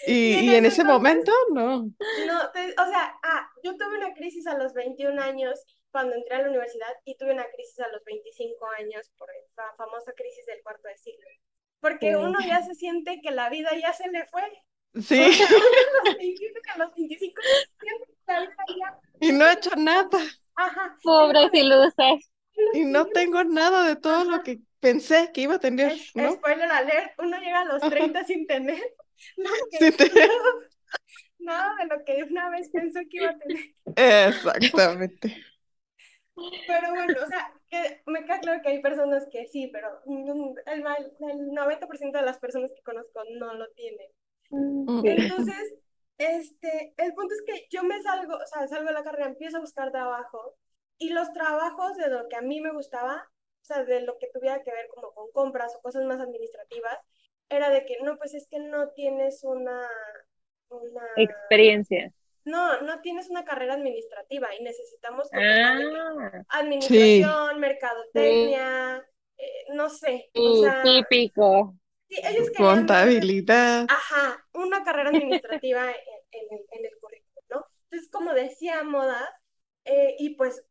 Y 0.05 0.33
Y, 0.33 0.39
en 0.39 0.45
y 0.45 0.55
en 0.55 0.65
ese 0.65 0.67
ese 0.67 0.83
momento, 0.83 1.31
no. 1.53 1.91
No, 2.15 2.51
te- 2.51 2.73
o 2.79 2.85
sea, 2.87 3.15
ah, 3.23 3.49
yo 3.63 3.75
tuve 3.77 3.97
una 3.97 4.13
crisis 4.13 4.47
a 4.47 4.57
los 4.57 4.73
21 4.73 5.19
años 5.19 5.59
cuando 5.91 6.15
entré 6.15 6.35
a 6.35 6.41
la 6.43 6.49
universidad 6.49 6.93
y 7.05 7.15
tuve 7.17 7.33
una 7.33 7.45
crisis 7.55 7.79
a 7.79 7.87
los 7.89 8.03
25 8.05 8.67
años 8.79 9.11
por 9.17 9.29
la 9.57 9.73
famosa 9.77 10.13
crisis 10.13 10.45
del 10.45 10.61
cuarto 10.63 10.87
de 10.87 10.97
siglo. 10.97 11.27
Porque 11.79 12.11
Sí. 12.11 12.15
uno 12.15 12.37
ya 12.45 12.61
se 12.63 12.75
siente 12.75 13.21
que 13.21 13.31
la 13.31 13.49
vida 13.49 13.69
ya 13.79 13.93
se 13.93 14.09
le 14.09 14.25
fue. 14.27 14.43
Sí, 14.95 15.21
O 15.21 15.33
sea, 15.33 15.47
uno 15.53 15.79
a 16.01 16.05
los 16.05 16.17
21 16.17 16.59
que 16.63 16.71
a 16.71 16.77
los 16.77 16.95
25 16.95 17.41
siente 17.43 17.69
que 17.79 18.33
la 18.33 18.39
vida 18.39 18.55
ya, 18.79 18.99
y 19.19 19.31
no 19.31 19.45
he 19.47 19.53
hecho 19.53 19.71
nada. 19.75 20.09
ajá. 20.55 20.97
Pobres 21.03 21.49
ilusas. 21.53 22.19
Y 22.73 22.85
no 22.85 23.05
tengo 23.05 23.43
nada 23.43 23.87
de 23.87 23.95
todo 23.95 24.23
lo 24.25 24.41
que 24.43 24.59
pensé 24.79 25.31
que 25.33 25.41
iba 25.41 25.55
a 25.55 25.59
tener, 25.59 25.91
Es- 25.91 26.15
¿no? 26.15 26.31
Spoiler 26.33 26.71
alert, 26.71 27.11
uno 27.19 27.37
llega 27.39 27.61
a 27.61 27.65
los 27.65 27.81
30 27.81 28.23
sin 28.23 28.47
tener 28.47 28.81
Sin 29.79 29.93
tener. 29.95 30.29
nada 31.39 31.75
de 31.79 31.85
lo 31.87 32.03
que 32.05 32.23
una 32.23 32.49
vez 32.49 32.69
pensó 32.69 32.99
que 33.09 33.17
iba 33.17 33.29
a 33.29 33.37
tener. 33.37 33.63
Exactamente. 33.95 35.43
Pero 36.67 36.89
bueno, 36.91 37.19
o 37.23 37.27
sea, 37.27 37.51
que 37.69 38.01
me 38.05 38.23
queda 38.23 38.39
claro 38.39 38.61
que 38.61 38.69
hay 38.69 38.81
personas 38.81 39.27
que 39.31 39.47
sí, 39.47 39.69
pero 39.73 39.87
el, 40.67 40.81
mal- 40.83 41.11
el 41.31 41.51
90% 41.53 42.19
de 42.19 42.25
las 42.25 42.37
personas 42.39 42.71
que 42.75 42.81
conozco 42.83 43.21
no 43.39 43.53
lo 43.55 43.67
tienen. 43.71 44.07
Mm, 44.49 45.01
Entonces, 45.03 45.75
este, 46.17 46.93
el 46.97 47.13
punto 47.13 47.33
es 47.35 47.41
que 47.45 47.67
yo 47.69 47.83
me 47.83 48.01
salgo, 48.01 48.35
o 48.35 48.45
sea, 48.47 48.67
salgo 48.67 48.87
de 48.87 48.93
la 48.93 49.03
carrera, 49.03 49.27
empiezo 49.27 49.57
a 49.57 49.61
buscar 49.61 49.91
trabajo 49.91 50.55
y 50.97 51.09
los 51.09 51.31
trabajos 51.33 51.95
de 51.97 52.09
lo 52.09 52.27
que 52.29 52.35
a 52.37 52.41
mí 52.41 52.61
me 52.61 52.73
gustaba, 52.73 53.15
o 53.61 53.65
sea, 53.65 53.83
de 53.83 54.01
lo 54.01 54.17
que 54.17 54.29
tuviera 54.33 54.63
que 54.63 54.71
ver 54.71 54.87
como 54.93 55.13
con 55.13 55.31
compras 55.31 55.75
o 55.75 55.81
cosas 55.81 56.05
más 56.05 56.19
administrativas, 56.19 56.97
era 57.49 57.69
de 57.69 57.85
que 57.85 57.97
no, 58.03 58.17
pues 58.17 58.33
es 58.33 58.47
que 58.49 58.59
no 58.59 58.89
tienes 58.91 59.43
una, 59.43 59.87
una, 60.69 61.03
Experiencia. 61.17 62.13
no, 62.45 62.81
no 62.81 63.01
tienes 63.01 63.29
una 63.29 63.43
carrera 63.45 63.73
administrativa 63.75 64.47
y 64.59 64.63
necesitamos 64.63 65.29
Ah, 65.33 66.43
administración, 66.49 67.59
mercadotecnia, 67.59 69.05
eh, 69.37 69.65
no 69.73 69.89
sé, 69.89 70.31
o 70.43 70.53
Sí, 70.53 70.55
sea, 70.55 70.83
típico. 70.83 71.75
Sí, 72.09 72.15
ellos 72.23 72.49
querían 72.51 72.89
ver, 72.89 73.05
Contabilidad. 73.05 73.87
ajá, 73.87 74.45
una 74.53 74.83
carrera 74.83 75.09
administrativa 75.11 75.89
en, 75.91 75.95
en 76.31 76.47
el, 76.59 76.65
en 76.71 76.85
el 76.85 76.99
currículum, 76.99 77.45
¿no? 77.49 77.65
Entonces, 77.85 78.09
como 78.11 78.33
decía 78.33 78.83
Moda, 78.83 79.29
eh, 79.85 80.15
y 80.19 80.35
pues 80.35 80.65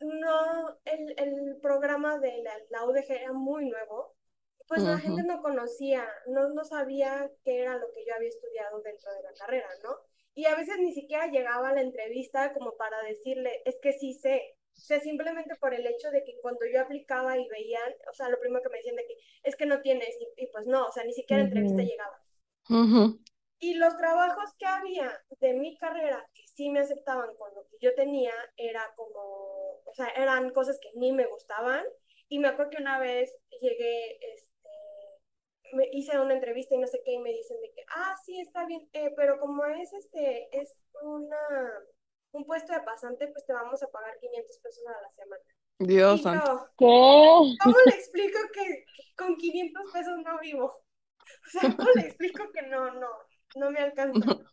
no, 0.00 0.78
el, 0.84 1.14
el 1.18 1.58
programa 1.62 2.18
de 2.18 2.42
la, 2.42 2.52
la 2.70 2.84
UDG 2.86 3.14
era 3.14 3.32
muy 3.32 3.68
nuevo, 3.70 4.16
pues 4.68 4.84
la 4.84 4.98
gente 4.98 5.22
no 5.24 5.42
conocía, 5.42 6.08
no, 6.28 6.48
no 6.50 6.64
sabía 6.64 7.30
qué 7.44 7.62
era 7.62 7.76
lo 7.78 7.86
que 7.92 8.04
yo 8.06 8.14
había 8.14 8.28
estudiado 8.28 8.80
dentro 8.82 9.12
de 9.12 9.22
la 9.22 9.34
carrera, 9.34 9.68
¿no? 9.84 9.90
Y 10.34 10.46
a 10.46 10.56
veces 10.56 10.78
ni 10.78 10.94
siquiera 10.94 11.26
llegaba 11.28 11.70
a 11.70 11.74
la 11.74 11.82
entrevista 11.82 12.52
como 12.54 12.76
para 12.76 13.02
decirle, 13.02 13.62
es 13.66 13.76
que 13.82 13.92
sí 13.92 14.14
sé. 14.14 14.56
O 14.74 14.80
sea, 14.80 15.00
simplemente 15.00 15.54
por 15.56 15.74
el 15.74 15.86
hecho 15.86 16.10
de 16.10 16.24
que 16.24 16.38
cuando 16.40 16.66
yo 16.72 16.80
aplicaba 16.80 17.38
y 17.38 17.48
veían, 17.48 17.92
o 18.10 18.14
sea, 18.14 18.28
lo 18.28 18.40
primero 18.40 18.62
que 18.62 18.68
me 18.70 18.78
decían 18.78 18.96
de 18.96 19.06
que 19.06 19.16
es 19.42 19.56
que 19.56 19.66
no 19.66 19.80
tienes, 19.80 20.16
y, 20.20 20.44
y 20.44 20.46
pues 20.48 20.66
no, 20.66 20.86
o 20.86 20.92
sea, 20.92 21.04
ni 21.04 21.12
siquiera 21.12 21.42
entrevista 21.42 21.82
llegaba. 21.82 22.20
Ujú. 22.68 23.20
Y 23.58 23.74
los 23.74 23.96
trabajos 23.96 24.54
que 24.58 24.66
había 24.66 25.12
de 25.38 25.54
mi 25.54 25.76
carrera 25.76 26.28
que 26.34 26.42
sí 26.48 26.68
me 26.68 26.80
aceptaban 26.80 27.32
con 27.36 27.54
lo 27.54 27.64
que 27.68 27.76
yo 27.80 27.94
tenía 27.94 28.34
era 28.56 28.92
como, 28.96 29.80
o 29.84 29.94
sea, 29.94 30.08
eran 30.16 30.50
cosas 30.50 30.80
que 30.82 30.90
ni 30.96 31.12
me 31.12 31.26
gustaban. 31.26 31.84
Y 32.28 32.40
me 32.40 32.48
acuerdo 32.48 32.70
que 32.70 32.82
una 32.82 32.98
vez 32.98 33.32
llegué, 33.60 34.18
este, 34.34 34.68
me 35.74 35.88
hice 35.92 36.18
una 36.18 36.34
entrevista 36.34 36.74
y 36.74 36.78
no 36.78 36.88
sé 36.88 37.02
qué, 37.04 37.12
y 37.12 37.18
me 37.18 37.30
dicen 37.30 37.60
de 37.60 37.70
que, 37.72 37.84
ah, 37.94 38.16
sí, 38.24 38.40
está 38.40 38.66
bien, 38.66 38.88
eh, 38.94 39.12
pero 39.16 39.38
como 39.38 39.64
es 39.66 39.92
este, 39.92 40.48
es 40.50 40.76
una, 41.02 41.38
un 42.32 42.44
puesto 42.44 42.72
de 42.72 42.80
pasante, 42.80 43.28
pues 43.28 43.44
te 43.46 43.52
vamos 43.52 43.82
a 43.82 43.86
pagar 43.88 44.18
500 44.20 44.58
pesos 44.58 44.84
a 44.86 45.02
la 45.02 45.10
semana. 45.10 45.42
Dios 45.78 46.20
Y 46.20 46.22
santo. 46.22 46.52
yo, 46.52 46.66
¿Qué? 46.78 46.84
¿cómo 47.64 47.76
le 47.86 47.94
explico 47.94 48.38
que, 48.52 48.84
con 49.16 49.36
500 49.36 49.82
pesos 49.92 50.14
no 50.24 50.38
vivo? 50.40 50.64
O 50.66 51.50
sea, 51.50 51.62
¿cómo 51.76 51.88
le 51.96 52.02
explico 52.02 52.50
que 52.52 52.62
no, 52.62 52.92
no, 52.94 53.08
no 53.56 53.70
me 53.70 53.80
alcanza? 53.80 54.20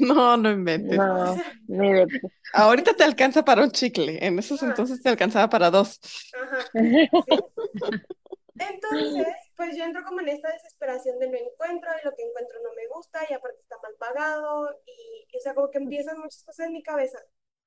No, 0.00 0.36
no 0.36 0.50
inventes. 0.50 0.98
O 0.98 1.02
No, 1.04 1.34
sea, 1.34 1.52
ni 1.68 1.92
de... 1.92 2.06
Ahorita 2.52 2.94
te 2.94 3.04
alcanza 3.04 3.44
para 3.44 3.62
un 3.62 3.70
chicle. 3.70 4.18
En 4.26 4.36
esos 4.40 4.60
Ah. 4.62 4.66
entonces 4.66 5.00
te 5.00 5.08
alcanzaba 5.08 5.48
para 5.48 5.70
dos. 5.70 6.00
Ajá, 6.32 6.58
sí. 6.72 7.38
Entonces, 8.60 9.26
pues 9.56 9.76
yo 9.76 9.84
entro 9.84 10.04
como 10.04 10.20
en 10.20 10.28
esta 10.28 10.52
desesperación 10.52 11.18
de 11.18 11.28
no 11.28 11.38
encuentro 11.38 11.90
y 12.00 12.04
lo 12.06 12.14
que 12.14 12.22
encuentro 12.24 12.58
no 12.62 12.72
me 12.74 12.86
gusta 12.88 13.20
y 13.28 13.34
aparte 13.34 13.60
está 13.60 13.76
mal 13.82 13.94
pagado 13.98 14.70
y, 14.86 15.26
y, 15.32 15.36
o 15.38 15.40
sea, 15.40 15.54
como 15.54 15.70
que 15.70 15.78
empiezan 15.78 16.18
muchas 16.20 16.44
cosas 16.44 16.66
en 16.66 16.72
mi 16.74 16.82
cabeza. 16.82 17.18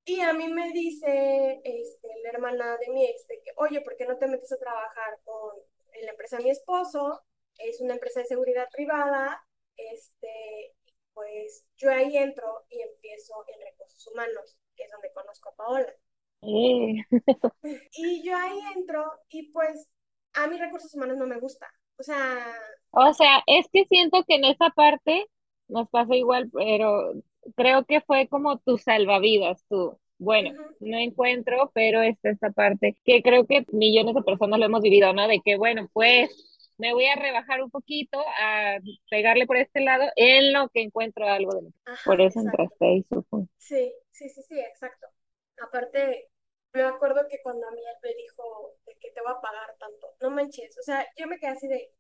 Y 0.06 0.20
a 0.22 0.34
mí 0.34 0.50
me 0.50 0.72
dice 0.74 1.62
este, 1.64 2.08
la 2.24 2.30
hermana 2.32 2.78
de 2.78 2.89
mi 2.91 3.06
ex 3.06 3.28
de 3.28 3.41
que, 3.44 3.52
oye, 3.58 3.82
¿por 3.82 3.96
qué 3.98 4.06
no 4.06 4.18
te 4.18 4.28
metes 4.28 4.52
a 4.52 4.58
trabajar 4.60 5.20
con 5.24 5.56
en 5.94 6.06
la 6.06 6.12
empresa 6.12 6.38
de 6.38 6.44
mi 6.44 6.50
esposo? 6.52 7.22
Es 7.58 7.80
una 7.82 7.94
empresa 7.94 8.20
de 8.22 8.26
seguridad 8.28 8.68
privada, 8.72 9.46
este, 9.78 10.76
pues 11.14 11.66
yo 11.78 11.91
ahí 11.91 12.18
entro 12.18 12.66
y 12.70 12.82
empiezo 12.82 13.46
en 13.48 13.62
recursos 13.66 14.08
humanos, 14.08 14.58
que 14.76 14.84
es 14.84 14.91
donde 14.91 15.12
conozco 15.14 15.50
a 15.50 15.56
Paola. 15.56 15.94
Eh, 16.41 16.96
Y 17.96 18.24
yo 18.24 18.36
ahí 18.36 18.60
entro 18.76 19.10
y 19.30 19.52
pues 19.52 19.88
a 20.34 20.47
mí 20.47 20.57
recursos 20.57 20.93
humanos 20.93 21.17
no 21.17 21.27
me 21.27 21.39
gusta. 21.39 21.67
O 21.97 22.03
sea, 22.03 22.55
O 22.91 23.13
sea, 23.13 23.43
es 23.47 23.67
que 23.71 23.86
siento 23.86 24.23
que 24.27 24.36
en 24.36 24.45
esa 24.45 24.69
parte 24.69 25.25
nos 25.67 25.89
pasó 25.89 26.13
igual, 26.13 26.49
pero 26.53 27.13
creo 27.55 27.86
que 27.86 28.01
fue 28.01 28.27
como 28.27 28.59
tu 28.59 28.77
salvavidas, 28.77 29.63
tú. 29.69 29.97
Bueno, 30.19 30.53
no 30.79 30.97
encuentro, 30.97 31.71
pero 31.73 32.01
está 32.01 32.29
esta 32.29 32.51
parte 32.51 32.97
que 33.03 33.21
creo 33.23 33.45
que 33.47 33.65
millones 33.71 34.15
de 34.15 34.21
personas 34.23 34.59
lo 34.59 34.65
hemos 34.65 34.81
vivido, 34.81 35.11
¿no? 35.13 35.27
De 35.27 35.41
que, 35.43 35.57
bueno, 35.57 35.89
pues 35.93 36.29
me 36.77 36.93
voy 36.93 37.05
a 37.07 37.15
rebajar 37.15 37.61
un 37.63 37.71
poquito, 37.71 38.19
a 38.39 38.77
pegarle 39.09 39.45
por 39.47 39.57
este 39.57 39.81
lado, 39.81 40.05
en 40.15 40.53
lo 40.53 40.69
que 40.69 40.81
encuentro 40.84 41.27
algo 41.27 41.51
de 41.61 41.71
ajá, 41.86 42.01
Por 42.03 42.21
eso 42.21 42.39
exacto. 42.39 42.41
entraste 42.41 42.86
ahí, 42.86 43.05
supongo. 43.09 43.47
Sí, 43.57 43.93
sí, 44.11 44.29
sí, 44.29 44.43
sí, 44.43 44.59
exacto. 44.59 45.07
Aparte, 45.61 46.29
me 46.73 46.84
acuerdo 46.84 47.27
que 47.29 47.41
cuando 47.41 47.67
a 47.67 47.71
mí 47.71 47.79
él 47.81 47.97
me 48.03 48.15
dijo 48.15 48.77
que 49.04 49.12
te 49.12 49.22
va 49.24 49.34
a 49.34 49.41
pagar 49.41 49.76
tanto, 49.80 50.16
no 50.22 50.32
manches, 50.32 50.78
o 50.80 50.84
sea, 50.84 51.06
yo 51.18 51.28
me 51.28 51.39
quedé 51.39 51.51
así 51.51 51.68
de, 51.70 51.91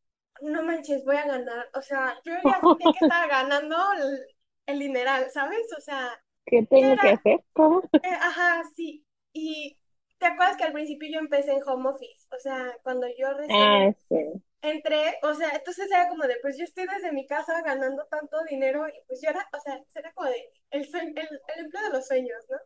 no 0.43 0.63
manches, 0.63 1.05
voy 1.05 1.17
a 1.17 1.27
ganar, 1.27 1.69
o 1.75 1.81
sea, 1.83 2.19
yo 2.25 2.33
ya 2.45 2.63
sentía 2.63 2.91
que 2.93 2.99
estaba 3.01 3.27
ganando 3.27 3.77
el, 3.93 4.27
el 4.67 4.79
dineral, 4.79 5.31
¿sabes? 5.31 5.67
O 5.77 5.81
sea, 5.81 6.23
¿Qué 6.45 6.65
que 6.73 6.81
tengo 6.81 6.97
que 6.97 7.09
hacer? 7.09 7.41
¿Cómo? 7.53 7.83
eh, 8.03 8.09
ajá, 8.21 8.63
sí, 8.75 9.05
y 9.33 9.77
¿te 10.19 10.25
acuerdas 10.27 10.57
que 10.57 10.63
al 10.65 10.73
principio 10.73 11.09
yo 11.11 11.19
empecé 11.19 11.51
en 11.53 11.63
home 11.67 11.89
office? 11.89 12.27
O 12.35 12.39
sea, 12.39 12.75
cuando 12.83 13.07
yo 13.17 13.33
recién 13.33 13.69
Ah, 13.69 13.93
sí. 14.09 14.43
entré, 14.61 15.19
o 15.23 15.33
sea, 15.35 15.51
entonces 15.51 15.91
era 15.91 16.09
como 16.09 16.25
de, 16.25 16.37
pues 16.41 16.57
yo 16.57 16.63
estoy 16.65 16.85
desde 16.87 17.11
mi 17.13 17.27
casa 17.27 17.61
ganando 17.63 18.05
tanto 18.07 18.37
dinero 18.49 18.87
y 18.89 18.93
pues 19.07 19.21
yo 19.23 19.29
era, 19.31 19.47
o 19.53 19.59
sea, 19.61 19.79
era 19.95 20.13
como 20.13 20.29
de 20.29 20.37
el, 20.71 20.83
el, 20.95 21.17
el 21.55 21.65
empleo 21.65 21.83
de 21.83 21.91
los 21.91 22.07
sueños, 22.07 22.39
¿no? 22.49 22.57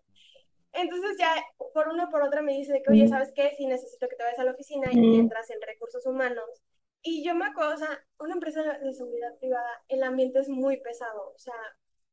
Entonces 0.77 1.17
ya 1.19 1.35
por 1.73 1.89
una 1.89 2.05
o 2.05 2.09
por 2.11 2.23
otra 2.23 2.41
me 2.41 2.53
dice 2.53 2.73
de 2.73 2.81
que, 2.83 2.91
oye, 2.91 3.07
¿sabes 3.07 3.31
qué? 3.35 3.53
Sí 3.57 3.65
necesito 3.67 4.07
que 4.07 4.15
te 4.15 4.23
vayas 4.23 4.39
a 4.39 4.45
la 4.45 4.51
oficina 4.51 4.89
y 5.01 5.15
Mm, 5.15 5.19
entras 5.19 5.49
en 5.51 5.61
recursos 5.61 6.05
humanos. 6.05 6.45
Y 7.03 7.23
yo 7.25 7.35
me 7.35 7.45
acuerdo, 7.47 7.75
o 7.75 7.77
sea, 7.77 7.99
una 8.19 8.33
empresa 8.35 8.63
de 8.63 8.93
seguridad 8.93 9.37
privada, 9.39 9.69
el 9.89 10.03
ambiente 10.03 10.39
es 10.39 10.49
muy 10.49 10.77
pesado, 10.81 11.33
o 11.35 11.39
sea, 11.39 11.53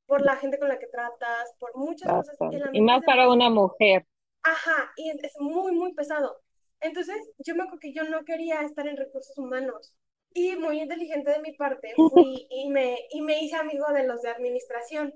por 0.06 0.22
la 0.22 0.36
gente 0.36 0.58
con 0.58 0.68
la 0.68 0.78
que 0.78 0.86
tratas, 0.88 1.54
por 1.58 1.76
muchas 1.76 2.12
cosas, 2.14 2.38
el. 2.50 2.62
Y 2.72 2.80
ambiente 2.80 2.94
es 2.94 3.02
más 3.02 3.02
para 3.04 3.28
una 3.28 3.50
mujer. 3.50 4.06
ajá, 4.42 4.92
y 4.96 5.10
es 5.10 5.32
muy, 5.40 5.72
muy 5.72 5.94
pesado. 5.94 6.40
Entonces, 6.80 7.16
yo 7.38 7.54
me 7.54 7.62
acuerdo 7.62 7.80
que 7.80 7.92
yo 7.92 8.04
no 8.04 8.24
quería 8.24 8.60
estar 8.62 8.86
en 8.88 8.96
recursos 8.96 9.36
humanos. 9.38 9.94
Y 10.34 10.56
muy 10.56 10.80
inteligente 10.80 11.30
de 11.30 11.40
mi 11.40 11.52
parte, 11.52 11.94
fui 12.08 12.46
y 12.50 12.68
me, 12.70 12.98
y 13.10 13.22
me 13.22 13.42
hice 13.42 13.56
amigo 13.56 13.86
de 13.92 14.04
los 14.06 14.20
de 14.22 14.30
administración. 14.30 15.14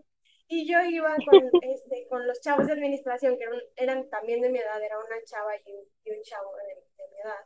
Y 0.48 0.66
yo 0.66 0.82
iba 0.82 1.14
con, 1.14 1.50
este, 1.62 2.06
con 2.08 2.26
los 2.26 2.40
chavos 2.40 2.66
de 2.66 2.72
administración, 2.72 3.36
que 3.36 3.44
eran, 3.44 3.60
eran 3.76 4.08
también 4.08 4.40
de 4.40 4.48
mi 4.48 4.58
edad, 4.58 4.82
era 4.82 4.98
una 4.98 5.22
chava 5.24 5.54
y 5.56 5.72
un, 5.72 5.84
y 6.04 6.10
un 6.10 6.22
chavo 6.22 6.56
de, 6.56 6.74
de 6.74 7.08
mi 7.10 7.20
edad. 7.20 7.44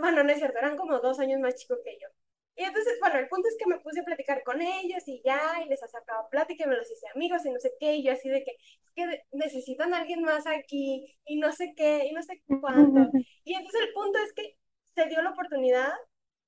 Bueno, 0.00 0.24
no 0.24 0.30
es 0.30 0.38
cierto, 0.38 0.58
eran 0.58 0.76
como 0.76 0.98
dos 0.98 1.18
años 1.20 1.40
más 1.40 1.54
chicos 1.54 1.78
que 1.84 1.96
yo. 1.98 2.08
Y 2.56 2.64
entonces, 2.64 2.98
bueno, 3.00 3.18
el 3.18 3.28
punto 3.28 3.48
es 3.48 3.56
que 3.58 3.66
me 3.66 3.80
puse 3.80 4.00
a 4.00 4.04
platicar 4.04 4.42
con 4.42 4.60
ellos 4.60 5.02
y 5.06 5.22
ya, 5.24 5.62
y 5.64 5.68
les 5.68 5.80
sacaba 5.80 6.28
plática 6.28 6.64
y 6.64 6.68
me 6.68 6.76
los 6.76 6.90
hice 6.90 7.06
amigos 7.14 7.46
y 7.46 7.50
no 7.52 7.58
sé 7.58 7.72
qué, 7.78 7.94
y 7.94 8.04
yo 8.04 8.12
así 8.12 8.28
de 8.28 8.44
que, 8.44 8.50
es 8.50 8.90
que 8.94 9.22
necesitan 9.32 9.94
a 9.94 10.00
alguien 10.00 10.22
más 10.22 10.46
aquí, 10.46 11.16
y 11.24 11.38
no 11.38 11.52
sé 11.52 11.72
qué, 11.76 12.04
y 12.04 12.12
no 12.12 12.22
sé 12.22 12.42
cuánto. 12.60 13.10
Y 13.44 13.54
entonces 13.54 13.80
el 13.80 13.92
punto 13.94 14.18
es 14.18 14.32
que 14.34 14.58
se 14.94 15.06
dio 15.06 15.22
la 15.22 15.30
oportunidad 15.30 15.92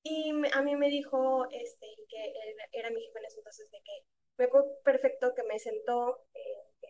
y 0.03 0.33
a 0.53 0.63
mí 0.63 0.77
me 0.77 0.89
dijo, 0.89 1.47
este, 1.51 1.87
que 2.09 2.25
él 2.25 2.57
era 2.73 2.91
mi 2.91 3.01
jefe 3.01 3.19
en 3.19 3.25
ese 3.25 3.39
entonces, 3.39 3.71
de 3.71 3.79
que 3.79 4.05
perfecto 4.85 5.35
que 5.35 5.43
me 5.45 5.59
sentó 5.59 6.25
eh, 6.35 6.89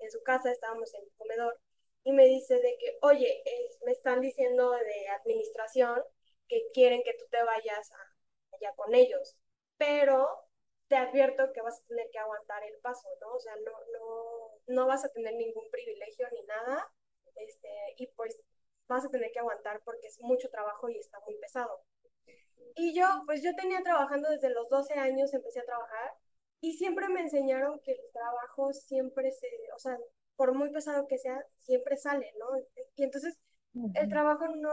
en 0.00 0.10
su 0.10 0.22
casa, 0.22 0.50
estábamos 0.50 0.92
en 0.94 1.02
el 1.02 1.12
comedor, 1.16 1.60
y 2.04 2.12
me 2.12 2.26
dice 2.26 2.54
de 2.56 2.76
que, 2.78 2.98
oye, 3.02 3.42
me 3.86 3.92
están 3.92 4.20
diciendo 4.20 4.70
de 4.72 5.08
administración 5.08 6.02
que 6.48 6.62
quieren 6.74 7.02
que 7.02 7.14
tú 7.14 7.24
te 7.30 7.42
vayas 7.42 7.92
a- 7.92 8.56
allá 8.56 8.74
con 8.76 8.94
ellos, 8.94 9.36
pero 9.78 10.28
te 10.88 10.96
advierto 10.96 11.52
que 11.52 11.62
vas 11.62 11.80
a 11.82 11.86
tener 11.86 12.10
que 12.10 12.18
aguantar 12.18 12.62
el 12.64 12.78
paso, 12.80 13.08
¿no? 13.20 13.34
O 13.34 13.40
sea, 13.40 13.54
no, 13.56 13.72
no, 13.98 14.60
no 14.68 14.86
vas 14.86 15.04
a 15.04 15.08
tener 15.10 15.34
ningún 15.34 15.70
privilegio 15.70 16.28
ni 16.32 16.42
nada, 16.44 16.92
este, 17.36 17.68
y 17.96 18.06
pues 18.08 18.38
vas 18.88 19.04
a 19.04 19.10
tener 19.10 19.32
que 19.32 19.38
aguantar 19.40 19.80
porque 19.84 20.08
es 20.08 20.20
mucho 20.20 20.50
trabajo 20.50 20.88
y 20.90 20.98
está 20.98 21.18
muy 21.20 21.36
pesado. 21.36 21.82
Y 22.76 22.94
yo, 22.94 23.06
pues 23.26 23.42
yo 23.42 23.54
tenía 23.56 23.82
trabajando 23.82 24.28
desde 24.30 24.50
los 24.50 24.68
12 24.68 24.94
años, 24.94 25.32
empecé 25.34 25.60
a 25.60 25.64
trabajar 25.64 26.14
y 26.64 26.72
siempre 26.72 27.08
me 27.08 27.20
enseñaron 27.20 27.78
que 27.80 27.92
el 27.92 28.00
trabajo 28.12 28.72
siempre 28.72 29.30
se, 29.32 29.48
o 29.76 29.78
sea, 29.78 29.98
por 30.36 30.54
muy 30.54 30.70
pesado 30.70 31.06
que 31.06 31.18
sea, 31.18 31.38
siempre 31.56 31.96
sale, 31.96 32.32
¿no? 32.38 32.46
Y 32.96 33.04
entonces 33.04 33.38
el 33.94 34.08
trabajo 34.08 34.46
no, 34.48 34.70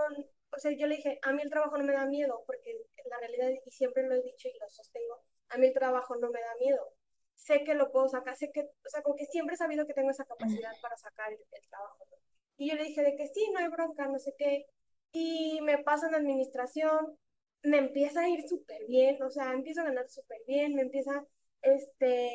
o 0.56 0.60
sea, 0.60 0.72
yo 0.72 0.88
le 0.88 0.96
dije, 0.96 1.20
a 1.22 1.34
mí 1.34 1.42
el 1.42 1.50
trabajo 1.50 1.78
no 1.78 1.84
me 1.84 1.94
da 1.94 2.06
miedo, 2.06 2.44
porque 2.48 2.78
la 3.10 3.20
realidad, 3.20 3.50
y 3.66 3.72
siempre 3.72 4.04
lo 4.08 4.16
he 4.16 4.22
dicho 4.22 4.48
y 4.48 4.58
lo 4.60 4.70
sostengo, 4.70 5.22
a 5.50 5.58
mí 5.58 5.68
el 5.68 5.74
trabajo 5.74 6.16
no 6.16 6.30
me 6.30 6.39
da 6.39 6.56
miedo. 6.60 6.94
Sé 7.36 7.64
que 7.66 7.74
lo 7.74 7.92
puedo 7.92 8.08
sacar, 8.08 8.38
sé 8.38 8.52
que, 8.54 8.62
o 8.62 8.89
sea, 8.89 9.02
como 9.02 9.16
que 9.18 9.26
siempre 9.26 9.56
he 9.56 9.58
sabido 9.58 9.86
que 9.86 9.94
tengo 9.94 10.12
esa 10.12 10.26
capacidad 10.26 10.72
para 10.82 10.96
sacar 10.96 11.34
el, 11.34 11.39
el 11.52 11.68
trabajo, 11.70 12.06
¿no? 12.10 12.18
Y 12.58 12.70
yo 12.70 12.76
le 12.76 12.84
dije 12.84 13.02
de 13.04 13.16
que 13.18 13.28
sí, 13.28 13.50
no 13.52 13.60
hay 13.60 13.68
bronca, 13.68 14.08
no 14.08 14.20
sé 14.20 14.34
qué. 14.38 14.66
Y 15.12 15.60
me 15.62 15.80
pasan 15.84 16.16
administración, 16.16 17.18
me 17.64 17.78
empieza 17.80 18.22
a 18.22 18.30
ir 18.30 18.48
súper 18.48 18.86
bien, 18.88 19.22
o 19.24 19.30
sea, 19.30 19.54
empiezo 19.54 19.82
a 19.82 19.86
ganar 19.86 20.10
súper 20.10 20.39
bien, 20.48 20.76
me 20.76 20.82
empieza, 20.84 21.26
este, 21.62 22.32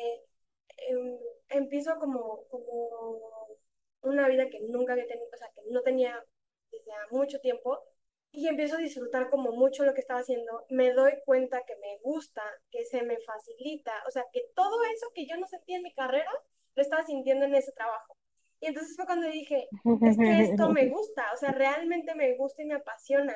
em, 0.89 1.17
empiezo 1.49 1.97
como, 1.99 2.45
como 2.49 2.89
una 4.01 4.27
vida 4.27 4.49
que 4.49 4.59
nunca 4.61 4.93
había 4.93 5.07
tenido, 5.07 5.27
o 5.33 5.37
sea, 5.37 5.49
que 5.53 5.61
no 5.71 5.81
tenía 5.81 6.23
desde 6.71 6.91
mucho 7.11 7.39
tiempo, 7.39 7.79
y 8.31 8.47
empiezo 8.47 8.75
a 8.75 8.79
disfrutar 8.79 9.29
como 9.29 9.51
mucho 9.51 9.83
lo 9.83 9.93
que 9.93 10.01
estaba 10.01 10.19
haciendo, 10.19 10.65
me 10.69 10.93
doy 10.93 11.13
cuenta 11.25 11.63
que 11.65 11.75
me 11.77 11.97
gusta, 12.03 12.43
que 12.69 12.85
se 12.85 13.01
me 13.03 13.17
facilita, 13.21 13.93
o 14.07 14.11
sea, 14.11 14.25
que 14.31 14.41
todo 14.53 14.83
eso 14.83 15.07
que 15.15 15.25
yo 15.25 15.37
no 15.37 15.47
sentía 15.47 15.77
en 15.77 15.83
mi 15.83 15.93
carrera, 15.93 16.31
lo 16.75 16.81
estaba 16.81 17.03
sintiendo 17.03 17.45
en 17.45 17.55
ese 17.55 17.71
trabajo. 17.71 18.15
Y 18.59 18.67
entonces 18.67 18.95
fue 18.95 19.05
cuando 19.05 19.27
dije, 19.27 19.67
es 20.01 20.17
que 20.17 20.41
esto 20.41 20.69
me 20.69 20.87
gusta, 20.89 21.31
o 21.33 21.37
sea, 21.37 21.51
realmente 21.51 22.13
me 22.15 22.35
gusta 22.35 22.61
y 22.61 22.65
me 22.65 22.75
apasiona. 22.75 23.35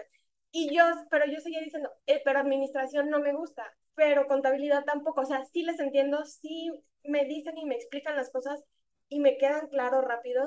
Y 0.51 0.75
yo, 0.75 0.83
pero 1.09 1.25
yo 1.25 1.39
seguía 1.39 1.61
diciendo, 1.61 1.89
eh, 2.07 2.21
pero 2.25 2.39
administración 2.39 3.09
no 3.09 3.19
me 3.19 3.33
gusta, 3.33 3.63
pero 3.95 4.27
contabilidad 4.27 4.83
tampoco. 4.83 5.21
O 5.21 5.25
sea, 5.25 5.45
sí 5.45 5.63
les 5.63 5.79
entiendo, 5.79 6.25
sí 6.25 6.71
me 7.03 7.25
dicen 7.25 7.57
y 7.57 7.65
me 7.65 7.75
explican 7.75 8.15
las 8.15 8.31
cosas 8.31 8.61
y 9.07 9.19
me 9.19 9.37
quedan 9.37 9.67
claro 9.67 10.01
rápido. 10.01 10.45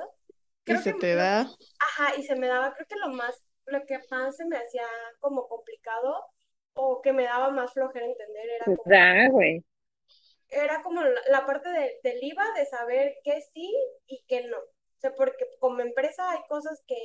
y 0.65 0.75
se 0.77 0.93
te 0.93 1.15
da. 1.15 1.41
Ajá, 1.79 2.15
y 2.17 2.23
se 2.23 2.35
me 2.35 2.47
daba, 2.47 2.73
creo 2.73 2.87
que 2.87 2.95
lo 2.97 3.09
más, 3.09 3.45
lo 3.65 3.85
que 3.85 3.99
más 4.11 4.35
se 4.35 4.45
me 4.45 4.57
hacía 4.57 4.85
como 5.19 5.47
complicado 5.47 6.25
o 6.73 7.01
que 7.01 7.13
me 7.13 7.23
daba 7.23 7.49
más 7.51 7.73
flojera 7.73 8.05
entender 8.05 8.49
era 8.49 8.65
pues 8.65 8.79
como, 8.83 9.31
güey. 9.31 9.63
Era 10.49 10.83
como 10.83 11.01
la, 11.01 11.45
parte 11.45 11.69
de, 11.69 11.99
del 12.03 12.23
IVA 12.23 12.45
de 12.55 12.65
saber 12.65 13.15
qué 13.23 13.41
sí 13.53 13.73
y 14.07 14.23
qué 14.27 14.47
no. 14.47 14.57
O 14.57 14.99
sea, 14.99 15.13
porque 15.13 15.45
como 15.59 15.81
empresa 15.81 16.29
hay 16.31 16.39
cosas 16.47 16.83
que, 16.87 16.95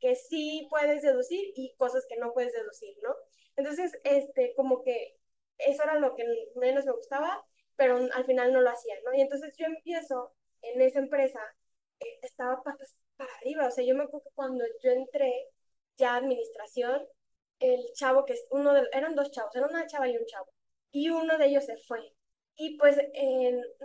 que 0.00 0.16
sí 0.16 0.66
puedes 0.70 1.02
deducir 1.02 1.52
y 1.54 1.74
cosas 1.76 2.06
que 2.08 2.16
no 2.16 2.32
puedes 2.32 2.52
deducir, 2.52 2.96
¿no? 3.02 3.14
Entonces, 3.56 3.92
este, 4.04 4.54
como 4.56 4.82
que 4.82 5.16
eso 5.58 5.82
era 5.82 5.98
lo 5.98 6.14
que 6.14 6.24
menos 6.56 6.86
me 6.86 6.92
gustaba, 6.92 7.44
pero 7.76 7.96
al 7.96 8.24
final 8.24 8.52
no 8.52 8.60
lo 8.60 8.70
hacía, 8.70 8.94
¿no? 9.04 9.14
Y 9.14 9.20
entonces 9.20 9.54
yo 9.56 9.66
empiezo 9.66 10.34
en 10.62 10.80
esa 10.80 10.98
empresa, 10.98 11.40
eh, 12.00 12.18
estaba 12.22 12.62
patas 12.62 12.98
para 13.16 13.32
arriba, 13.36 13.66
o 13.66 13.70
sea, 13.70 13.84
yo 13.84 13.94
me 13.94 14.04
acuerdo 14.04 14.24
que 14.24 14.34
cuando 14.34 14.64
yo 14.82 14.90
entré 14.92 15.48
ya 15.96 16.14
a 16.14 16.16
administración, 16.16 17.06
el 17.60 17.92
chavo 17.94 18.24
que 18.24 18.34
es 18.34 18.46
uno 18.50 18.72
de, 18.74 18.88
eran 18.92 19.14
dos 19.14 19.30
chavos, 19.30 19.54
era 19.54 19.66
una 19.66 19.86
chava 19.86 20.08
y 20.08 20.16
un 20.16 20.24
chavo, 20.26 20.52
y 20.90 21.10
uno 21.10 21.38
de 21.38 21.46
ellos 21.46 21.64
se 21.66 21.76
fue. 21.76 22.14
Y 22.56 22.76
pues 22.78 22.98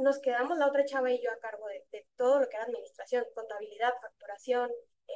nos 0.01 0.20
quedamos 0.20 0.57
la 0.57 0.68
otra 0.68 0.86
chava 0.86 1.11
y 1.11 1.22
yo 1.22 1.32
a 1.32 1.39
cargo 1.39 1.68
de, 1.68 1.86
de, 1.91 2.07
todo 2.18 2.39
lo 2.41 2.49
que 2.49 2.57
era 2.57 2.66
administración, 2.66 3.26
contabilidad, 3.34 3.93
facturación, 4.01 4.70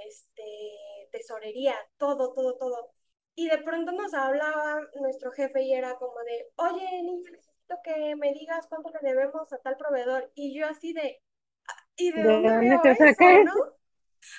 este, 0.07 1.09
tesorería, 1.11 1.75
todo, 1.97 2.33
todo, 2.33 2.57
todo. 2.57 2.93
Y 3.35 3.47
de 3.47 3.57
pronto 3.59 3.91
nos 3.91 4.13
hablaba 4.13 4.81
nuestro 4.99 5.31
jefe 5.31 5.61
y 5.61 5.73
era 5.73 5.95
como 5.95 6.19
de, 6.23 6.51
oye, 6.57 7.03
niña, 7.03 7.31
necesito 7.31 7.75
que 7.83 8.15
me 8.15 8.33
digas 8.33 8.67
cuánto 8.67 8.91
le 8.91 9.09
debemos 9.09 9.51
a 9.53 9.57
tal 9.59 9.77
proveedor. 9.77 10.31
Y 10.35 10.57
yo 10.57 10.67
así 10.67 10.93
de, 10.93 11.21
¿y 11.95 12.11
de, 12.11 12.23
dónde, 12.23 12.59
veo 12.59 12.81
eso, 12.83 13.43
no? 13.45 13.79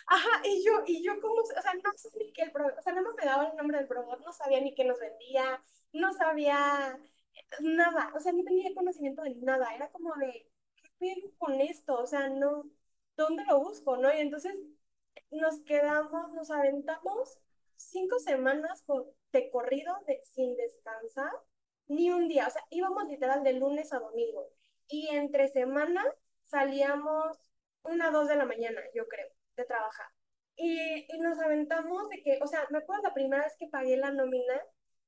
Ajá, 0.07 0.43
y 0.45 0.65
yo, 0.65 0.83
y 0.87 1.03
yo 1.03 1.19
como, 1.21 1.37
o 1.37 1.63
sea, 1.63 1.73
no 1.75 1.91
sé 1.97 2.11
ni 2.19 2.33
qué 2.33 2.43
el 2.43 2.53
proveedor, 2.53 2.79
o 2.79 2.83
sea, 2.83 2.93
no 2.93 3.15
me 3.15 3.25
daba 3.25 3.49
el 3.49 3.57
nombre 3.57 3.79
del 3.79 3.89
proveedor, 3.89 4.21
no 4.21 4.33
sabía 4.33 4.61
ni 4.61 4.75
qué 4.75 4.85
nos 4.85 4.99
vendía, 5.01 5.63
no 5.93 6.13
sabía 6.13 6.99
nada, 7.61 8.13
o 8.15 8.21
sea, 8.21 8.33
no 8.33 8.45
tenía 8.45 8.75
conocimiento 8.75 9.23
de 9.23 9.35
nada, 9.37 9.75
era 9.75 9.91
como 9.91 10.15
de, 10.17 10.47
¿qué 10.77 10.91
pedo 10.99 11.33
con 11.39 11.61
esto? 11.61 11.95
O 11.99 12.07
sea, 12.07 12.29
no, 12.29 12.65
¿dónde 13.17 13.45
lo 13.47 13.61
busco, 13.61 13.97
no? 13.97 14.13
Y 14.13 14.21
entonces 14.21 14.55
nos 15.31 15.61
quedamos, 15.65 16.33
nos 16.33 16.51
aventamos 16.51 17.39
cinco 17.77 18.19
semanas 18.19 18.85
de 19.33 19.51
corrido 19.51 19.95
de, 20.07 20.21
sin 20.25 20.57
descansar, 20.57 21.33
ni 21.89 22.11
un 22.11 22.29
día, 22.29 22.47
o 22.47 22.51
sea, 22.51 22.65
íbamos 22.71 23.05
literal 23.09 23.43
de 23.43 23.55
lunes 23.55 23.93
a 23.93 23.99
domingo, 23.99 24.49
y 24.89 25.09
entre 25.09 25.49
semana 25.49 26.05
salíamos 26.45 27.39
una, 27.83 28.11
dos 28.11 28.29
de 28.29 28.37
la 28.37 28.45
mañana, 28.45 28.81
yo 28.95 29.07
creo 29.09 29.29
de 29.57 29.65
trabajar. 29.65 30.07
Y, 30.57 31.07
y, 31.09 31.19
nos 31.21 31.39
aventamos 31.39 32.09
de 32.11 32.23
que, 32.23 32.39
o 32.43 32.47
sea, 32.47 32.67
me 32.71 32.79
acuerdo 32.79 33.05
la 33.05 33.15
primera 33.15 33.45
vez 33.45 33.57
que 33.59 33.69
pagué 33.69 33.97
la 33.97 34.11
nómina, 34.11 34.61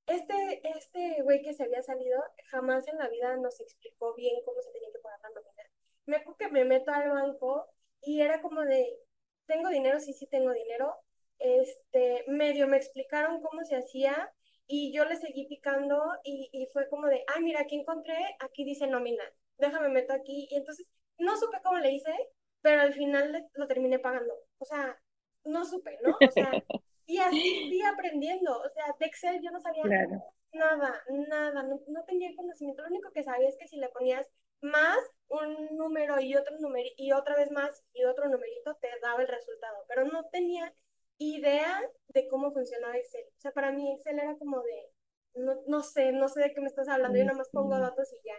este, 0.07 0.62
este 0.76 1.22
güey 1.22 1.42
que 1.42 1.55
se 1.55 1.64
había 1.64 1.82
salido, 1.82 2.22
jamás 2.50 2.88
en 2.88 2.98
la 2.98 3.09
vida 3.09 3.36
nos 3.36 3.61
explicó 3.61 4.14
bien 4.14 4.34
cómo 4.44 4.61
se 4.62 4.72
tenía 4.72 4.90
que 4.92 4.98
pagar 5.00 5.20
la 5.22 5.30
nómina. 5.30 5.62
Me 6.07 6.16
acuerdo 6.16 6.38
que 6.38 6.48
me 6.48 6.64
meto 6.64 6.90
al 6.90 7.11
banco 7.11 7.68
y 8.00 8.20
era 8.20 8.40
como 8.40 8.62
de, 8.62 8.98
tengo 9.53 9.68
dinero, 9.68 10.00
sí, 10.00 10.12
sí 10.12 10.26
tengo 10.26 10.53
dinero. 10.53 10.94
Este, 11.38 12.24
medio 12.28 12.66
me 12.68 12.76
explicaron 12.76 13.42
cómo 13.42 13.64
se 13.64 13.76
hacía 13.76 14.32
y 14.66 14.92
yo 14.92 15.05
le 15.05 15.16
seguí 15.16 15.46
picando 15.46 16.00
y, 16.24 16.48
y 16.53 16.66
fue 16.72 16.88
como 16.88 17.09
de, 17.09 17.24
ay, 17.34 17.42
mira, 17.42 17.61
aquí 17.61 17.76
encontré, 17.78 18.16
aquí 18.38 18.64
dice 18.64 18.86
nómina, 18.86 19.24
déjame 19.59 19.88
meto 19.88 20.12
aquí. 20.14 20.48
Y 20.50 20.57
entonces 20.57 20.88
no 21.18 21.36
supe 21.36 21.59
cómo 21.62 21.78
le 21.78 21.92
hice, 21.92 22.14
pero 22.62 22.80
al 22.80 22.94
final 22.94 23.48
lo 23.55 23.66
terminé 23.66 23.98
pagando. 23.98 24.34
O 24.59 24.64
sea, 24.64 24.98
no 25.44 25.64
supe, 25.64 25.98
¿no? 26.03 26.16
O 26.26 26.30
sea, 26.30 26.50
y 27.07 27.18
así 27.18 27.68
fui 27.68 27.82
aprendiendo. 27.82 28.59
O 28.59 28.68
sea, 28.70 28.94
de 28.98 29.07
Excel 29.07 29.40
yo 29.42 29.50
no 29.50 29.61
sabía 29.61 29.84
nada, 30.53 31.03
nada, 31.28 31.62
no, 31.62 32.05
tenía 32.05 32.34
conocimiento. 32.36 32.82
Lo 32.82 32.88
único 32.88 33.11
que 33.12 33.22
sabía 33.22 33.48
es 33.48 33.57
que 33.57 33.68
si 33.68 33.76
le 33.76 33.88
ponías 33.88 34.28
más 34.62 34.98
un 35.28 35.76
número 35.76 36.20
y 36.20 36.36
otro 36.36 36.56
número 36.60 36.88
y 36.96 37.12
otra 37.12 37.36
vez 37.36 37.50
más 37.50 37.82
y 37.92 38.04
otro 38.04 38.28
numerito, 38.28 38.76
te 38.80 38.88
daba 39.02 39.22
el 39.22 39.28
resultado. 39.28 39.84
Pero 39.88 40.04
no 40.04 40.24
tenía 40.30 40.72
idea 41.18 41.82
de 42.08 42.28
cómo 42.28 42.52
funcionaba 42.52 42.96
Excel. 42.96 43.24
O 43.36 43.40
sea, 43.40 43.52
para 43.52 43.72
mí 43.72 43.92
Excel 43.94 44.18
era 44.18 44.36
como 44.36 44.62
de, 44.62 44.92
no, 45.34 45.62
no 45.66 45.82
sé, 45.82 46.12
no 46.12 46.28
sé 46.28 46.40
de 46.40 46.54
qué 46.54 46.60
me 46.60 46.66
estás 46.68 46.88
hablando, 46.88 47.18
yo 47.18 47.24
nada 47.24 47.38
más 47.38 47.50
pongo 47.50 47.78
datos 47.78 48.12
y 48.12 48.28
ya. 48.28 48.34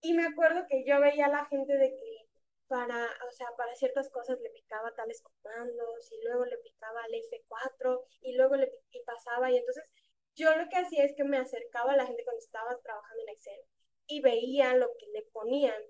Y 0.00 0.14
me 0.14 0.26
acuerdo 0.26 0.66
que 0.68 0.84
yo 0.86 1.00
veía 1.00 1.26
a 1.26 1.30
la 1.30 1.46
gente 1.46 1.76
de 1.76 1.90
que 1.90 2.26
para, 2.68 3.06
o 3.28 3.32
sea, 3.32 3.48
para 3.56 3.74
ciertas 3.74 4.10
cosas 4.10 4.38
le 4.40 4.50
picaba 4.50 4.94
tales 4.94 5.22
comandos 5.22 6.12
y 6.12 6.24
luego 6.26 6.44
le 6.44 6.58
picaba 6.58 7.02
al 7.02 7.14
F4 7.14 8.04
y 8.22 8.36
luego 8.36 8.56
le 8.56 8.70
y 8.90 9.02
pasaba 9.04 9.50
y 9.50 9.56
entonces 9.56 9.90
yo 10.34 10.54
lo 10.56 10.68
que 10.68 10.76
hacía 10.76 11.04
es 11.04 11.14
que 11.16 11.24
me 11.24 11.38
acercaba 11.38 11.92
a 11.92 11.96
la 11.96 12.06
gente 12.06 12.24
cuando 12.24 12.40
estaba 12.40 12.76
trabajando 12.82 13.22
en 13.22 13.28
Excel 13.30 13.60
y 14.06 14.20
veía 14.20 14.74
lo 14.74 14.88
que 14.98 15.06
le 15.08 15.22
ponían 15.32 15.82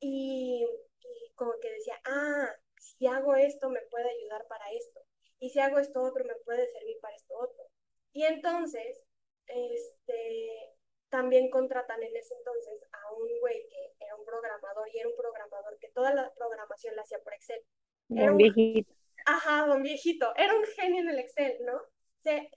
y, 0.00 0.66
y 1.00 1.32
como 1.34 1.52
que 1.60 1.70
decía, 1.70 2.00
ah, 2.04 2.48
si 2.78 3.06
hago 3.06 3.34
esto 3.36 3.70
me 3.70 3.80
puede 3.82 4.10
ayudar 4.10 4.46
para 4.48 4.70
esto 4.72 5.00
y 5.38 5.50
si 5.50 5.58
hago 5.58 5.78
esto 5.78 6.02
otro 6.02 6.24
me 6.24 6.36
puede 6.44 6.70
servir 6.70 6.98
para 7.00 7.16
esto 7.16 7.34
otro. 7.36 7.64
Y 8.12 8.24
entonces, 8.24 9.04
este, 9.46 10.72
también 11.08 11.50
contratan 11.50 12.02
en 12.02 12.16
ese 12.16 12.34
entonces 12.34 12.80
a 12.92 13.12
un 13.12 13.28
güey 13.40 13.66
que 13.68 14.04
era 14.04 14.14
un 14.14 14.24
programador 14.24 14.88
y 14.92 14.98
era 14.98 15.08
un 15.08 15.16
programador 15.16 15.78
que 15.80 15.88
toda 15.88 16.14
la 16.14 16.32
programación 16.34 16.94
la 16.94 17.02
hacía 17.02 17.18
por 17.24 17.34
Excel. 17.34 17.60
Era 18.08 18.30
un 18.30 18.36
viejito. 18.36 18.94
Ajá, 19.26 19.66
don 19.66 19.82
viejito. 19.82 20.32
Era 20.36 20.54
un 20.54 20.64
genio 20.64 21.02
en 21.02 21.10
el 21.10 21.18
Excel, 21.18 21.58
¿no? 21.64 21.76
O 21.76 22.20
sea, 22.22 22.36
e-, 22.36 22.50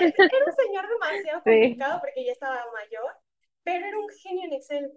e-, 0.00 0.14
era 0.16 0.44
un 0.46 0.52
señor 0.52 0.88
demasiado 0.88 1.42
complicado 1.42 2.00
porque 2.00 2.24
ya 2.24 2.32
estaba 2.32 2.66
mayor, 2.72 3.16
pero 3.70 3.86
era 3.86 3.98
un 4.00 4.08
genio 4.08 4.46
en 4.46 4.52
Excel. 4.54 4.92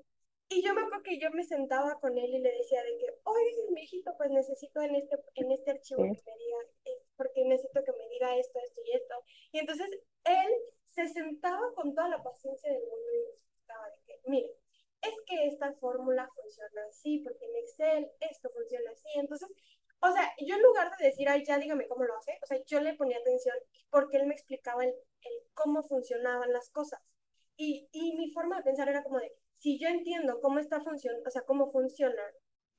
Y 0.49 0.63
yo 0.65 0.73
me 0.73 0.81
acuerdo 0.81 1.03
que 1.03 1.19
yo 1.19 1.29
me 1.29 1.43
sentaba 1.43 1.99
con 1.99 2.17
él 2.17 2.33
y 2.33 2.39
le 2.39 2.51
decía 2.57 2.81
de 2.81 2.97
que, 2.97 3.05
oye, 3.23 3.67
viejito, 3.69 4.15
pues 4.17 4.31
necesito 4.31 4.81
en 4.81 4.95
este, 4.95 5.15
en 5.35 5.51
este 5.51 5.71
archivo 5.71 6.01
que 6.01 6.09
me 6.09 6.37
diga, 6.37 6.97
porque 7.15 7.45
necesito 7.45 7.83
que 7.83 7.91
me 7.91 8.09
diga 8.09 8.35
esto, 8.35 8.59
esto 8.65 8.81
y 8.83 8.95
esto. 8.95 9.15
Y 9.51 9.59
entonces 9.59 9.87
él 10.25 10.51
se 10.85 11.07
sentaba 11.07 11.71
con 11.75 11.93
toda 11.93 12.09
la 12.09 12.23
paciencia 12.23 12.71
del 12.71 12.81
mundo 12.81 13.11
y 13.13 13.19
me 13.19 13.29
explicaba 13.29 13.89
de 13.89 13.99
que, 14.07 14.21
mire, 14.25 14.51
es 15.03 15.13
que 15.27 15.45
esta 15.45 15.71
fórmula 15.73 16.27
funciona 16.33 16.81
así, 16.89 17.19
porque 17.19 17.45
en 17.45 17.55
Excel 17.57 18.11
esto 18.21 18.49
funciona 18.49 18.89
así. 18.89 19.09
Entonces, 19.19 19.53
o 19.99 20.11
sea, 20.11 20.33
yo 20.39 20.55
en 20.55 20.63
lugar 20.63 20.91
de 20.97 21.05
decir, 21.05 21.29
ay, 21.29 21.43
ya 21.45 21.59
dígame 21.59 21.87
cómo 21.87 22.05
lo 22.05 22.17
hace, 22.17 22.39
o 22.41 22.45
sea, 22.47 22.57
yo 22.65 22.81
le 22.81 22.95
ponía 22.95 23.19
atención 23.19 23.55
porque 23.91 24.17
él 24.17 24.25
me 24.25 24.33
explicaba 24.33 24.83
el, 24.83 24.89
el 24.89 25.33
cómo 25.53 25.83
funcionaban 25.83 26.51
las 26.51 26.71
cosas. 26.71 27.12
Y, 27.57 27.87
y 27.91 28.15
mi 28.17 28.31
forma 28.31 28.57
de 28.57 28.63
pensar 28.63 28.89
era 28.89 29.03
como 29.03 29.19
de, 29.19 29.31
si 29.53 29.79
yo 29.79 29.87
entiendo 29.87 30.39
cómo 30.41 30.59
está 30.59 30.81
funcionando, 30.81 31.27
o 31.27 31.31
sea, 31.31 31.43
cómo 31.43 31.71
funciona, 31.71 32.21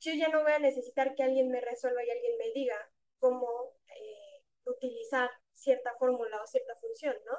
yo 0.01 0.12
ya 0.14 0.29
no 0.29 0.43
voy 0.43 0.53
a 0.53 0.59
necesitar 0.59 1.14
que 1.14 1.22
alguien 1.22 1.51
me 1.51 1.61
resuelva 1.61 2.05
y 2.05 2.11
alguien 2.11 2.37
me 2.39 2.53
diga 2.53 2.77
cómo 3.18 3.72
eh, 3.89 4.43
utilizar 4.66 5.31
cierta 5.53 5.95
fórmula 5.99 6.43
o 6.43 6.47
cierta 6.47 6.77
función, 6.77 7.14
¿no? 7.25 7.37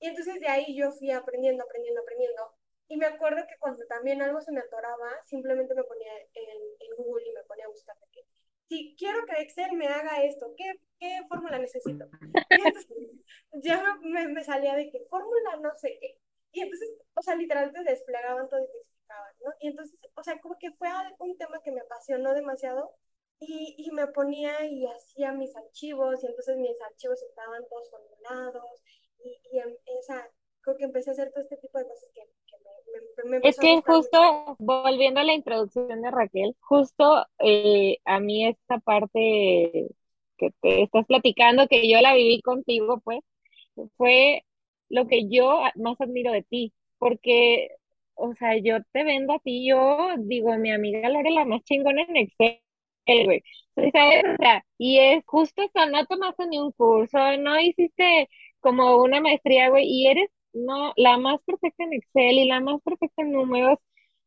Y 0.00 0.08
entonces 0.08 0.40
de 0.40 0.48
ahí 0.48 0.76
yo 0.76 0.90
fui 0.92 1.10
aprendiendo, 1.10 1.62
aprendiendo, 1.62 2.00
aprendiendo. 2.00 2.54
Y 2.88 2.96
me 2.96 3.06
acuerdo 3.06 3.46
que 3.46 3.56
cuando 3.60 3.86
también 3.86 4.20
algo 4.22 4.40
se 4.40 4.50
me 4.50 4.60
atoraba, 4.60 5.22
simplemente 5.24 5.74
me 5.74 5.84
ponía 5.84 6.12
en, 6.34 6.58
en 6.80 6.96
Google 6.96 7.24
y 7.28 7.32
me 7.32 7.44
ponía 7.44 7.66
a 7.66 7.68
buscar 7.68 7.96
de 8.00 8.06
qué. 8.10 8.24
Si 8.68 8.96
quiero 8.98 9.24
que 9.26 9.42
Excel 9.42 9.72
me 9.72 9.86
haga 9.86 10.24
esto, 10.24 10.52
¿qué, 10.56 10.72
qué 10.98 11.20
fórmula 11.28 11.58
necesito? 11.58 12.06
Y 12.50 12.54
entonces 12.54 12.88
ya 13.62 13.98
me, 14.02 14.28
me, 14.28 14.42
salía 14.42 14.74
de 14.74 14.90
qué 14.90 15.04
fórmula 15.08 15.56
no 15.60 15.70
sé 15.76 15.98
qué. 16.00 16.18
Y 16.52 16.60
entonces, 16.60 16.90
o 17.14 17.22
sea, 17.22 17.36
literalmente 17.36 17.82
desplegaban 17.84 18.48
todo 18.48 18.60
y 18.60 18.66
te 18.66 18.78
explicaban, 18.78 19.32
¿no? 19.44 19.52
Y 19.60 19.68
entonces, 19.68 20.00
o 20.14 20.22
sea, 20.22 20.40
como 20.40 20.56
que 20.58 20.72
fue 20.72 20.88
un 21.18 21.36
tema 21.38 21.60
que 21.62 21.72
me 21.72 21.80
apasionó 21.80 22.34
demasiado 22.34 22.94
y, 23.38 23.74
y, 23.78 23.90
me 23.92 24.06
ponía 24.08 24.66
y 24.66 24.86
hacía 24.86 25.32
mis 25.32 25.56
archivos 25.56 26.22
y 26.22 26.26
entonces 26.26 26.56
mis 26.58 26.80
archivos 26.82 27.22
estaban 27.22 27.62
todos 27.68 27.90
formulados 27.90 28.82
y, 29.24 29.40
y 29.50 29.58
em, 29.58 29.74
creo 30.60 30.76
que 30.76 30.84
empecé 30.84 31.10
a 31.10 31.12
hacer 31.14 31.30
todo 31.30 31.42
este 31.42 31.56
tipo 31.56 31.78
de 31.78 31.84
cosas 31.84 32.10
que, 32.14 32.22
me, 33.24 33.38
me, 33.38 33.48
Es 33.48 33.58
que 33.58 33.80
justo, 33.80 34.56
volviendo 34.58 35.20
a 35.20 35.24
la 35.24 35.32
introducción 35.32 36.02
de 36.02 36.10
Raquel, 36.10 36.54
justo 36.60 37.26
eh, 37.38 37.98
a 38.04 38.20
mí 38.20 38.46
esta 38.46 38.78
parte 38.78 39.88
que 40.36 40.50
te 40.60 40.82
estás 40.82 41.06
platicando, 41.06 41.66
que 41.68 41.88
yo 41.88 42.00
la 42.00 42.14
viví 42.14 42.40
contigo, 42.42 43.00
pues, 43.04 43.20
fue 43.96 44.44
lo 44.90 45.06
que 45.08 45.28
yo 45.28 45.62
más 45.76 46.00
admiro 46.00 46.32
de 46.32 46.42
ti, 46.44 46.74
porque, 46.98 47.70
o 48.14 48.34
sea, 48.34 48.56
yo 48.58 48.78
te 48.92 49.04
vendo 49.04 49.34
a 49.34 49.38
ti, 49.40 49.66
yo 49.68 50.10
digo, 50.18 50.56
mi 50.58 50.72
amiga 50.72 51.08
Lore 51.08 51.30
la 51.32 51.44
más 51.46 51.62
chingona 51.64 52.02
en 52.02 52.16
Excel, 52.18 52.60
güey. 53.24 53.42
O 53.76 53.90
sea, 53.90 54.64
y 54.78 54.98
es 54.98 55.24
justo 55.26 55.62
eso, 55.62 55.86
no 55.90 56.04
tomaste 56.06 56.46
ni 56.48 56.58
un 56.58 56.72
curso, 56.72 57.18
no 57.38 57.58
hiciste 57.60 58.28
como 58.60 58.96
una 59.02 59.20
maestría, 59.20 59.70
güey, 59.70 59.86
y 59.88 60.06
eres 60.08 60.30
no, 60.52 60.92
la 60.96 61.16
más 61.18 61.40
perfecta 61.46 61.84
en 61.84 61.94
Excel 61.94 62.38
y 62.38 62.46
la 62.46 62.60
más 62.60 62.80
perfecta 62.82 63.22
en 63.22 63.32
números 63.32 63.78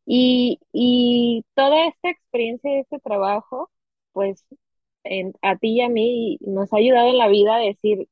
y, 0.05 0.59
y 0.74 1.45
toda 1.55 1.88
esta 1.88 2.09
experiencia 2.09 2.80
este 2.80 2.99
trabajo, 2.99 3.70
pues 4.14 4.45
a 5.41 5.55
ti 5.57 5.70
y 5.78 5.82
a 5.82 5.89
mí 5.89 6.38
nos 6.41 6.74
ha 6.74 6.78
ayudado 6.78 7.09
en 7.09 7.18
la 7.18 7.28
vida 7.28 7.55
a 7.55 7.59
decir, 7.59 8.07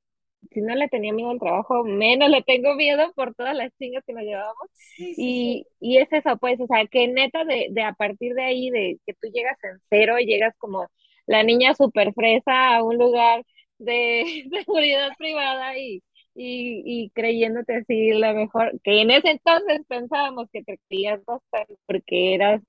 si 0.52 0.62
no 0.62 0.76
le 0.76 0.88
tenía 0.90 1.14
miedo 1.14 1.30
al 1.32 1.40
trabajo, 1.40 1.84
menos 1.84 2.30
le 2.30 2.42
tengo 2.44 2.76
miedo 2.76 3.12
por 3.16 3.34
todas 3.36 3.56
las 3.56 3.72
chingas 3.78 4.04
que 4.06 4.14
nos 4.14 4.24
llevábamos. 4.24 4.68
y, 5.16 5.66
y 5.80 5.98
es 5.98 6.12
eso, 6.12 6.38
pues, 6.38 6.60
o 6.60 6.68
sea, 6.68 6.86
que 6.88 7.08
neta 7.08 7.46
de, 7.46 7.68
de 7.72 7.84
a 7.84 7.94
partir 7.94 8.34
de 8.34 8.44
ahí, 8.44 8.70
de 8.70 9.00
que 9.06 9.14
tú 9.14 9.28
llegas 9.34 9.58
en 9.64 9.80
cero 9.90 10.20
y 10.20 10.26
llegas 10.26 10.56
como 10.58 10.88
la 11.26 11.44
niña 11.44 11.74
super 11.76 12.14
fresa 12.14 12.76
a 12.76 12.84
un 12.84 12.98
lugar 12.98 13.44
de 13.78 14.46
seguridad 14.66 15.10
privada 15.18 15.78
y, 15.78 16.04
y, 16.36 16.84
y 16.86 17.10
creyéndote 17.12 17.76
así 17.78 18.12
la 18.14 18.34
mejor, 18.34 18.80
que 18.84 19.02
en 19.02 19.12
ese 19.12 19.32
entonces 19.32 19.82
pensábamos 19.88 20.48
que 20.52 20.64
te 20.64 20.78
creías 20.90 21.24
bastante 21.26 21.76
porque 21.86 22.36
eras 22.36 22.62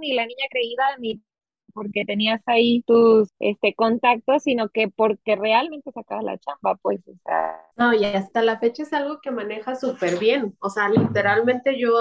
ni 0.00 0.12
la 0.14 0.26
niña 0.26 0.46
creída 0.50 0.84
ni 0.98 1.20
porque 1.74 2.04
tenías 2.04 2.42
ahí 2.46 2.82
tus 2.86 3.28
este, 3.38 3.74
contactos, 3.74 4.42
sino 4.42 4.68
que 4.68 4.88
porque 4.88 5.36
realmente 5.36 5.92
sacabas 5.92 6.24
la 6.24 6.38
chamba, 6.38 6.76
pues, 6.76 7.00
o 7.08 7.14
sea. 7.24 7.60
No, 7.76 7.94
y 7.94 8.04
hasta 8.04 8.42
la 8.42 8.58
fecha 8.58 8.82
es 8.82 8.92
algo 8.92 9.20
que 9.20 9.30
maneja 9.30 9.74
súper 9.74 10.18
bien, 10.18 10.56
o 10.60 10.70
sea, 10.70 10.88
literalmente 10.88 11.78
yo 11.78 11.94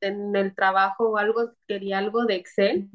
en 0.00 0.36
el 0.36 0.54
trabajo 0.54 1.10
o 1.10 1.16
algo, 1.16 1.52
quería 1.66 1.98
algo 1.98 2.24
de 2.24 2.36
Excel 2.36 2.90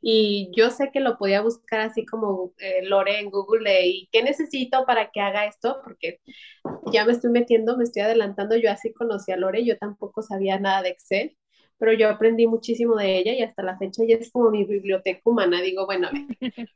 y 0.00 0.50
yo 0.56 0.70
sé 0.70 0.90
que 0.92 1.00
lo 1.00 1.16
podía 1.16 1.42
buscar 1.42 1.80
así 1.80 2.04
como 2.04 2.52
eh, 2.58 2.84
Lore 2.84 3.20
en 3.20 3.30
Google 3.30 3.86
y 3.86 4.08
qué 4.12 4.22
necesito 4.22 4.84
para 4.84 5.10
que 5.10 5.20
haga 5.20 5.46
esto, 5.46 5.80
porque 5.84 6.20
ya 6.92 7.04
me 7.04 7.12
estoy 7.12 7.30
metiendo, 7.30 7.76
me 7.76 7.84
estoy 7.84 8.02
adelantando, 8.02 8.56
yo 8.56 8.70
así 8.70 8.92
conocí 8.92 9.32
a 9.32 9.36
Lore, 9.36 9.64
yo 9.64 9.78
tampoco 9.78 10.22
sabía 10.22 10.58
nada 10.58 10.82
de 10.82 10.90
Excel 10.90 11.36
pero 11.82 11.94
yo 11.94 12.08
aprendí 12.08 12.46
muchísimo 12.46 12.94
de 12.94 13.18
ella 13.18 13.32
y 13.32 13.42
hasta 13.42 13.60
la 13.60 13.76
fecha 13.76 14.04
ella 14.04 14.16
es 14.16 14.30
como 14.30 14.50
mi 14.50 14.62
biblioteca 14.62 15.20
humana. 15.24 15.60
Digo, 15.60 15.84
bueno, 15.84 16.08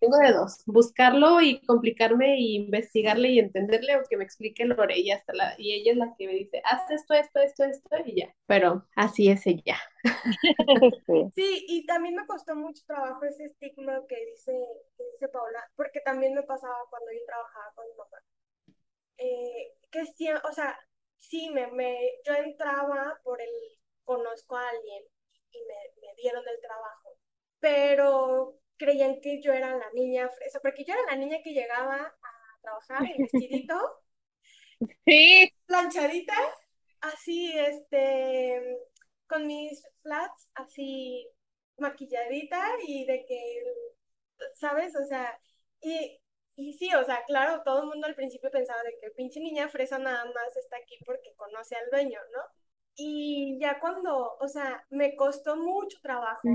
tengo 0.01 0.19
de 0.19 0.33
dos, 0.33 0.65
buscarlo 0.67 1.41
y 1.41 1.61
complicarme 1.61 2.41
y 2.41 2.57
investigarle 2.57 3.29
y 3.29 3.39
entenderle 3.39 3.95
o 3.95 4.03
que 4.03 4.17
me 4.17 4.25
explique 4.25 4.65
Lore 4.65 4.99
y, 4.99 5.13
hasta 5.13 5.33
la, 5.33 5.55
y 5.59 5.75
ella 5.75 5.93
es 5.93 5.99
la 5.99 6.13
que 6.19 6.27
me 6.27 6.33
dice, 6.33 6.61
haz 6.65 6.91
esto, 6.91 7.15
esto, 7.15 7.39
esto, 7.39 7.63
esto 7.63 7.97
y 8.05 8.23
ya. 8.23 8.35
Pero 8.47 8.85
así 8.97 9.29
es 9.29 9.47
ella. 9.47 9.77
Sí, 11.37 11.65
y 11.69 11.87
también 11.87 12.17
me 12.17 12.27
costó 12.27 12.57
mucho 12.57 12.83
trabajo 12.85 13.25
ese 13.27 13.45
estigma 13.45 14.01
que 14.09 14.17
dice, 14.33 14.53
que 14.97 15.05
dice 15.13 15.29
Paula, 15.29 15.71
porque 15.77 16.01
también 16.01 16.35
me 16.35 16.43
pasaba 16.43 16.75
cuando 16.91 17.13
yo 17.13 17.21
trabajaba 17.27 17.73
con 17.77 17.87
mi 17.87 17.95
mamá. 17.95 18.19
Eh, 19.19 19.73
que 19.89 20.05
sí, 20.07 20.29
o 20.33 20.53
sea, 20.53 20.77
sí, 21.17 21.49
me, 21.51 21.69
me, 21.69 21.97
yo 22.25 22.35
entraba 22.35 23.21
por 23.23 23.41
el 23.41 23.49
conozco 24.07 24.57
a 24.57 24.69
alguien 24.71 25.03
y 25.51 25.59
me, 25.67 26.15
dieron 26.17 26.43
el 26.49 26.61
trabajo, 26.61 27.19
pero 27.61 28.59
creían 28.79 29.21
que 29.21 29.43
yo 29.43 29.53
era 29.53 29.77
la 29.77 29.91
niña 29.93 30.29
fresa, 30.31 30.61
porque 30.61 30.85
yo 30.85 30.95
era 30.95 31.03
la 31.11 31.17
niña 31.17 31.39
que 31.43 31.53
llegaba 31.53 31.97
a 31.97 32.61
trabajar 32.63 33.05
en 33.05 33.23
vestidito, 33.23 34.03
sí. 35.07 35.53
planchadita, 35.67 36.35
así, 37.01 37.53
este, 37.59 38.79
con 39.27 39.47
mis 39.47 39.87
flats, 40.03 40.51
así 40.55 41.29
maquilladita 41.79 42.63
y 42.87 43.05
de 43.05 43.27
que, 43.27 43.65
¿sabes? 44.55 44.95
O 44.97 45.05
sea, 45.05 45.39
y, 45.81 46.21
y 46.57 46.73
sí, 46.75 46.95
o 46.95 47.05
sea, 47.05 47.25
claro, 47.27 47.63
todo 47.65 47.83
el 47.83 47.89
mundo 47.89 48.07
al 48.07 48.15
principio 48.15 48.51
pensaba 48.51 48.83
de 48.83 48.97
que 49.01 49.11
pinche 49.11 49.41
niña 49.41 49.69
fresa 49.69 49.99
nada 49.99 50.25
más 50.25 50.57
está 50.57 50.77
aquí 50.77 50.99
porque 51.05 51.35
conoce 51.37 51.77
al 51.77 51.91
dueño, 51.91 52.21
¿no? 52.33 52.41
Y 52.97 53.59
ya 53.61 53.79
cuando, 53.79 54.37
o 54.41 54.49
sea, 54.49 54.85
me 54.91 55.15
costó 55.17 55.57
mucho 55.57 55.99
trabajo 56.03 56.49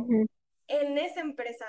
en 0.67 0.97
esa 0.97 1.21
empresa, 1.21 1.65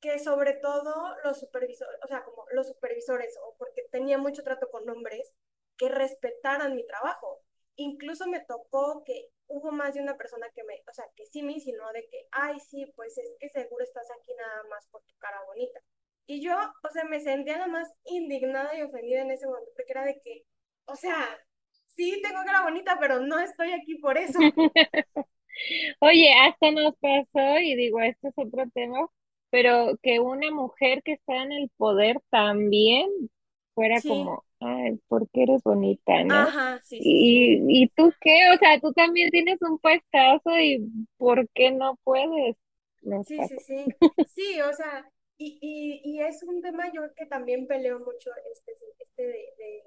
que 0.00 0.18
sobre 0.18 0.54
todo 0.54 1.16
los 1.24 1.38
supervisores, 1.40 2.00
o 2.04 2.08
sea, 2.08 2.24
como 2.24 2.44
los 2.52 2.68
supervisores, 2.68 3.36
o 3.44 3.54
porque 3.58 3.82
tenía 3.90 4.18
mucho 4.18 4.42
trato 4.42 4.68
con 4.70 4.88
hombres, 4.88 5.32
que 5.76 5.88
respetaran 5.88 6.74
mi 6.74 6.86
trabajo. 6.86 7.42
Incluso 7.76 8.26
me 8.26 8.40
tocó 8.40 9.04
que 9.04 9.30
hubo 9.46 9.70
más 9.70 9.94
de 9.94 10.02
una 10.02 10.16
persona 10.16 10.48
que 10.54 10.64
me, 10.64 10.82
o 10.88 10.92
sea, 10.92 11.04
que 11.14 11.26
sí 11.26 11.42
me 11.42 11.52
insinuó 11.52 11.90
de 11.92 12.08
que, 12.08 12.28
ay, 12.32 12.58
sí, 12.60 12.86
pues 12.96 13.16
es 13.18 13.34
que 13.38 13.48
seguro 13.48 13.84
estás 13.84 14.08
aquí 14.18 14.34
nada 14.34 14.64
más 14.68 14.86
por 14.88 15.02
tu 15.04 15.16
cara 15.18 15.42
bonita. 15.46 15.80
Y 16.26 16.42
yo, 16.42 16.54
o 16.82 16.90
sea, 16.90 17.04
me 17.04 17.20
sentía 17.20 17.54
nada 17.54 17.68
más 17.68 17.88
indignada 18.04 18.76
y 18.76 18.82
ofendida 18.82 19.22
en 19.22 19.30
ese 19.30 19.46
momento, 19.46 19.70
porque 19.74 19.92
era 19.92 20.04
de 20.04 20.20
que, 20.20 20.44
o 20.86 20.96
sea, 20.96 21.26
sí, 21.98 22.22
tengo 22.22 22.44
cara 22.46 22.62
bonita, 22.62 22.98
pero 23.00 23.20
no 23.20 23.38
estoy 23.40 23.72
aquí 23.72 23.96
por 23.96 24.16
eso. 24.18 24.38
Oye, 26.00 26.32
hasta 26.34 26.70
nos 26.70 26.94
pasó, 26.96 27.58
y 27.60 27.74
digo, 27.76 28.00
este 28.00 28.28
es 28.28 28.34
otro 28.36 28.64
tema, 28.74 29.06
pero 29.50 29.96
que 30.02 30.20
una 30.20 30.50
mujer 30.50 31.02
que 31.02 31.12
está 31.12 31.42
en 31.42 31.52
el 31.52 31.70
poder 31.76 32.20
también 32.30 33.08
fuera 33.74 34.02
como, 34.02 34.44
ay, 34.60 34.98
¿por 35.08 35.28
qué 35.30 35.44
eres 35.44 35.62
bonita, 35.64 36.24
no? 36.24 36.46
Ajá, 36.46 36.80
sí, 36.82 37.02
sí, 37.02 37.28
y, 37.28 37.84
¿Y 37.84 37.88
tú 37.90 38.12
qué? 38.20 38.50
O 38.54 38.58
sea, 38.58 38.80
tú 38.80 38.92
también 38.92 39.30
tienes 39.30 39.58
un 39.62 39.78
puestazo 39.78 40.58
y 40.58 40.80
¿por 41.18 41.48
qué 41.50 41.70
no 41.72 41.98
puedes? 42.04 42.56
sí, 43.24 43.42
sí, 43.44 43.58
sí. 43.60 43.98
Sí, 44.24 44.60
o 44.60 44.72
sea, 44.72 45.10
y, 45.38 45.58
y, 45.60 46.00
y 46.18 46.20
es 46.22 46.42
un 46.42 46.60
tema 46.62 46.92
yo 46.92 47.02
que 47.14 47.26
también 47.26 47.66
peleo 47.66 47.98
mucho 48.00 48.30
este, 48.52 48.72
este 48.98 49.22
de 49.26 49.82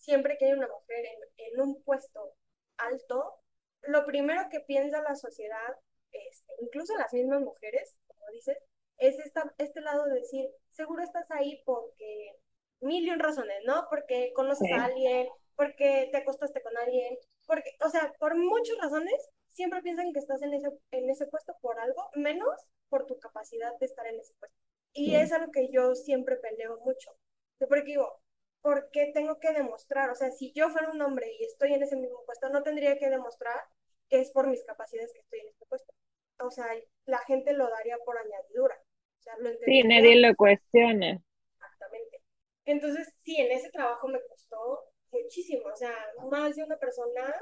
siempre 0.00 0.36
que 0.38 0.46
hay 0.46 0.52
una 0.52 0.68
mujer 0.68 1.04
en, 1.36 1.60
un 1.60 1.82
puesto 1.82 2.34
alto, 2.78 3.40
lo 3.82 4.04
primero 4.06 4.48
que 4.50 4.60
piensa 4.60 5.02
la 5.02 5.14
sociedad, 5.14 5.76
este, 6.10 6.52
incluso 6.60 6.96
las 6.96 7.12
mismas 7.12 7.40
mujeres, 7.42 7.98
como 8.06 8.26
dices, 8.32 8.56
es 8.98 9.18
esta, 9.18 9.52
este 9.58 9.80
lado 9.80 10.04
de 10.06 10.20
decir, 10.20 10.48
seguro 10.70 11.02
estás 11.02 11.30
ahí 11.30 11.62
porque 11.64 12.36
mil 12.80 13.06
y 13.06 13.10
un 13.10 13.18
razones, 13.18 13.62
¿no? 13.66 13.86
Porque 13.90 14.32
conoces 14.34 14.70
a 14.72 14.84
alguien, 14.86 15.28
porque 15.56 16.08
te 16.10 16.18
acostaste 16.18 16.62
con 16.62 16.76
alguien, 16.78 17.18
porque, 17.46 17.70
o 17.84 17.88
sea, 17.90 18.12
por 18.18 18.36
muchas 18.36 18.76
razones, 18.78 19.28
siempre 19.50 19.82
piensan 19.82 20.12
que 20.12 20.20
estás 20.20 20.42
en 20.42 20.54
ese, 20.54 20.68
en 20.92 21.10
ese 21.10 21.26
puesto 21.26 21.54
por 21.60 21.78
algo, 21.78 22.08
menos 22.14 22.70
por 22.88 23.06
tu 23.06 23.18
capacidad 23.18 23.72
de 23.78 23.86
estar 23.86 24.06
en 24.06 24.18
ese 24.18 24.34
puesto. 24.38 24.56
Y 24.92 25.14
es 25.16 25.32
algo 25.32 25.52
que 25.52 25.68
yo 25.70 25.94
siempre 25.94 26.36
peleo 26.36 26.78
mucho. 26.80 27.10
Porque 27.58 27.82
digo, 27.82 28.20
¿por 28.62 28.90
qué 28.90 29.10
tengo 29.14 29.38
que 29.40 29.52
demostrar? 29.52 30.10
O 30.10 30.14
sea, 30.14 30.30
si 30.30 30.52
yo 30.52 30.68
fuera 30.70 30.90
un 30.90 31.02
hombre 31.02 31.32
y 31.38 31.44
estoy 31.44 31.74
en 31.74 31.82
ese 31.82 31.96
mismo 31.96 32.22
puesto, 32.26 32.48
no 32.50 32.62
tendría 32.62 32.98
que 32.98 33.10
demostrar 33.10 33.60
que 34.08 34.20
es 34.20 34.30
por 34.30 34.46
mis 34.48 34.64
capacidades 34.64 35.12
que 35.12 35.20
estoy 35.20 35.40
en 35.40 35.48
este 35.48 35.66
puesto. 35.66 35.92
O 36.40 36.50
sea, 36.50 36.66
la 37.06 37.18
gente 37.20 37.52
lo 37.52 37.68
daría 37.68 37.98
por 38.04 38.18
añadidura. 38.18 38.76
O 39.18 39.22
sea, 39.22 39.36
lo 39.38 39.50
sí, 39.64 39.82
nadie 39.84 40.20
lo 40.20 40.34
cuestiona. 40.34 41.20
Exactamente. 41.58 42.22
Entonces, 42.64 43.08
sí, 43.22 43.36
en 43.38 43.52
ese 43.52 43.70
trabajo 43.70 44.08
me 44.08 44.20
costó 44.28 44.84
muchísimo. 45.10 45.64
O 45.72 45.76
sea, 45.76 45.94
más 46.30 46.56
de 46.56 46.64
una 46.64 46.76
persona 46.78 47.34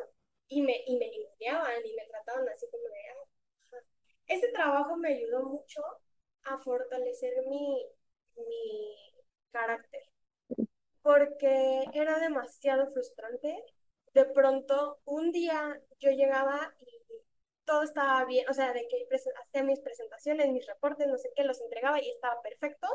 y 0.48 0.62
me, 0.62 0.82
y 0.86 0.96
me 0.98 1.06
limpiaban 1.08 1.84
y 1.84 1.94
me 1.94 2.06
trataban 2.06 2.48
así 2.48 2.66
como 2.70 2.84
de... 2.84 3.00
Ah, 3.10 3.78
ese 4.26 4.48
trabajo 4.52 4.96
me 4.96 5.14
ayudó 5.14 5.42
mucho 5.44 5.82
a 6.44 6.58
fortalecer 6.58 7.44
mi, 7.48 7.86
mi 8.36 8.96
carácter 9.52 10.02
porque 11.08 11.84
era 11.94 12.18
demasiado 12.18 12.86
frustrante. 12.88 13.64
De 14.12 14.26
pronto, 14.26 15.00
un 15.06 15.32
día 15.32 15.80
yo 16.00 16.10
llegaba 16.10 16.74
y 16.80 16.86
todo 17.64 17.82
estaba 17.82 18.26
bien, 18.26 18.44
o 18.50 18.52
sea, 18.52 18.74
de 18.74 18.86
que 18.88 19.08
hacía 19.42 19.62
mis 19.62 19.80
presentaciones, 19.80 20.50
mis 20.50 20.66
reportes, 20.66 21.06
no 21.06 21.16
sé 21.16 21.30
qué, 21.34 21.44
los 21.44 21.62
entregaba 21.62 21.98
y 22.02 22.10
estaba 22.10 22.42
perfecto. 22.42 22.86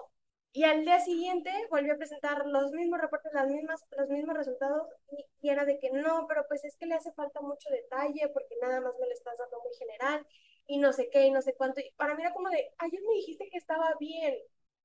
Y 0.51 0.63
al 0.63 0.85
día 0.85 0.99
siguiente 0.99 1.49
volví 1.71 1.89
a 1.89 1.97
presentar 1.97 2.45
los 2.45 2.71
mismos 2.71 3.01
reportes, 3.01 3.33
las 3.33 3.47
mismas, 3.47 3.83
los 3.97 4.09
mismos 4.09 4.37
resultados 4.37 4.87
y, 5.09 5.25
y, 5.41 5.49
era 5.49 5.65
de 5.65 5.79
que 5.79 5.89
no, 5.89 6.27
pero 6.27 6.45
pues 6.47 6.63
es 6.65 6.77
que 6.77 6.85
le 6.85 6.93
hace 6.93 7.11
falta 7.13 7.41
mucho 7.41 7.67
detalle 7.71 8.29
porque 8.31 8.55
nada 8.61 8.79
más 8.79 8.93
me 8.99 9.07
lo 9.07 9.13
estás 9.13 9.39
dando 9.39 9.59
muy 9.63 9.73
general 9.73 10.27
y 10.67 10.77
no 10.77 10.93
sé 10.93 11.09
qué 11.09 11.25
y 11.25 11.31
no 11.31 11.41
sé 11.41 11.55
cuánto. 11.55 11.81
Y 11.81 11.91
para 11.97 12.13
mí 12.13 12.21
era 12.21 12.33
como 12.33 12.49
de, 12.49 12.73
ayer 12.77 13.01
me 13.01 13.15
dijiste 13.15 13.49
que 13.49 13.57
estaba 13.57 13.95
bien, 13.99 14.35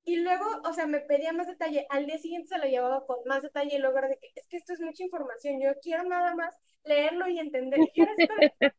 y 0.05 0.17
luego, 0.17 0.45
o 0.65 0.73
sea, 0.73 0.87
me 0.87 1.01
pedía 1.01 1.33
más 1.33 1.47
detalle. 1.47 1.87
Al 1.91 2.07
día 2.07 2.19
siguiente 2.19 2.49
se 2.49 2.59
lo 2.59 2.65
llevaba 2.65 3.05
con 3.07 3.19
más 3.27 3.43
detalle 3.43 3.77
y 3.77 3.79
luego 3.79 3.99
era 3.99 4.09
de 4.09 4.19
que 4.19 4.33
es 4.35 4.47
que 4.49 4.57
esto 4.57 4.73
es 4.73 4.81
mucha 4.81 5.03
información. 5.05 5.61
Yo 5.61 5.71
quiero 5.83 6.05
nada 6.05 6.35
más 6.35 6.55
leerlo 6.85 7.29
y 7.29 7.39
entender. 7.39 7.81
Y 7.95 8.03
era 8.03 8.13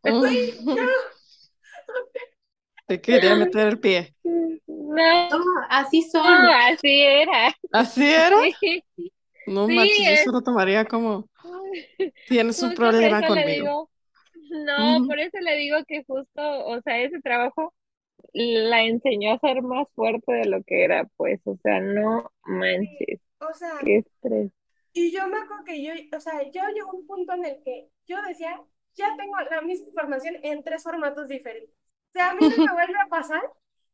Te 2.87 2.99
quería 2.99 3.35
meter 3.35 3.67
el 3.67 3.79
pie. 3.79 4.15
No, 4.23 5.29
así 5.69 6.01
son. 6.01 6.23
No, 6.23 6.51
así 6.51 7.01
era. 7.01 7.55
¿Así 7.71 8.11
era? 8.11 8.37
No 9.45 9.67
sí, 9.67 9.75
manches, 9.75 9.97
yo 9.97 10.11
eso 10.11 10.31
lo 10.31 10.41
tomaría 10.41 10.85
como 10.85 11.29
tienes 12.27 12.61
un 12.61 12.73
problema 12.73 13.25
conmigo. 13.25 13.89
no, 14.49 15.05
por 15.07 15.19
eso 15.19 15.37
le 15.39 15.55
digo 15.57 15.77
que 15.87 16.03
justo, 16.05 16.65
o 16.65 16.81
sea, 16.81 16.99
ese 16.99 17.19
trabajo 17.21 17.73
la 18.33 18.83
enseñó 18.83 19.33
a 19.33 19.39
ser 19.39 19.61
más 19.61 19.87
fuerte 19.95 20.31
de 20.31 20.45
lo 20.45 20.63
que 20.63 20.83
era, 20.83 21.05
pues, 21.17 21.39
o 21.45 21.57
sea, 21.63 21.79
no 21.79 22.31
manches. 22.43 23.19
O 23.39 23.53
sea, 23.53 23.73
qué 23.83 23.97
estrés. 23.97 24.51
Y 24.93 25.11
yo 25.11 25.27
me 25.27 25.37
acuerdo 25.37 25.63
que 25.65 25.83
yo, 25.83 25.93
o 26.15 26.19
sea, 26.19 26.43
yo 26.51 26.61
llegó 26.73 26.91
un 26.91 27.07
punto 27.07 27.33
en 27.33 27.45
el 27.45 27.63
que 27.63 27.89
yo 28.07 28.17
decía, 28.27 28.59
ya 28.95 29.15
tengo 29.17 29.35
la 29.49 29.61
misma 29.61 29.87
información 29.87 30.35
en 30.43 30.63
tres 30.63 30.83
formatos 30.83 31.27
diferentes. 31.27 31.73
O 32.09 32.11
sea, 32.13 32.31
a 32.31 32.33
mí 32.35 32.41
no 32.41 32.65
me 32.65 32.73
vuelve 32.73 32.99
a 32.99 33.07
pasar 33.07 33.41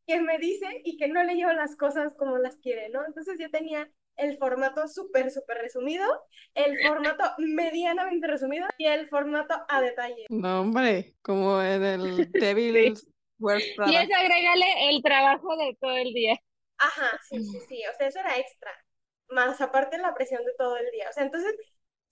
que 0.07 0.21
me 0.21 0.37
dice 0.37 0.81
y 0.83 0.97
que 0.97 1.07
no 1.07 1.23
le 1.23 1.35
llevo 1.35 1.51
las 1.53 1.75
cosas 1.75 2.15
como 2.15 2.37
las 2.37 2.57
quiere, 2.57 2.89
¿no? 2.89 3.05
Entonces 3.05 3.37
yo 3.39 3.49
tenía 3.49 3.89
el 4.17 4.37
formato 4.37 4.87
súper, 4.87 5.31
súper 5.31 5.57
resumido, 5.57 6.05
el 6.53 6.77
formato 6.87 7.23
medianamente 7.37 8.27
resumido 8.27 8.67
y 8.77 8.85
el 8.85 9.09
formato 9.09 9.55
a 9.67 9.81
detalle. 9.81 10.25
No, 10.29 10.61
hombre, 10.61 11.15
como 11.21 11.61
en 11.61 11.83
el 11.83 12.31
Devil's 12.31 13.05
Wears 13.14 13.14
Y 13.39 13.95
eso 13.95 14.15
agrégale 14.15 14.89
el 14.89 15.01
trabajo 15.03 15.55
de 15.57 15.77
todo 15.79 15.95
el 15.97 16.13
día. 16.13 16.35
Ajá, 16.77 17.19
sí, 17.29 17.43
sí, 17.43 17.59
sí, 17.67 17.81
o 17.91 17.97
sea, 17.97 18.07
eso 18.07 18.19
era 18.19 18.37
extra, 18.37 18.71
más 19.29 19.61
aparte 19.61 19.97
la 19.97 20.13
presión 20.13 20.43
de 20.43 20.53
todo 20.57 20.77
el 20.77 20.89
día. 20.91 21.09
O 21.09 21.13
sea, 21.13 21.23
entonces 21.23 21.55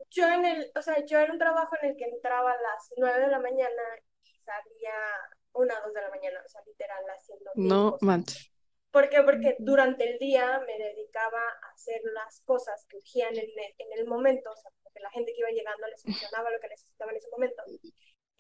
yo 0.09 0.27
en 0.27 0.45
el, 0.45 0.71
o 0.75 0.81
sea, 0.81 1.05
yo 1.05 1.19
era 1.19 1.31
un 1.31 1.39
trabajo 1.39 1.75
en 1.81 1.91
el 1.91 1.97
que 1.97 2.05
entraba 2.05 2.51
a 2.51 2.61
las 2.61 2.93
9 2.97 3.19
de 3.19 3.27
la 3.27 3.39
mañana 3.39 3.81
y 4.23 4.33
salía 4.39 4.93
una, 5.53 5.79
dos 5.81 5.93
de 5.93 6.01
la 6.01 6.09
mañana, 6.09 6.41
o 6.45 6.49
sea, 6.49 6.61
literal 6.65 7.03
haciendo 7.09 7.51
No 7.55 7.97
manches. 8.01 8.51
¿Por 8.91 9.09
qué? 9.09 9.23
Porque 9.23 9.55
durante 9.57 10.07
el 10.07 10.19
día 10.19 10.61
me 10.67 10.77
dedicaba 10.77 11.39
a 11.39 11.73
hacer 11.73 11.99
las 12.13 12.41
cosas 12.41 12.85
que 12.87 12.97
urgían 12.97 13.35
en 13.35 13.49
el, 13.49 13.75
en 13.79 13.99
el 13.99 14.05
momento, 14.05 14.51
o 14.51 14.55
sea, 14.55 14.69
porque 14.83 14.99
la 14.99 15.09
gente 15.09 15.33
que 15.33 15.39
iba 15.39 15.49
llegando 15.49 15.87
les 15.87 16.01
funcionaba 16.03 16.51
lo 16.51 16.59
que 16.59 16.69
necesitaba 16.69 17.11
en 17.11 17.17
ese 17.17 17.29
momento. 17.31 17.63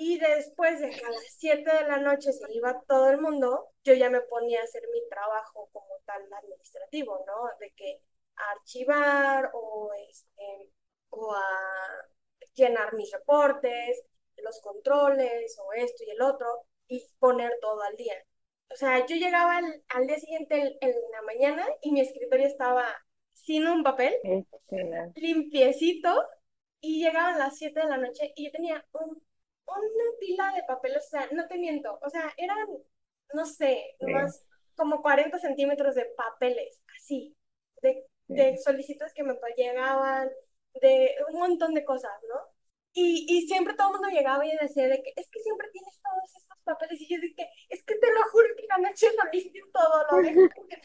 Y 0.05 0.19
después 0.19 0.81
de 0.81 0.89
que 0.89 1.05
a 1.05 1.09
las 1.11 1.23
7 1.37 1.63
de 1.73 1.87
la 1.87 1.97
noche 1.97 2.33
se 2.33 2.51
iba 2.51 2.81
todo 2.89 3.09
el 3.09 3.21
mundo, 3.21 3.69
yo 3.85 3.93
ya 3.93 4.09
me 4.09 4.19
ponía 4.19 4.59
a 4.59 4.63
hacer 4.65 4.83
mi 4.91 4.99
trabajo 5.07 5.69
como 5.71 5.87
tal 6.05 6.21
administrativo, 6.33 7.23
¿no? 7.25 7.49
De 7.61 7.71
que 7.71 8.01
a 8.35 8.51
archivar 8.51 9.49
o, 9.53 9.91
este, 10.09 10.71
o 11.09 11.33
a 11.33 11.41
llenar 12.53 12.93
mis 12.95 13.13
reportes, 13.13 14.03
los 14.43 14.59
controles 14.59 15.57
o 15.63 15.71
esto 15.71 16.03
y 16.03 16.09
el 16.09 16.21
otro, 16.21 16.47
y 16.89 17.01
poner 17.19 17.57
todo 17.61 17.81
al 17.81 17.95
día. 17.95 18.15
O 18.71 18.75
sea, 18.75 19.05
yo 19.05 19.15
llegaba 19.15 19.55
al, 19.55 19.83
al 19.87 20.05
día 20.05 20.19
siguiente 20.19 20.59
en, 20.59 20.77
en 20.81 20.95
la 21.13 21.21
mañana 21.21 21.65
y 21.81 21.93
mi 21.93 22.01
escritorio 22.01 22.47
estaba 22.47 22.85
sin 23.31 23.65
un 23.67 23.83
papel, 23.83 24.13
Excelente. 24.21 25.21
limpiecito, 25.21 26.27
y 26.81 27.01
llegaban 27.01 27.39
las 27.39 27.57
7 27.57 27.79
de 27.79 27.87
la 27.87 27.97
noche 27.97 28.33
y 28.35 28.47
yo 28.47 28.51
tenía 28.51 28.85
un, 28.91 29.23
una 29.67 30.03
pila 30.19 30.51
de 30.55 30.63
papeles, 30.63 31.05
o 31.07 31.09
sea, 31.09 31.27
no 31.31 31.47
te 31.47 31.57
miento, 31.57 31.99
o 32.01 32.09
sea, 32.09 32.33
eran, 32.37 32.67
no 33.33 33.45
sé, 33.45 33.95
Sí. 33.99 34.05
más 34.11 34.45
como 34.75 35.01
40 35.01 35.37
centímetros 35.39 35.95
de 35.95 36.05
papeles, 36.17 36.81
así, 36.97 37.35
de, 37.81 38.05
de 38.27 38.57
solicitudes 38.57 39.13
que 39.13 39.23
me 39.23 39.35
llegaban, 39.57 40.29
de 40.81 41.15
un 41.31 41.39
montón 41.39 41.73
de 41.73 41.85
cosas, 41.85 42.11
¿no? 42.29 42.39
Y, 42.93 43.25
y 43.27 43.47
siempre 43.47 43.73
todo 43.75 43.87
el 43.87 43.93
mundo 44.01 44.09
llegaba 44.15 44.45
y 44.45 44.55
decía 44.57 44.87
de 44.87 45.01
que 45.01 45.13
es 45.15 45.27
que 45.31 45.39
siempre 45.39 45.67
tienes 45.71 45.99
todos 46.01 46.35
estos 46.35 46.57
papeles 46.63 47.01
y 47.01 47.09
yo 47.13 47.19
dije, 47.21 47.49
es 47.69 47.83
que 47.83 47.95
te 47.95 48.13
lo 48.13 48.21
juro 48.31 48.49
que 48.55 48.65
la 48.67 48.77
noche 48.77 49.07
lo 49.17 49.31
limpio 49.31 49.65
todo, 49.73 50.05
lo 50.11 50.21
dejo. 50.21 50.47
porque-". 50.55 50.81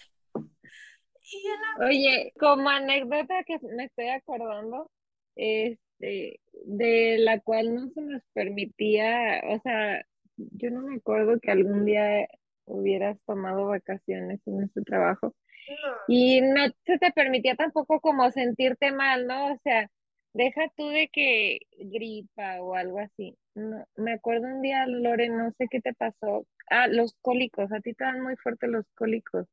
Oye, 1.80 2.32
como 2.38 2.68
anécdota 2.68 3.44
que 3.44 3.58
me 3.62 3.84
estoy 3.84 4.08
acordando, 4.08 4.90
este, 5.36 5.80
de 5.98 7.16
la 7.18 7.40
cual 7.40 7.74
no 7.74 7.88
se 7.90 8.00
nos 8.02 8.22
permitía, 8.32 9.42
o 9.48 9.60
sea, 9.60 10.04
yo 10.36 10.70
no 10.70 10.82
me 10.82 10.96
acuerdo 10.96 11.40
que 11.40 11.50
algún 11.50 11.84
día 11.84 12.28
hubieras 12.64 13.18
tomado 13.26 13.66
vacaciones 13.66 14.40
en 14.46 14.62
este 14.62 14.82
trabajo 14.82 15.34
no. 15.68 15.92
y 16.06 16.40
no 16.40 16.66
se 16.86 16.98
te 16.98 17.12
permitía 17.12 17.56
tampoco 17.56 18.00
como 18.00 18.30
sentirte 18.30 18.92
mal, 18.92 19.26
¿no? 19.26 19.52
O 19.52 19.58
sea, 19.64 19.90
deja 20.32 20.62
tú 20.76 20.88
de 20.88 21.08
que 21.08 21.60
gripa 21.78 22.60
o 22.62 22.74
algo 22.74 23.00
así. 23.00 23.36
No, 23.54 23.84
me 23.96 24.12
acuerdo 24.12 24.46
un 24.46 24.62
día, 24.62 24.86
Lore, 24.86 25.28
no 25.28 25.50
sé 25.58 25.66
qué 25.70 25.80
te 25.80 25.94
pasó. 25.94 26.46
Ah, 26.70 26.86
los 26.86 27.14
cólicos, 27.22 27.72
a 27.72 27.80
ti 27.80 27.94
te 27.94 28.04
dan 28.04 28.22
muy 28.22 28.36
fuerte 28.36 28.68
los 28.68 28.86
cólicos. 28.94 29.46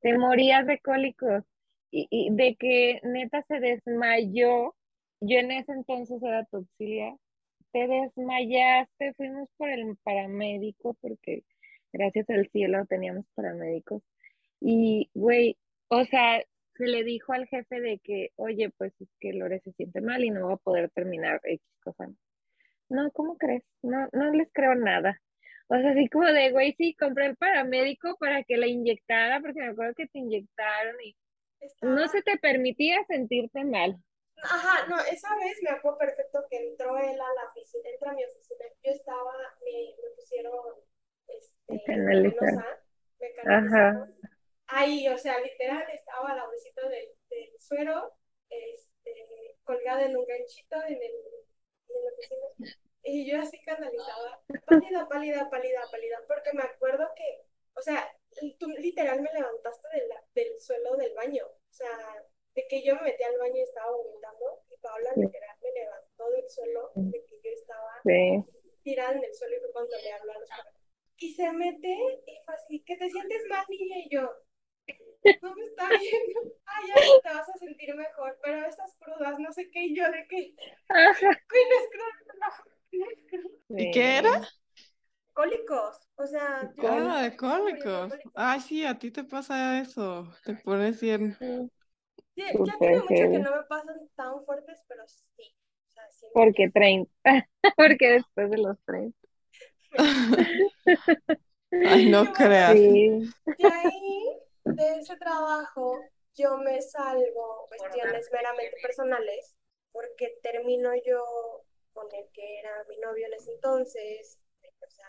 Te 0.00 0.16
morías 0.18 0.66
de 0.66 0.78
cólicos 0.80 1.44
y, 1.90 2.06
y 2.10 2.34
de 2.34 2.56
que 2.56 3.00
neta 3.02 3.42
se 3.48 3.60
desmayó. 3.60 4.74
Yo 5.20 5.38
en 5.38 5.50
ese 5.52 5.72
entonces 5.72 6.22
era 6.22 6.44
tu. 6.44 6.66
Te 7.72 7.86
desmayaste, 7.86 9.14
fuimos 9.14 9.48
por 9.56 9.68
el 9.68 9.96
paramédico 10.02 10.94
porque 11.00 11.44
gracias 11.92 12.28
al 12.30 12.48
cielo 12.50 12.86
teníamos 12.86 13.26
paramédicos. 13.34 14.02
Y, 14.60 15.10
güey, 15.14 15.56
o 15.88 16.04
sea, 16.04 16.42
se 16.76 16.86
le 16.86 17.04
dijo 17.04 17.32
al 17.32 17.46
jefe 17.46 17.80
de 17.80 17.98
que, 17.98 18.30
oye, 18.36 18.70
pues 18.78 18.92
es 19.00 19.08
que 19.20 19.32
Lore 19.32 19.60
se 19.60 19.72
siente 19.72 20.00
mal 20.00 20.24
y 20.24 20.30
no 20.30 20.48
va 20.48 20.54
a 20.54 20.58
poder 20.58 20.90
terminar 20.90 21.40
X 21.44 21.60
cosa. 21.82 22.08
No, 22.88 23.10
¿cómo 23.12 23.36
crees? 23.36 23.64
No, 23.82 24.08
no 24.12 24.30
les 24.32 24.50
creo 24.52 24.74
nada. 24.74 25.20
O 25.68 25.76
sea, 25.76 25.90
así 25.90 26.08
como 26.08 26.26
de, 26.26 26.52
güey, 26.52 26.74
sí, 26.78 26.94
compré 26.94 27.26
el 27.26 27.36
paramédico 27.36 28.16
para 28.18 28.44
que 28.44 28.56
la 28.56 28.68
inyectara, 28.68 29.40
porque 29.40 29.60
me 29.60 29.68
acuerdo 29.68 29.94
que 29.94 30.06
te 30.06 30.18
inyectaron 30.18 30.94
y 31.04 31.16
no 31.82 32.06
se 32.08 32.22
te 32.22 32.38
permitía 32.38 33.04
sentirte 33.08 33.64
mal. 33.64 33.96
Ajá, 34.42 34.86
no, 34.86 34.98
esa 35.00 35.34
vez 35.36 35.58
me 35.62 35.70
acuerdo 35.70 35.98
perfecto 35.98 36.46
que 36.50 36.56
entró 36.58 36.96
él 36.98 37.20
a 37.20 37.34
la 37.34 37.50
oficina, 37.50 37.88
entra 37.90 38.10
a 38.10 38.14
mi 38.14 38.24
oficina, 38.24 38.64
yo 38.82 38.92
estaba, 38.92 39.32
me, 39.64 39.94
me 40.02 40.10
pusieron, 40.14 40.54
este, 41.28 41.74
intravenosa, 42.00 42.64
me 43.18 43.32
canalizaron. 43.34 44.14
Ahí, 44.68 45.08
o 45.08 45.18
sea, 45.18 45.40
literal, 45.40 45.84
estaba 45.92 46.34
la 46.34 46.46
bolsita 46.46 46.88
del, 46.88 47.08
del 47.30 47.60
suero, 47.60 48.14
este, 48.50 49.58
colgada 49.64 50.04
en 50.04 50.16
un 50.16 50.26
ganchito 50.26 50.76
en 50.84 50.94
el, 51.02 51.12
en 51.88 52.04
la 52.04 52.10
oficina, 52.12 52.46
y 53.04 53.30
yo 53.30 53.40
así 53.40 53.60
canalizaba, 53.64 54.42
pálida, 54.64 55.08
pálida, 55.08 55.50
pálida, 55.50 55.80
pálida, 55.90 56.18
porque 56.28 56.52
me 56.54 56.62
acuerdo 56.64 57.08
que, 57.16 57.46
o 57.74 57.80
sea, 57.82 58.08
tú 58.58 58.68
literal 58.78 59.20
me 59.22 59.32
levantaste 59.32 59.88
de 59.94 60.08
la- 60.08 60.24
del 60.34 60.60
suelo 60.60 60.96
del 60.96 61.14
baño, 61.14 61.46
o 61.46 61.72
sea, 61.72 61.88
de 62.56 62.66
que 62.68 62.82
yo 62.84 62.96
me 62.96 63.02
metí 63.02 63.22
al 63.22 63.38
baño 63.38 63.56
y 63.56 63.62
estaba 63.62 63.92
vomitando, 63.92 64.62
y 64.70 64.76
Paola 64.78 65.10
Sí. 65.14 65.20
literal 65.20 65.56
me 65.62 65.72
levantó 65.80 66.30
del 66.30 66.50
suelo, 66.50 66.90
de 66.96 67.24
que 67.26 67.40
yo 67.44 67.50
estaba 67.52 68.02
Sí. 68.04 68.44
tirada 68.82 69.12
en 69.14 69.24
el 69.24 69.34
suelo 69.34 69.56
y 69.56 69.60
fue 69.60 69.72
cuando 69.72 69.96
le 70.02 70.12
habló 70.12 70.32
a 70.32 70.38
los 70.40 70.50
padres. 70.50 70.74
Y 71.18 71.34
se 71.34 71.52
mete 71.52 71.88
y 72.26 72.38
fue 72.44 72.54
así, 72.54 72.80
que 72.84 72.96
te 72.96 73.10
sientes 73.10 73.42
mal, 73.48 73.64
niña, 73.68 73.98
y 73.98 74.08
yo, 74.10 74.30
no 75.42 75.54
me 75.54 75.64
está 75.64 75.88
viendo, 75.90 76.40
ay, 76.66 76.88
ya 76.88 77.20
te 77.22 77.28
vas 77.34 77.48
a 77.48 77.58
sentir 77.58 77.94
mejor, 77.94 78.38
pero 78.42 78.66
estas 78.66 78.96
crudas, 79.00 79.38
no 79.38 79.52
sé 79.52 79.70
qué, 79.70 79.80
y 79.84 79.96
yo 79.96 80.04
de 80.10 80.26
que, 80.28 80.54
Ajá. 80.88 81.30
¿cuáles 81.48 81.88
crudas? 81.90 82.36
No, 82.40 82.64
¿cuáles 82.98 83.24
crudas? 83.30 83.52
¿Y 83.70 83.90
qué 83.90 84.18
era? 84.18 84.30
Cólicos, 85.34 86.00
o 86.16 86.26
sea, 86.26 86.72
yo 86.76 86.88
Ah, 86.88 87.22
de 87.22 87.36
cólicos. 87.36 88.12
Ay, 88.34 88.60
sí, 88.60 88.84
a 88.84 88.98
ti 88.98 89.10
te 89.10 89.24
pasa 89.24 89.80
eso. 89.80 90.32
Te 90.44 90.54
pones 90.54 91.00
bien. 91.00 91.36
Sí, 92.36 92.42
ya 92.64 92.78
tiene 92.78 93.00
mucho 93.00 93.28
que 93.30 93.38
no 93.40 93.50
me 93.56 93.62
pasan 93.64 94.08
tan 94.14 94.44
fuertes, 94.44 94.80
pero 94.86 95.02
sí, 95.08 95.56
o 95.88 95.92
sea, 95.92 96.08
sí 96.12 96.26
Porque 96.32 96.68
30. 96.70 97.10
Porque 97.76 98.10
después 98.12 98.50
de 98.50 98.58
los 98.58 98.76
30. 98.84 99.18
Ay, 101.84 102.10
no 102.10 102.32
creas. 102.32 102.78
Sí. 102.78 103.34
De 103.58 103.64
ahí, 103.64 104.38
de 104.76 104.98
ese 105.00 105.16
trabajo, 105.16 106.00
yo 106.34 106.58
me 106.58 106.80
salgo 106.82 107.66
cuestiones 107.68 108.28
meramente 108.32 108.76
personales, 108.82 109.56
porque 109.92 110.38
termino 110.42 110.90
yo 111.06 111.24
con 111.92 112.06
el 112.14 112.28
que 112.32 112.58
era 112.60 112.84
mi 112.88 112.98
novio 112.98 113.26
en 113.26 113.34
ese 113.34 113.52
entonces, 113.52 114.38
o 114.86 114.90
sea, 114.90 115.08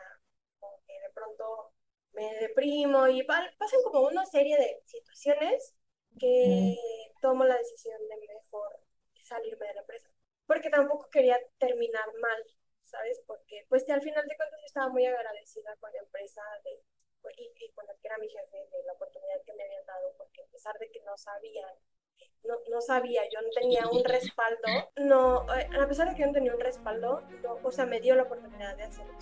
como 0.60 0.82
que 0.88 0.94
de 0.94 1.10
pronto 1.14 1.74
me 2.14 2.34
deprimo 2.40 3.08
y 3.08 3.24
pa- 3.24 3.52
pasan 3.58 3.80
como 3.84 4.08
una 4.08 4.26
serie 4.26 4.58
de 4.58 4.82
situaciones 4.86 5.76
que 6.20 6.76
tomo 7.22 7.44
la 7.44 7.58
decisión 7.58 8.00
de 8.08 8.28
mejor 8.28 8.80
salirme 9.24 9.68
de 9.68 9.74
la 9.74 9.82
empresa, 9.82 10.10
porque 10.46 10.70
tampoco 10.70 11.10
quería 11.10 11.38
terminar 11.58 12.06
mal, 12.22 12.44
¿sabes? 12.84 13.22
Porque 13.28 13.66
pues 13.70 13.90
al 13.90 14.02
final 14.02 14.26
de 14.26 14.36
cuentas 14.38 14.60
yo 14.60 14.66
estaba 14.66 14.90
muy 14.90 15.06
agradecida 15.06 15.76
con 15.78 15.92
la 15.92 16.00
empresa 16.00 16.42
de 16.64 16.82
y, 17.36 17.66
y 17.66 17.72
con 17.72 17.86
el 17.90 17.98
que 18.00 18.08
era 18.08 18.18
mi 18.18 18.30
jefe 18.30 18.58
de 18.58 18.84
la 18.86 18.94
oportunidad 18.94 19.42
que 19.46 19.54
me 19.54 19.64
habían 19.64 19.86
dado, 19.86 20.14
porque 20.18 20.44
a 20.44 20.48
pesar 20.48 20.78
de 20.80 20.90
que 20.90 21.02
no 21.02 21.18
sabían, 21.18 21.70
no, 22.44 22.56
no 22.70 22.82
sabía, 22.82 23.24
yo 23.30 23.42
no 23.42 23.50
tenía 23.50 23.88
un 23.88 24.04
respaldo, 24.04 24.68
no, 24.98 25.56
eh, 25.56 25.70
a 25.80 25.88
pesar 25.88 26.10
de 26.10 26.16
que 26.16 26.22
yo 26.22 26.28
no 26.28 26.34
tenía 26.34 26.54
un 26.54 26.62
respaldo, 26.62 27.22
no, 27.44 27.60
o 27.64 27.72
sea, 27.72 27.86
me 27.86 28.00
dio 28.00 28.16
la 28.16 28.24
oportunidad 28.24 28.78
de 28.78 28.84
hacerlo. 28.84 29.14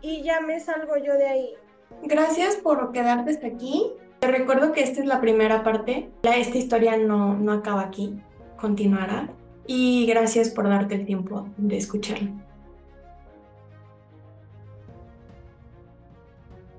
Y 0.00 0.22
ya 0.22 0.40
me 0.40 0.60
salgo 0.60 0.96
yo 0.96 1.14
de 1.14 1.26
ahí. 1.26 1.56
Gracias 2.02 2.56
por 2.56 2.92
quedarte 2.92 3.30
hasta 3.30 3.46
aquí. 3.46 3.94
Te 4.26 4.32
recuerdo 4.32 4.72
que 4.72 4.82
esta 4.82 5.00
es 5.00 5.06
la 5.06 5.20
primera 5.20 5.62
parte. 5.62 6.10
Esta 6.24 6.58
historia 6.58 6.96
no, 6.96 7.38
no 7.38 7.52
acaba 7.52 7.82
aquí, 7.82 8.20
continuará. 8.56 9.28
Y 9.68 10.04
gracias 10.06 10.50
por 10.50 10.68
darte 10.68 10.96
el 10.96 11.06
tiempo 11.06 11.48
de 11.56 11.76
escucharlo. 11.76 12.32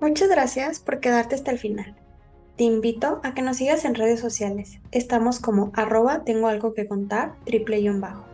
Muchas 0.02 0.28
gracias 0.28 0.82
por 0.82 1.00
quedarte 1.00 1.36
hasta 1.36 1.52
el 1.52 1.58
final. 1.58 1.96
Te 2.58 2.66
invito 2.66 3.22
a 3.24 3.34
que 3.34 3.42
nos 3.42 3.56
sigas 3.56 3.86
en 3.86 3.96
redes 3.96 4.20
sociales. 4.20 4.82
Estamos 4.92 5.40
como 5.40 5.72
arroba 5.74 6.26
tengo 6.26 6.48
algo 6.48 6.74
que 6.74 6.86
contar, 6.86 7.36
triple 7.46 7.80
guion 7.80 8.02
bajo. 8.02 8.26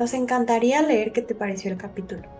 Nos 0.00 0.14
encantaría 0.14 0.82
leer 0.82 1.12
qué 1.12 1.22
te 1.22 1.36
pareció 1.36 1.70
el 1.70 1.78
capítulo. 1.78 2.37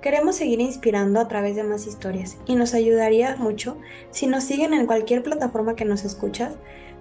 Queremos 0.00 0.36
seguir 0.36 0.60
inspirando 0.60 1.20
a 1.20 1.28
través 1.28 1.56
de 1.56 1.62
más 1.62 1.86
historias 1.86 2.38
y 2.46 2.54
nos 2.54 2.72
ayudaría 2.72 3.36
mucho 3.36 3.76
si 4.10 4.26
nos 4.26 4.44
siguen 4.44 4.72
en 4.72 4.86
cualquier 4.86 5.22
plataforma 5.22 5.76
que 5.76 5.84
nos 5.84 6.04
escuchas, 6.04 6.54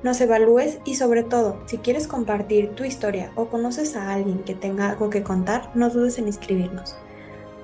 nos 0.04 0.20
evalúes 0.20 0.80
y 0.84 0.96
sobre 0.96 1.24
todo, 1.24 1.62
si 1.66 1.78
quieres 1.78 2.08
compartir 2.08 2.76
tu 2.76 2.84
historia 2.84 3.32
o 3.36 3.48
conoces 3.48 3.96
a 3.96 4.14
alguien 4.14 4.40
que 4.40 4.54
tenga 4.54 4.90
algo 4.90 5.10
que 5.10 5.24
contar, 5.24 5.72
no 5.76 5.90
dudes 5.90 6.18
en 6.18 6.28
inscribirnos. 6.28 6.98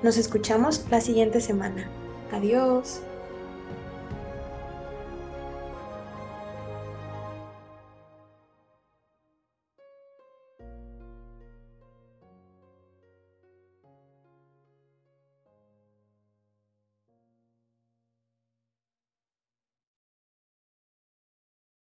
Nos 0.03 0.17
escuchamos 0.17 0.85
la 0.89 1.01
siguiente 1.01 1.41
semana. 1.41 1.89
Adiós. 2.31 3.01